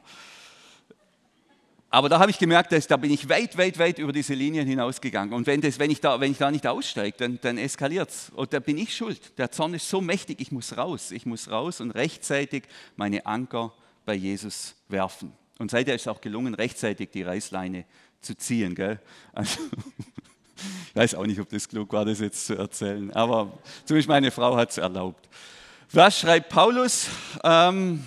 Aber 1.91 2.07
da 2.07 2.19
habe 2.19 2.29
ich 2.29 2.37
gemerkt, 2.37 2.71
dass, 2.71 2.85
da 2.85 2.97
bin 2.97 3.11
ich 3.11 3.27
weit, 3.29 3.57
weit, 3.57 3.79
weit 3.79 3.97
über 3.97 4.13
diese 4.13 4.35
Linien 4.35 4.67
hinausgegangen. 4.67 5.33
Und 5.33 5.47
wenn, 5.47 5.59
das, 5.59 5.79
wenn, 5.79 5.89
ich, 5.89 5.99
da, 5.99 6.19
wenn 6.19 6.31
ich 6.31 6.37
da 6.37 6.51
nicht 6.51 6.67
aussteige, 6.67 7.17
dann, 7.17 7.39
dann 7.41 7.57
eskaliert 7.57 8.09
es. 8.09 8.29
Und 8.35 8.53
da 8.53 8.59
bin 8.59 8.77
ich 8.77 8.95
schuld. 8.95 9.37
Der 9.39 9.51
Zorn 9.51 9.73
ist 9.73 9.89
so 9.89 9.99
mächtig, 9.99 10.39
ich 10.39 10.51
muss 10.51 10.77
raus. 10.77 11.11
Ich 11.11 11.25
muss 11.25 11.49
raus 11.49 11.81
und 11.81 11.91
rechtzeitig 11.91 12.63
meine 12.95 13.25
Anker 13.25 13.73
bei 14.05 14.13
Jesus 14.13 14.75
werfen. 14.87 15.33
Und 15.57 15.71
seither 15.71 15.95
ist 15.95 16.01
es 16.01 16.07
auch 16.07 16.21
gelungen, 16.21 16.53
rechtzeitig 16.53 17.09
die 17.09 17.23
Reißleine 17.23 17.85
zu 18.21 18.37
ziehen. 18.37 18.75
Gell? 18.75 18.99
Also, 19.33 19.59
ich 20.89 20.95
weiß 20.95 21.15
auch 21.15 21.25
nicht, 21.25 21.39
ob 21.39 21.49
das 21.49 21.67
klug 21.67 21.91
war, 21.91 22.05
das 22.05 22.19
jetzt 22.19 22.45
zu 22.45 22.55
erzählen. 22.55 23.11
Aber 23.13 23.51
zumindest 23.85 24.09
meine 24.09 24.29
Frau 24.29 24.55
hat 24.55 24.69
es 24.69 24.77
erlaubt. 24.77 25.27
Was 25.91 26.19
schreibt 26.19 26.49
Paulus? 26.49 27.07
Ähm, 27.43 28.03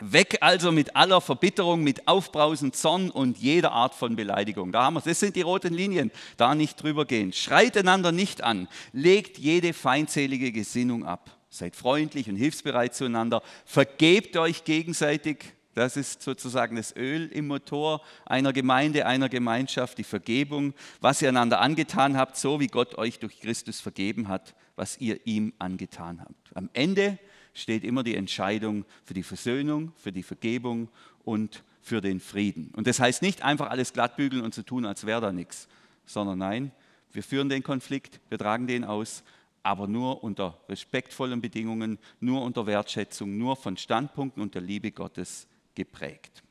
weg 0.00 0.38
also 0.40 0.70
mit 0.70 0.94
aller 0.94 1.20
Verbitterung, 1.20 1.82
mit 1.82 2.06
Aufbrausen, 2.06 2.72
Zorn 2.72 3.10
und 3.10 3.36
jeder 3.36 3.72
Art 3.72 3.96
von 3.96 4.14
Beleidigung. 4.14 4.70
Da 4.70 4.84
haben 4.84 4.94
wir 4.94 5.00
Das 5.00 5.18
sind 5.18 5.34
die 5.34 5.40
roten 5.40 5.74
Linien. 5.74 6.12
Da 6.36 6.54
nicht 6.54 6.80
drüber 6.80 7.04
gehen. 7.04 7.32
Schreit 7.32 7.76
einander 7.76 8.12
nicht 8.12 8.44
an. 8.44 8.68
Legt 8.92 9.38
jede 9.38 9.72
feindselige 9.72 10.52
Gesinnung 10.52 11.04
ab. 11.04 11.36
Seid 11.50 11.74
freundlich 11.74 12.28
und 12.28 12.36
hilfsbereit 12.36 12.94
zueinander. 12.94 13.42
Vergebt 13.64 14.36
euch 14.36 14.62
gegenseitig. 14.62 15.52
Das 15.74 15.96
ist 15.96 16.22
sozusagen 16.22 16.76
das 16.76 16.94
Öl 16.94 17.26
im 17.32 17.48
Motor 17.48 18.02
einer 18.24 18.52
Gemeinde, 18.52 19.06
einer 19.06 19.28
Gemeinschaft, 19.28 19.98
die 19.98 20.04
Vergebung, 20.04 20.74
was 21.00 21.20
ihr 21.22 21.30
einander 21.30 21.60
angetan 21.60 22.16
habt, 22.16 22.36
so 22.36 22.60
wie 22.60 22.68
Gott 22.68 22.96
euch 22.98 23.18
durch 23.18 23.40
Christus 23.40 23.80
vergeben 23.80 24.28
hat 24.28 24.54
was 24.76 24.98
ihr 24.98 25.26
ihm 25.26 25.52
angetan 25.58 26.20
habt. 26.20 26.56
Am 26.56 26.68
Ende 26.72 27.18
steht 27.52 27.84
immer 27.84 28.02
die 28.02 28.16
Entscheidung 28.16 28.84
für 29.04 29.14
die 29.14 29.22
Versöhnung, 29.22 29.92
für 29.96 30.12
die 30.12 30.22
Vergebung 30.22 30.88
und 31.24 31.62
für 31.80 32.00
den 32.00 32.18
Frieden. 32.18 32.72
Und 32.74 32.86
das 32.86 32.98
heißt 32.98 33.22
nicht 33.22 33.42
einfach 33.42 33.70
alles 33.70 33.92
glattbügeln 33.92 34.42
und 34.42 34.54
zu 34.54 34.62
so 34.62 34.66
tun, 34.66 34.86
als 34.86 35.06
wäre 35.06 35.20
da 35.20 35.32
nichts, 35.32 35.68
sondern 36.06 36.38
nein, 36.38 36.72
wir 37.12 37.22
führen 37.22 37.48
den 37.48 37.62
Konflikt, 37.62 38.20
wir 38.28 38.38
tragen 38.38 38.66
den 38.66 38.84
aus, 38.84 39.22
aber 39.62 39.86
nur 39.86 40.24
unter 40.24 40.58
respektvollen 40.68 41.40
Bedingungen, 41.40 41.98
nur 42.20 42.42
unter 42.42 42.66
Wertschätzung, 42.66 43.38
nur 43.38 43.56
von 43.56 43.76
Standpunkten 43.76 44.42
und 44.42 44.54
der 44.54 44.62
Liebe 44.62 44.90
Gottes 44.90 45.46
geprägt. 45.74 46.42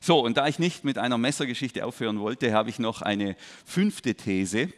So, 0.00 0.20
und 0.20 0.36
da 0.36 0.48
ich 0.48 0.58
nicht 0.58 0.84
mit 0.84 0.98
einer 0.98 1.18
Messergeschichte 1.18 1.84
aufhören 1.84 2.20
wollte, 2.20 2.52
habe 2.52 2.70
ich 2.70 2.78
noch 2.78 3.02
eine 3.02 3.36
fünfte 3.64 4.14
These. 4.14 4.72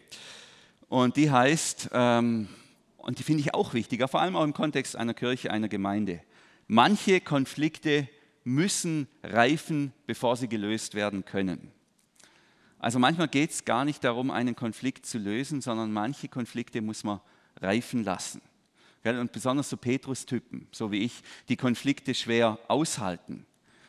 Und 0.88 1.16
die 1.16 1.30
heißt, 1.30 1.90
ähm, 1.92 2.48
und 2.98 3.18
die 3.18 3.22
finde 3.22 3.40
ich 3.40 3.54
auch 3.54 3.74
wichtiger, 3.74 4.08
vor 4.08 4.20
allem 4.20 4.36
auch 4.36 4.44
im 4.44 4.54
Kontext 4.54 4.96
einer 4.96 5.14
Kirche, 5.14 5.50
einer 5.50 5.68
Gemeinde. 5.68 6.20
Manche 6.66 7.20
Konflikte 7.20 8.08
müssen 8.44 9.08
reifen, 9.22 9.92
bevor 10.06 10.36
sie 10.36 10.48
gelöst 10.48 10.94
werden 10.94 11.24
können. 11.24 11.70
Also 12.78 12.98
manchmal 12.98 13.28
geht 13.28 13.50
es 13.50 13.64
gar 13.64 13.84
nicht 13.84 14.04
darum, 14.04 14.30
einen 14.30 14.56
Konflikt 14.56 15.06
zu 15.06 15.18
lösen, 15.18 15.62
sondern 15.62 15.92
manche 15.92 16.28
Konflikte 16.28 16.82
muss 16.82 17.04
man 17.04 17.20
reifen 17.60 18.04
lassen. 18.04 18.42
Und 19.04 19.32
besonders 19.32 19.68
so 19.68 19.76
Petrus-Typen, 19.76 20.66
so 20.70 20.90
wie 20.90 21.04
ich, 21.04 21.22
die 21.48 21.56
Konflikte 21.56 22.14
schwer 22.14 22.58
aushalten. 22.68 23.46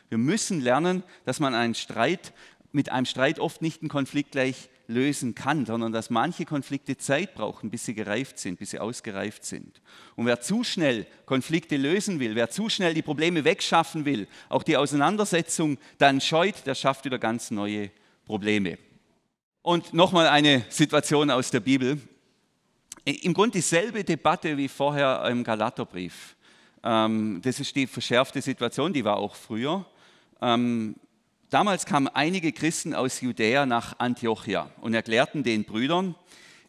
Wir 0.08 0.18
müssen 0.18 0.60
lernen, 0.60 1.02
dass 1.24 1.40
man 1.40 1.54
einen 1.54 1.74
Streit, 1.74 2.32
mit 2.72 2.90
einem 2.90 3.06
Streit 3.06 3.38
oft 3.38 3.62
nicht 3.62 3.80
einen 3.80 3.88
Konflikt 3.88 4.32
gleich 4.32 4.68
lösen 4.88 5.34
kann, 5.34 5.66
sondern 5.66 5.92
dass 5.92 6.10
manche 6.10 6.44
Konflikte 6.44 6.96
Zeit 6.96 7.34
brauchen, 7.34 7.70
bis 7.70 7.84
sie 7.84 7.94
gereift 7.94 8.38
sind, 8.38 8.58
bis 8.58 8.70
sie 8.70 8.78
ausgereift 8.78 9.44
sind. 9.44 9.80
Und 10.14 10.26
wer 10.26 10.40
zu 10.40 10.64
schnell 10.64 11.06
Konflikte 11.24 11.76
lösen 11.76 12.20
will, 12.20 12.34
wer 12.34 12.50
zu 12.50 12.68
schnell 12.68 12.94
die 12.94 13.02
Probleme 13.02 13.44
wegschaffen 13.44 14.04
will, 14.04 14.28
auch 14.48 14.62
die 14.62 14.76
Auseinandersetzung 14.76 15.78
dann 15.98 16.20
scheut, 16.20 16.66
der 16.66 16.74
schafft 16.74 17.04
wieder 17.04 17.18
ganz 17.18 17.50
neue 17.50 17.90
Probleme. 18.24 18.78
Und 19.62 19.92
nochmal 19.92 20.28
eine 20.28 20.64
Situation 20.68 21.30
aus 21.30 21.50
der 21.50 21.60
Bibel. 21.60 22.00
Im 23.04 23.34
Grunde 23.34 23.58
dieselbe 23.58 24.04
Debatte 24.04 24.56
wie 24.56 24.68
vorher 24.68 25.24
im 25.28 25.42
Galaterbrief. 25.42 26.36
Ähm, 26.82 27.40
das 27.42 27.58
ist 27.58 27.74
die 27.74 27.86
verschärfte 27.86 28.40
Situation, 28.40 28.92
die 28.92 29.04
war 29.04 29.16
auch 29.16 29.34
früher. 29.34 29.84
Ähm, 30.40 30.94
Damals 31.50 31.86
kamen 31.86 32.08
einige 32.08 32.50
Christen 32.50 32.92
aus 32.92 33.20
Judäa 33.20 33.66
nach 33.66 34.00
Antiochia 34.00 34.68
und 34.80 34.94
erklärten 34.94 35.44
den 35.44 35.64
Brüdern, 35.64 36.16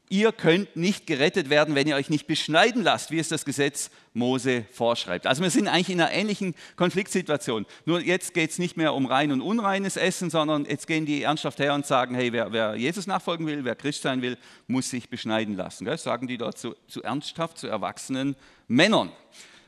ihr 0.08 0.32
könnt 0.32 0.76
nicht 0.76 1.08
gerettet 1.08 1.50
werden, 1.50 1.74
wenn 1.74 1.88
ihr 1.88 1.96
euch 1.96 2.12
nicht 2.12 2.28
beschneiden 2.28 2.84
lasst, 2.84 3.10
wie 3.10 3.18
es 3.18 3.28
das 3.28 3.44
Gesetz 3.44 3.90
Mose 4.14 4.66
vorschreibt. 4.72 5.26
Also 5.26 5.42
wir 5.42 5.50
sind 5.50 5.68
eigentlich 5.68 5.90
in 5.90 6.00
einer 6.00 6.12
ähnlichen 6.12 6.54
Konfliktsituation. 6.76 7.66
Nur 7.86 8.02
jetzt 8.02 8.36
geht 8.36 8.52
es 8.52 8.60
nicht 8.60 8.78
mehr 8.78 8.94
um 8.94 9.08
rein 9.08 9.32
und 9.32 9.42
unreines 9.42 9.98
Essen, 9.98 10.30
sondern 10.30 10.66
jetzt 10.66 10.86
gehen 10.86 11.08
die 11.08 11.24
ernsthaft 11.24 11.58
her 11.58 11.74
und 11.74 11.88
sagen, 11.88 12.14
hey, 12.14 12.32
wer, 12.32 12.52
wer 12.52 12.76
Jesus 12.76 13.08
nachfolgen 13.08 13.48
will, 13.48 13.66
wer 13.66 13.76
Christ 13.76 14.04
sein 14.04 14.22
will, 14.22 14.38
muss 14.68 14.92
sich 14.92 15.10
beschneiden 15.10 15.56
lassen. 15.56 15.86
Das 15.86 16.04
sagen 16.04 16.28
die 16.28 16.38
dort 16.38 16.60
zu, 16.60 16.76
zu 16.88 17.02
ernsthaft, 17.02 17.58
zu 17.58 17.68
erwachsenen 17.68 18.36
Männern 18.68 19.12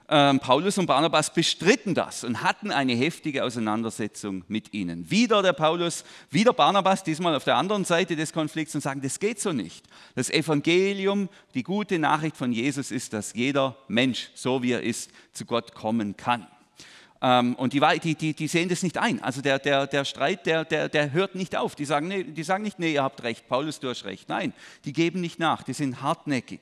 ähm, 0.10 0.39
Paulus 0.39 0.78
und 0.78 0.88
Barnabas 0.88 1.32
bestritten 1.32 1.93
das 1.93 2.24
und 2.24 2.41
hatten 2.41 2.72
eine 2.72 2.93
heftige 2.93 3.43
Auseinandersetzung 3.43 4.43
mit 4.47 4.74
ihnen. 4.74 5.10
Wieder 5.12 5.43
der 5.43 5.53
Paulus, 5.53 6.03
wieder 6.32 6.51
Barnabas, 6.51 7.03
diesmal 7.03 7.36
auf 7.36 7.43
der 7.43 7.57
anderen 7.57 7.86
Seite 7.86 8.16
des 8.16 8.34
Konflikts 8.34 8.74
und 8.74 8.82
sagen, 8.82 9.01
das 9.01 9.20
geht 9.20 9.39
so 9.39 9.53
nicht. 9.53 9.86
Das 10.16 10.32
Evangelium, 10.32 11.30
die 11.53 11.64
gute 11.64 11.99
Nachricht 11.99 12.38
von 12.38 12.51
Jesus 12.51 12.89
ist, 12.89 13.14
dass 13.14 13.34
jeder 13.34 13.78
Mensch, 13.88 14.32
so 14.34 14.64
wie 14.64 14.72
er 14.72 14.82
ist, 14.82 15.12
zu 15.32 15.45
Gott 15.45 15.76
kommen 15.76 16.18
kann. 16.18 16.47
Ähm, 17.22 17.55
und 17.55 17.74
die, 17.74 17.82
die, 18.01 18.16
die, 18.16 18.34
die, 18.34 18.47
sehen 18.47 18.70
das 18.70 18.82
nicht 18.82 18.97
ein. 18.97 19.22
Also 19.22 19.41
der, 19.41 19.60
der, 19.60 19.86
der 19.88 20.05
Streit, 20.05 20.45
der, 20.45 20.66
der, 20.66 21.12
hört 21.12 21.36
nicht 21.36 21.55
auf. 21.55 21.76
Die 21.76 21.86
sagen, 21.86 22.07
nee, 22.07 22.24
die 22.24 22.43
sagen 22.43 22.64
nicht, 22.64 22.80
nee, 22.80 22.93
ihr 22.93 23.03
habt 23.03 23.24
recht, 23.24 23.47
Paulus, 23.47 23.80
du 23.80 23.89
hast 23.89 24.05
recht. 24.05 24.30
Nein, 24.30 24.53
die 24.86 24.93
geben 24.93 25.22
nicht 25.22 25.38
nach, 25.38 25.64
die 25.64 25.74
sind 25.74 26.01
hartnäckig. 26.01 26.62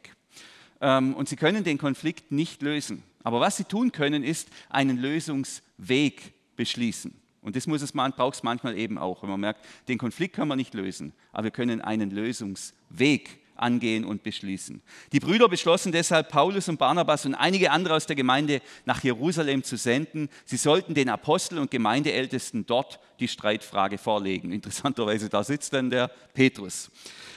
Ähm, 0.82 1.14
und 1.14 1.30
sie 1.30 1.36
können 1.36 1.64
den 1.64 1.78
Konflikt 1.78 2.32
nicht 2.32 2.62
lösen. 2.62 3.04
Aber 3.28 3.42
was 3.42 3.58
sie 3.58 3.66
tun 3.66 3.92
können, 3.92 4.24
ist 4.24 4.48
einen 4.70 4.98
Lösungsweg 4.98 6.34
beschließen. 6.56 7.14
Und 7.42 7.58
das 7.58 7.68
muss 7.68 7.82
es, 7.82 7.94
man 7.94 8.14
braucht 8.14 8.36
es 8.36 8.44
manchmal 8.44 8.78
eben 8.78 8.98
auch, 8.98 9.22
wenn 9.22 9.30
man 9.30 9.42
merkt, 9.42 9.66
den 9.90 9.98
Konflikt 9.98 10.34
können 10.34 10.48
wir 10.48 10.56
nicht 10.56 10.74
lösen, 10.74 11.12
aber 11.34 11.44
wir 11.44 11.52
können 11.52 11.82
einen 11.82 12.10
Lösungsweg 12.10 13.42
angehen 13.58 14.06
und 14.06 14.24
beschließen. 14.24 14.82
Die 15.12 15.20
Brüder 15.20 15.50
beschlossen 15.50 15.92
deshalb, 15.92 16.30
Paulus 16.30 16.70
und 16.70 16.80
Barnabas 16.80 17.26
und 17.26 17.36
einige 17.36 17.72
andere 17.72 17.96
aus 17.96 18.06
der 18.06 18.16
Gemeinde 18.16 18.62
nach 18.86 19.04
Jerusalem 19.04 19.62
zu 19.62 19.76
senden. 19.76 20.30
Sie 20.46 20.58
sollten 20.58 20.94
den 20.94 21.10
Apostel 21.10 21.60
und 21.60 21.70
Gemeindeältesten 21.70 22.66
dort 22.66 22.98
die 23.20 23.28
Streitfrage 23.28 23.98
vorlegen. 23.98 24.54
Interessanterweise, 24.54 25.28
da 25.28 25.44
sitzt 25.44 25.74
dann 25.74 25.90
der 25.90 26.08
Petrus. 26.34 26.92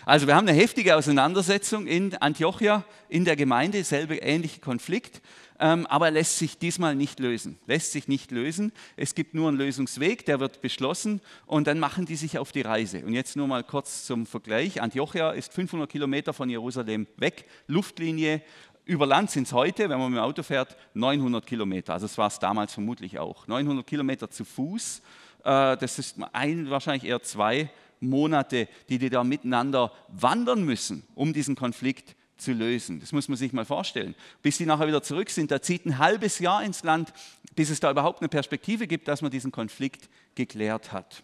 Also 0.07 0.29
wir 0.29 0.37
haben 0.37 0.47
eine 0.47 0.57
heftige 0.57 0.97
Auseinandersetzung 0.97 1.87
in 1.87 2.15
Antiochia, 2.15 2.85
in 3.09 3.25
der 3.25 3.35
Gemeinde, 3.35 3.83
selbe 3.83 4.17
ähnliche 4.17 4.61
Konflikt, 4.61 5.21
aber 5.61 6.07
er 6.07 6.13
lässt 6.13 6.39
sich 6.39 6.57
diesmal 6.59 6.95
nicht 6.95 7.21
lösen. 7.21 7.59
Lässt 7.67 7.93
sich 7.93 8.09
nicht 8.09 8.31
lösen. 8.31 8.73
Es 8.97 9.15
gibt 9.15 9.35
nur 9.35 9.49
einen 9.49 9.59
Lösungsweg, 9.59 10.25
der 10.25 10.41
wird 10.41 10.63
beschlossen 10.63 11.21
und 11.47 11.67
dann 11.67 11.79
machen 11.79 12.07
die 12.07 12.17
sich 12.17 12.39
auf 12.39 12.51
die 12.51 12.63
Reise. 12.63 13.05
Und 13.05 13.13
jetzt 13.13 13.37
nur 13.37 13.47
mal 13.47 13.63
kurz 13.63 14.07
zum 14.07 14.25
Vergleich. 14.25 14.81
Antiochia 14.81 15.33
ist 15.33 15.53
500 15.53 15.91
Kilometer 15.91 16.33
von 16.33 16.49
Jerusalem 16.49 17.07
weg, 17.19 17.45
Luftlinie. 17.67 18.43
Über 18.87 19.07
Land 19.07 19.31
sind 19.31 19.47
es 19.47 19.53
heute, 19.53 19.91
wenn 19.91 19.99
man 19.99 20.11
mit 20.11 20.19
dem 20.19 20.25
Auto 20.25 20.43
fährt, 20.43 20.77
900 20.95 21.47
Kilometer. 21.47 21.93
Also 21.93 22.07
das 22.07 22.17
war 22.17 22.29
es 22.29 22.39
damals 22.39 22.73
vermutlich 22.73 23.19
auch. 23.19 23.47
900 23.47 23.87
Kilometer 23.87 24.31
zu 24.31 24.47
Fuß. 24.47 25.03
Äh, 25.45 25.77
das 25.77 25.99
ist 25.99 26.17
ein, 26.33 26.71
wahrscheinlich 26.71 27.05
eher 27.05 27.23
zwei 27.23 27.71
Monate, 28.01 28.67
die 28.89 28.99
die 28.99 29.11
da 29.11 29.23
miteinander 29.25 29.93
wandern 30.09 30.65
müssen, 30.65 31.07
um 31.15 31.33
diesen 31.35 31.55
Konflikt 31.55 32.17
zu 32.41 32.53
lösen. 32.53 33.01
Das 33.01 33.13
muss 33.13 33.29
man 33.29 33.37
sich 33.37 33.53
mal 33.53 33.65
vorstellen. 33.65 34.15
Bis 34.43 34.57
sie 34.57 34.67
nachher 34.67 34.89
wieder 34.89 35.03
zurück 35.03 35.31
sind, 35.31 35.51
da 35.51 35.63
zieht 35.63 35.87
ein 35.87 35.99
halbes 35.99 36.39
Jahr 36.39 36.63
ins 36.63 36.83
Land, 36.83 37.13
bis 37.55 37.71
es 37.71 37.81
da 37.81 37.91
überhaupt 37.91 38.21
eine 38.21 38.29
Perspektive 38.29 38.87
gibt, 38.87 39.09
dass 39.09 39.23
man 39.23 39.31
diesen 39.31 39.53
Konflikt 39.53 40.09
geklärt 40.35 40.93
hat. 40.93 41.23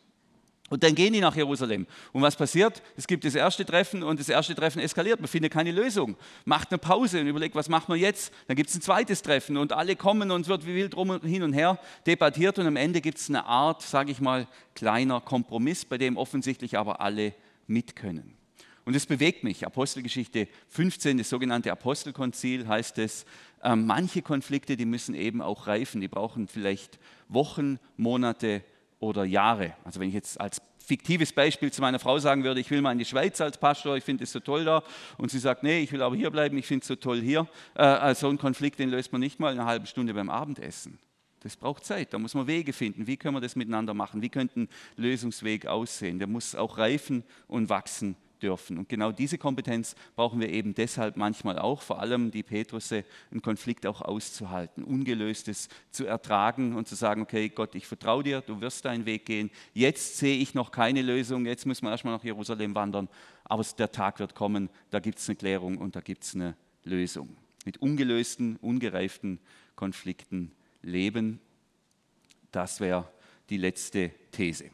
Und 0.68 0.82
dann 0.82 0.96
gehen 0.96 1.12
die 1.12 1.20
nach 1.20 1.36
Jerusalem. 1.36 1.86
Und 2.12 2.22
was 2.22 2.34
passiert? 2.34 2.82
Es 2.96 3.06
gibt 3.06 3.24
das 3.24 3.36
erste 3.36 3.64
Treffen 3.64 4.02
und 4.02 4.18
das 4.18 4.28
erste 4.28 4.52
Treffen 4.54 4.80
eskaliert. 4.80 5.20
Man 5.20 5.28
findet 5.28 5.52
keine 5.52 5.70
Lösung. 5.70 6.16
Macht 6.44 6.72
eine 6.72 6.78
Pause 6.78 7.20
und 7.20 7.28
überlegt, 7.28 7.54
was 7.54 7.68
machen 7.68 7.94
wir 7.94 8.00
jetzt? 8.00 8.32
Dann 8.48 8.56
gibt 8.56 8.70
es 8.70 8.74
ein 8.74 8.82
zweites 8.82 9.22
Treffen 9.22 9.56
und 9.56 9.72
alle 9.72 9.94
kommen 9.94 10.32
und 10.32 10.40
es 10.40 10.48
wird 10.48 10.66
wie 10.66 10.74
wild 10.74 10.94
und 10.94 11.24
hin 11.24 11.44
und 11.44 11.52
her 11.52 11.78
debattiert 12.06 12.58
und 12.58 12.66
am 12.66 12.74
Ende 12.74 13.00
gibt 13.00 13.18
es 13.18 13.28
eine 13.28 13.44
Art, 13.44 13.82
sage 13.82 14.10
ich 14.10 14.20
mal, 14.20 14.48
kleiner 14.74 15.20
Kompromiss, 15.20 15.84
bei 15.84 15.98
dem 15.98 16.16
offensichtlich 16.16 16.76
aber 16.76 17.00
alle 17.00 17.32
mitkönnen. 17.68 18.34
Und 18.86 18.96
es 18.96 19.04
bewegt 19.04 19.44
mich. 19.44 19.66
Apostelgeschichte 19.66 20.48
15, 20.68 21.18
das 21.18 21.28
sogenannte 21.28 21.70
Apostelkonzil 21.72 22.66
heißt 22.66 22.96
es, 22.98 23.26
äh, 23.62 23.76
manche 23.76 24.22
Konflikte, 24.22 24.78
die 24.78 24.86
müssen 24.86 25.14
eben 25.14 25.42
auch 25.42 25.66
reifen. 25.66 26.00
Die 26.00 26.08
brauchen 26.08 26.48
vielleicht 26.48 26.98
Wochen, 27.28 27.78
Monate, 27.98 28.62
oder 28.98 29.24
Jahre. 29.24 29.74
Also 29.84 30.00
wenn 30.00 30.08
ich 30.08 30.14
jetzt 30.14 30.40
als 30.40 30.60
fiktives 30.78 31.32
Beispiel 31.32 31.72
zu 31.72 31.80
meiner 31.80 31.98
Frau 31.98 32.18
sagen 32.18 32.44
würde, 32.44 32.60
ich 32.60 32.70
will 32.70 32.80
mal 32.80 32.92
in 32.92 32.98
die 32.98 33.04
Schweiz 33.04 33.40
als 33.40 33.58
Pastor, 33.58 33.96
ich 33.96 34.04
finde 34.04 34.24
es 34.24 34.32
so 34.32 34.40
toll 34.40 34.64
da, 34.64 34.82
und 35.18 35.30
sie 35.30 35.38
sagt, 35.38 35.62
nee, 35.62 35.80
ich 35.80 35.92
will 35.92 36.02
aber 36.02 36.16
hier 36.16 36.30
bleiben, 36.30 36.56
ich 36.56 36.66
finde 36.66 36.82
es 36.82 36.88
so 36.88 36.96
toll 36.96 37.20
hier. 37.20 37.46
Äh, 37.74 37.82
also 37.82 38.28
einen 38.28 38.38
Konflikt, 38.38 38.78
den 38.78 38.90
löst 38.90 39.12
man 39.12 39.20
nicht 39.20 39.40
mal 39.40 39.52
in 39.52 39.58
einer 39.58 39.68
halben 39.68 39.86
Stunde 39.86 40.14
beim 40.14 40.30
Abendessen. 40.30 40.98
Das 41.40 41.56
braucht 41.56 41.84
Zeit, 41.84 42.12
da 42.12 42.18
muss 42.18 42.34
man 42.34 42.46
Wege 42.46 42.72
finden. 42.72 43.06
Wie 43.06 43.16
können 43.16 43.36
wir 43.36 43.40
das 43.40 43.54
miteinander 43.54 43.94
machen? 43.94 44.22
Wie 44.22 44.28
könnte 44.28 44.60
ein 44.60 44.68
Lösungsweg 44.96 45.66
aussehen? 45.66 46.18
Der 46.18 46.26
muss 46.26 46.54
auch 46.54 46.78
reifen 46.78 47.24
und 47.46 47.68
wachsen 47.68 48.16
dürfen. 48.46 48.78
Und 48.78 48.88
genau 48.88 49.10
diese 49.10 49.38
Kompetenz 49.38 49.96
brauchen 50.14 50.40
wir 50.40 50.48
eben 50.48 50.74
deshalb 50.74 51.16
manchmal 51.16 51.58
auch, 51.58 51.82
vor 51.82 52.00
allem 52.00 52.30
die 52.30 52.44
Petrusse, 52.44 53.04
einen 53.30 53.42
Konflikt 53.42 53.86
auch 53.86 54.00
auszuhalten, 54.00 54.84
Ungelöstes 54.84 55.68
zu 55.90 56.06
ertragen 56.06 56.76
und 56.76 56.86
zu 56.86 56.94
sagen, 56.94 57.22
okay, 57.22 57.48
Gott, 57.48 57.74
ich 57.74 57.86
vertraue 57.86 58.22
dir, 58.22 58.40
du 58.40 58.60
wirst 58.60 58.84
deinen 58.84 59.04
Weg 59.04 59.26
gehen. 59.26 59.50
Jetzt 59.74 60.18
sehe 60.18 60.38
ich 60.38 60.54
noch 60.54 60.70
keine 60.70 61.02
Lösung, 61.02 61.44
jetzt 61.44 61.66
müssen 61.66 61.84
wir 61.84 61.90
erstmal 61.90 62.14
nach 62.14 62.24
Jerusalem 62.24 62.74
wandern, 62.74 63.08
aber 63.44 63.64
der 63.76 63.90
Tag 63.90 64.20
wird 64.20 64.34
kommen, 64.34 64.70
da 64.90 65.00
gibt 65.00 65.18
es 65.18 65.28
eine 65.28 65.36
Klärung 65.36 65.78
und 65.78 65.96
da 65.96 66.00
gibt 66.00 66.22
es 66.22 66.34
eine 66.34 66.56
Lösung. 66.84 67.36
Mit 67.64 67.78
ungelösten, 67.78 68.56
ungereiften 68.56 69.40
Konflikten 69.74 70.52
leben, 70.82 71.40
das 72.52 72.78
wäre 72.78 73.08
die 73.50 73.56
letzte 73.56 74.12
These. 74.30 74.70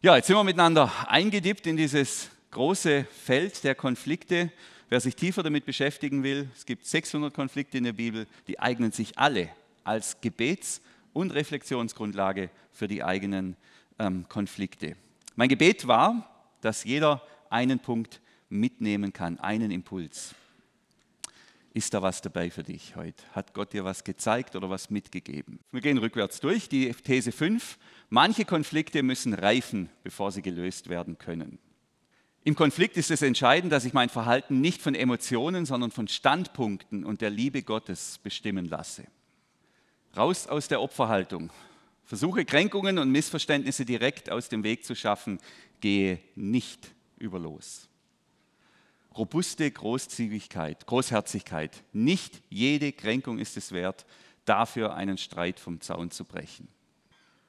Ja, 0.00 0.16
jetzt 0.16 0.26
sind 0.26 0.36
wir 0.36 0.44
miteinander 0.44 0.92
eingedippt 1.08 1.66
in 1.66 1.76
dieses 1.76 2.30
große 2.50 3.04
Feld 3.04 3.64
der 3.64 3.74
Konflikte. 3.74 4.50
Wer 4.88 5.00
sich 5.00 5.16
tiefer 5.16 5.42
damit 5.42 5.66
beschäftigen 5.66 6.22
will, 6.22 6.48
es 6.54 6.64
gibt 6.64 6.86
600 6.86 7.32
Konflikte 7.34 7.78
in 7.78 7.84
der 7.84 7.92
Bibel, 7.92 8.26
die 8.46 8.58
eignen 8.58 8.92
sich 8.92 9.18
alle 9.18 9.50
als 9.84 10.20
Gebets- 10.20 10.80
und 11.12 11.30
Reflexionsgrundlage 11.32 12.50
für 12.72 12.88
die 12.88 13.02
eigenen 13.02 13.56
ähm, 13.98 14.26
Konflikte. 14.28 14.96
Mein 15.36 15.48
Gebet 15.48 15.86
war, 15.86 16.48
dass 16.60 16.84
jeder 16.84 17.22
einen 17.50 17.78
Punkt 17.78 18.20
mitnehmen 18.48 19.12
kann, 19.12 19.38
einen 19.38 19.70
Impuls. 19.70 20.34
Ist 21.74 21.94
da 21.94 22.02
was 22.02 22.22
dabei 22.22 22.50
für 22.50 22.62
dich 22.62 22.96
heute? 22.96 23.22
Hat 23.32 23.52
Gott 23.54 23.72
dir 23.72 23.84
was 23.84 24.02
gezeigt 24.02 24.56
oder 24.56 24.70
was 24.70 24.90
mitgegeben? 24.90 25.60
Wir 25.70 25.80
gehen 25.80 25.98
rückwärts 25.98 26.40
durch. 26.40 26.68
Die 26.68 26.92
These 26.92 27.30
5. 27.30 27.78
Manche 28.08 28.44
Konflikte 28.44 29.02
müssen 29.02 29.34
reifen, 29.34 29.90
bevor 30.02 30.32
sie 30.32 30.42
gelöst 30.42 30.88
werden 30.88 31.18
können. 31.18 31.58
Im 32.48 32.54
Konflikt 32.54 32.96
ist 32.96 33.10
es 33.10 33.20
entscheidend, 33.20 33.74
dass 33.74 33.84
ich 33.84 33.92
mein 33.92 34.08
Verhalten 34.08 34.62
nicht 34.62 34.80
von 34.80 34.94
Emotionen, 34.94 35.66
sondern 35.66 35.90
von 35.90 36.08
Standpunkten 36.08 37.04
und 37.04 37.20
der 37.20 37.28
Liebe 37.28 37.62
Gottes 37.62 38.20
bestimmen 38.22 38.64
lasse. 38.64 39.04
Raus 40.16 40.46
aus 40.46 40.66
der 40.66 40.80
Opferhaltung. 40.80 41.50
Versuche 42.06 42.46
Kränkungen 42.46 42.96
und 42.96 43.10
Missverständnisse 43.12 43.84
direkt 43.84 44.30
aus 44.30 44.48
dem 44.48 44.64
Weg 44.64 44.86
zu 44.86 44.94
schaffen, 44.94 45.40
gehe 45.82 46.20
nicht 46.36 46.88
über 47.18 47.38
los. 47.38 47.86
Robuste 49.14 49.70
Großzügigkeit, 49.70 50.86
Großherzigkeit. 50.86 51.84
Nicht 51.92 52.40
jede 52.48 52.92
Kränkung 52.92 53.38
ist 53.38 53.58
es 53.58 53.72
wert, 53.72 54.06
dafür 54.46 54.94
einen 54.94 55.18
Streit 55.18 55.60
vom 55.60 55.82
Zaun 55.82 56.10
zu 56.10 56.24
brechen. 56.24 56.68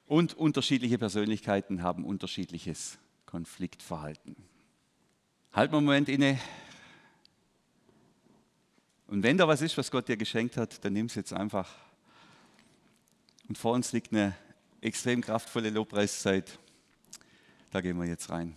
Und 0.06 0.34
unterschiedliche 0.34 0.98
Persönlichkeiten 0.98 1.82
haben 1.82 2.04
unterschiedliches 2.04 2.98
Konfliktverhalten. 3.24 4.49
Halt 5.52 5.72
mal 5.72 5.78
einen 5.78 5.86
Moment 5.86 6.08
inne. 6.08 6.38
Und 9.08 9.24
wenn 9.24 9.36
da 9.36 9.48
was 9.48 9.62
ist, 9.62 9.76
was 9.76 9.90
Gott 9.90 10.06
dir 10.06 10.16
geschenkt 10.16 10.56
hat, 10.56 10.84
dann 10.84 10.92
nimm 10.92 11.06
es 11.06 11.16
jetzt 11.16 11.32
einfach. 11.32 11.68
Und 13.48 13.58
vor 13.58 13.72
uns 13.72 13.92
liegt 13.92 14.12
eine 14.12 14.36
extrem 14.80 15.20
kraftvolle 15.20 15.70
Lobpreiszeit. 15.70 16.56
Da 17.72 17.80
gehen 17.80 17.98
wir 17.98 18.06
jetzt 18.06 18.30
rein. 18.30 18.56